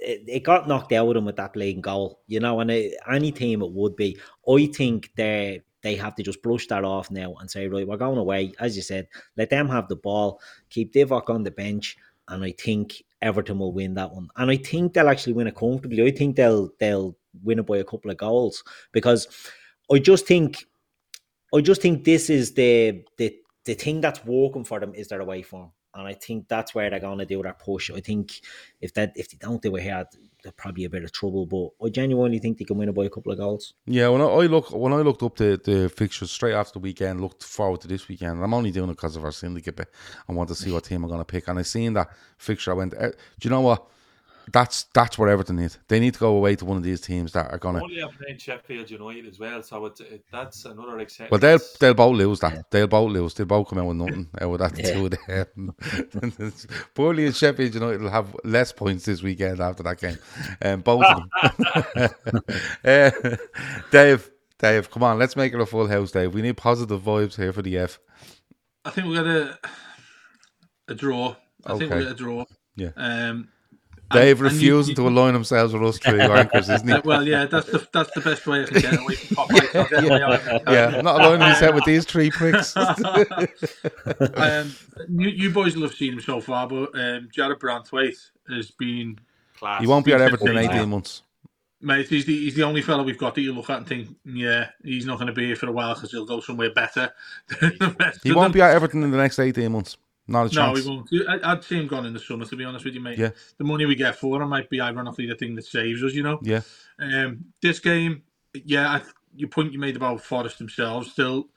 [0.00, 2.94] It, it got knocked out of them with that blatant goal, you know, and it,
[3.10, 4.18] any team it would be.
[4.48, 7.96] I think they they have to just brush that off now and say, right, we're
[7.96, 8.52] going away.
[8.58, 11.96] As you said, let them have the ball, keep Divock on the bench,
[12.28, 14.28] and I think Everton will win that one.
[14.36, 16.04] And I think they'll actually win it comfortably.
[16.04, 19.28] I think they'll they'll win it by a couple of goals because
[19.92, 20.64] I just think
[21.54, 25.20] I just think this is the the the thing that's working for them is their
[25.20, 25.72] away form.
[25.98, 27.90] And I think that's where they're going to do their push.
[27.90, 28.40] I think
[28.80, 30.04] if that if they don't do it here,
[30.42, 31.44] they're probably a bit of trouble.
[31.44, 33.74] But I genuinely think they can win it by a couple of goals.
[33.84, 36.78] Yeah, when I, I look when I looked up the, the fixtures straight after the
[36.78, 38.42] weekend, looked forward to this weekend.
[38.42, 39.80] I'm only doing it because of our syndicate.
[40.28, 41.48] I want to see what team I'm going to pick.
[41.48, 42.70] And I seen that fixture.
[42.70, 43.10] I went, eh,
[43.40, 43.84] do you know what?
[44.52, 45.76] That's that's what Everton need.
[45.88, 47.82] They need to go away to one of these teams that are going to.
[47.82, 51.30] Only have playing Sheffield United as well, so it, it, that's another exciting.
[51.30, 52.70] Well, they'll they'll both lose that.
[52.70, 53.34] They'll both lose.
[53.34, 54.92] They'll both come out with nothing out of that Yeah.
[54.92, 55.10] two of
[55.54, 56.60] them.
[56.94, 60.18] Burnley and Sheffield United will have less points this weekend after that game.
[60.62, 62.10] Um, both of them.
[62.84, 63.36] uh,
[63.90, 66.34] Dave, Dave, come on, let's make it a full house, Dave.
[66.34, 67.98] We need positive vibes here for the F.
[68.84, 69.58] I think we're gonna
[70.88, 71.36] a draw.
[71.66, 72.44] I think we're gonna draw.
[72.76, 72.90] Yeah.
[72.96, 73.48] Um,
[74.10, 76.94] Dave and- and you- refusing to align themselves with us three anchors, isn't he?
[76.94, 79.72] Uh, well, yeah, that's the that's the best way I can get away from Popeye.
[79.72, 80.62] so I'll get away on it.
[80.68, 82.74] yeah, not aligning himself with these three pricks.
[84.34, 84.74] um,
[85.08, 88.18] you, you boys will have seen him so far, but um, Jarrad Branthwaite
[88.50, 89.18] has been
[89.56, 89.80] Class.
[89.80, 91.22] he won't be at Everton in 18 months.
[91.80, 94.08] Mate, he's the, he's the only fellow we've got that you look at and think,
[94.24, 97.12] yeah, he's not going to be here for a while because he'll go somewhere better.
[97.60, 98.58] than the rest He of won't them.
[98.58, 99.96] be at Everton in the next 18 months.
[100.30, 100.84] Not a chance.
[100.86, 101.44] No, we won't.
[101.44, 103.18] I'd see him gone in the summer, to be honest with you, mate.
[103.18, 103.30] Yeah.
[103.56, 106.22] The money we get for him might be ironically the thing that saves us, you
[106.22, 106.38] know?
[106.42, 106.60] Yeah.
[106.98, 108.22] Um, this game,
[108.52, 109.02] yeah, I,
[109.34, 111.48] your point you made about Forest themselves, still,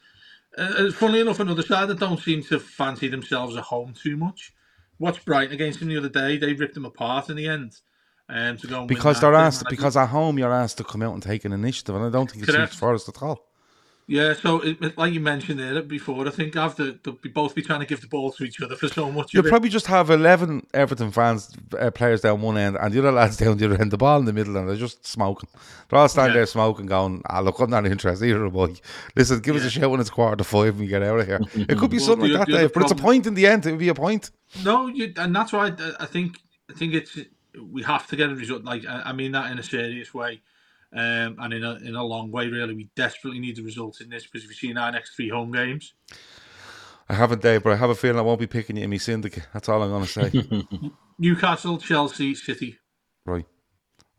[0.58, 4.16] uh, uh, funnily enough, another side that don't seem to fancy themselves at home too
[4.16, 4.54] much.
[5.00, 6.38] Watched Brighton against them the other day.
[6.38, 7.78] They ripped them apart in the end.
[8.30, 11.14] Um, to go and Because they're asked, because at home you're asked to come out
[11.14, 12.72] and take an initiative, and I don't think it Correct.
[12.72, 13.51] suits Forest at all.
[14.12, 17.62] Yeah, so it, like you mentioned there before, I think after they'll be both be
[17.62, 19.34] trying to give the ball to each other for so much.
[19.34, 23.14] You'll probably just have 11 Everton fans, uh, players down one end, and the other
[23.14, 25.48] lads down the other end, the ball in the middle, and they're just smoking.
[25.88, 26.40] They're all standing Yeah.
[26.40, 28.74] there smoking, going, ah, look, I'm not interested either, boy.
[29.16, 31.26] Listen, give us a shout when it's quarter to five and we get out of
[31.26, 31.40] here.
[31.56, 33.48] It could be Well, something the- like that, Dave, but it's a point in the
[33.48, 33.66] end.
[33.66, 34.30] It would be a point.
[34.66, 36.38] No, you, and that's why I, I think
[36.70, 37.18] I think it's
[37.58, 38.66] we have to get a result.
[38.66, 40.42] Like I, I mean that in a serious way,
[40.94, 42.48] um, and in a in a long way.
[42.48, 45.30] Really, we desperately need the results in this because if we've seen our next three
[45.30, 45.94] home games.
[47.10, 48.98] I haven't, Dave, but I have a feeling I won't be picking you in my
[48.98, 49.46] syndicate.
[49.54, 50.92] That's all I'm going to say.
[51.20, 52.78] Newcastle, Chelsea, City.
[53.26, 53.46] right.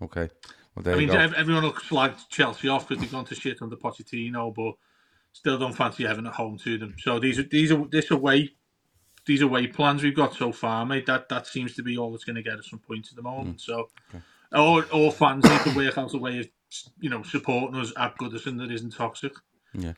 [0.03, 0.29] Okay.
[0.75, 1.21] Well, there I you mean, go.
[1.21, 4.75] ev- everyone will slag Chelsea off because they've gone to shit under Pochettino, but
[5.33, 6.95] still don't fancy having at home to them.
[6.99, 8.51] So these are these are this away
[9.27, 11.07] these away plans we've got so far, mate.
[11.07, 13.23] That that seems to be all that's going to get us some points at the
[13.23, 13.61] moment.
[13.61, 13.89] So,
[14.53, 16.49] or or fans need to work out a way of
[17.01, 19.33] you know supporting us at Goodison that isn't toxic.
[19.75, 19.93] Yeah.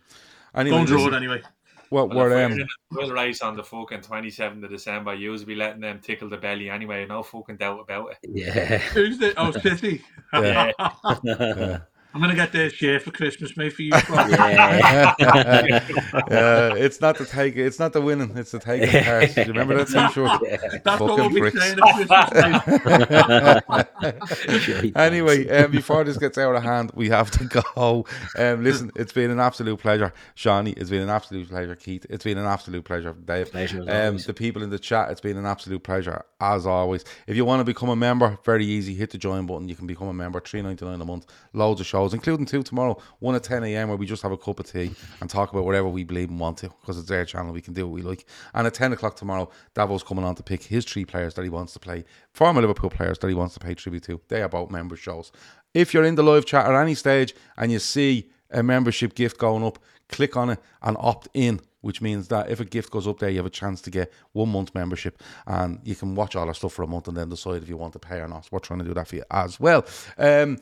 [0.55, 1.43] Anyway, Don't draw it listen, anyway.
[1.91, 5.15] Well, Well, if we're, we're um, in a race on the fucking 27th of December,
[5.15, 8.19] you'll be letting them tickle the belly anyway, no fucking doubt about it.
[8.23, 8.79] Yeah.
[8.79, 10.03] Who's the oh City?
[10.33, 10.73] Yeah.
[11.25, 11.79] Yeah.
[12.15, 13.91] I'm gonna get this share for Christmas, mate, for you.
[14.15, 15.15] Yeah.
[16.15, 17.57] uh, it's not the take.
[17.57, 18.37] It's not the winning.
[18.37, 19.35] It's the taking part.
[19.35, 20.85] Do you remember that T-shirt?
[20.85, 24.93] That's what Fucking we'll be saying at Christmas.
[24.97, 28.07] anyway, um, before this gets out of hand, we have to go.
[28.39, 30.77] Um, listen, it's been an absolute pleasure, Seany.
[30.77, 32.07] It's been an absolute pleasure, Keith.
[32.09, 33.51] It's been an absolute pleasure, Dave.
[33.51, 37.05] Pleasure Um, the people in the chat, it's been an absolute pleasure as always.
[37.27, 38.95] If you want to become a member, very easy.
[38.95, 39.69] Hit the join button.
[39.69, 40.41] You can become a member.
[40.41, 41.27] Three ninety nine a month.
[41.53, 42.99] Loads of shows, including two tomorrow.
[43.21, 43.89] One at ten a.m.
[43.89, 44.91] where we just have a cup of tea
[45.21, 47.53] and talk about whatever we believe and want to, because it's their channel.
[47.53, 48.27] We can do what we like.
[48.53, 51.49] And at ten o'clock tomorrow, Davo's coming on to pick his three players that he
[51.49, 54.21] wants to play, former Liverpool players that he wants to pay tribute to.
[54.29, 55.33] They are both member shows.
[55.73, 59.39] If you're in the live chat at any stage and you see a membership gift
[59.39, 59.79] going up,
[60.09, 61.61] click on it and opt in.
[61.81, 64.11] Which means that if a gift goes up there, you have a chance to get
[64.33, 67.29] one month membership, and you can watch all our stuff for a month and then
[67.29, 68.49] decide if you want to pay or not.
[68.51, 69.85] We're trying to do that for you as well.
[70.17, 70.57] Um,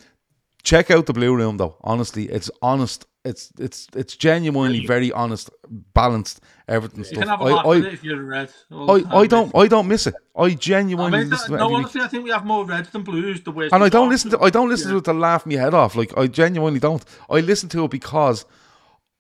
[0.63, 1.77] check out the Blue Room though.
[1.83, 3.07] Honestly, it's honest.
[3.25, 5.49] It's it's it's genuinely very honest,
[5.95, 6.41] balanced.
[6.67, 7.19] Everything You stuff.
[7.21, 8.51] can have a I- laugh I- with it if you're red.
[8.73, 10.15] I, I don't I don't miss it.
[10.37, 11.85] I I genuinely mean, listen to it no, every week.
[11.85, 13.41] honestly, I think we have more reds than blues.
[13.43, 14.95] The worst And I don't listen to I don't listen Yeah.
[14.95, 15.95] to it to laugh me head off.
[15.95, 17.05] Like I genuinely don't.
[17.31, 18.45] I listen to it because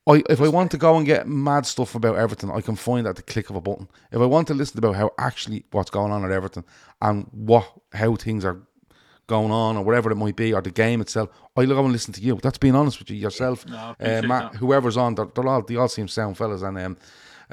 [0.08, 3.06] I if I want to go and get mad stuff about everything, I can find
[3.06, 3.86] at the click of a button.
[4.10, 6.64] If I want to listen about how actually what's going on at everything
[7.00, 8.60] and what how things are
[9.26, 12.12] going on or whatever it might be or the game itself, I go and listen
[12.14, 12.38] to you.
[12.42, 15.14] That's being honest with you yourself, No, uh, Matt, whoever's on.
[15.14, 16.96] They're, they're all they all seem sound fellas and um.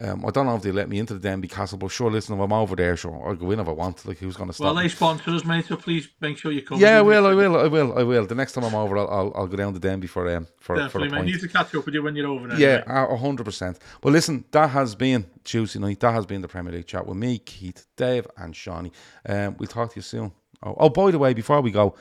[0.02, 2.34] Um, I don't know if they let me into the Denby Castle, but sure, listen,
[2.34, 4.06] if I'm over there, sure, I'll go in if I want.
[4.06, 5.66] Like, who's going to stop Well, they sponsor us, mate.
[5.66, 6.80] So please make sure you come.
[6.80, 7.26] Yeah, I will.
[7.28, 8.26] I will, I will, I will.
[8.26, 10.88] The next time I'm over, I'll, I'll, I'll go down to Denby for um for,
[10.88, 11.26] for a point.
[11.26, 12.58] Need to catch up with you when you're over there.
[12.58, 13.80] Yeah, hundred percent.
[14.02, 16.00] Well, listen, that has been Tuesday night.
[16.00, 18.94] That has been the Premier League chat with me, Keith, Dave, and Seany.
[19.28, 20.32] Um, we'll talk to you soon.
[20.64, 21.96] Oh, oh, by the way, before we go,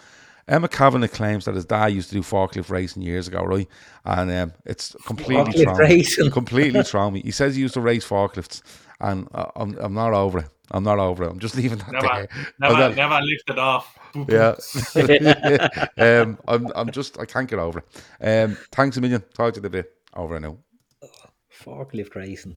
[0.48, 3.68] Emma Kavanagh claims that his dad used to do forklift racing years ago, right?
[4.04, 6.30] And um, it's completely Forklift thrown racing.
[6.30, 7.14] completely thrown.
[7.14, 8.62] He says he used to race forklifts,
[9.00, 10.48] and uh, I'm, I'm not over it.
[10.70, 11.30] I'm not over it.
[11.30, 12.28] I'm just leaving that Never, there.
[12.58, 13.94] never, I'm never lift it off.
[14.26, 14.54] Yeah.
[15.98, 17.86] um, I'm, I'm just, I can't get over it.
[18.26, 19.20] Um, thanks a million.
[19.34, 19.92] Talk to you in a bit.
[20.16, 20.58] Over and out.
[21.62, 22.56] Forklift racing.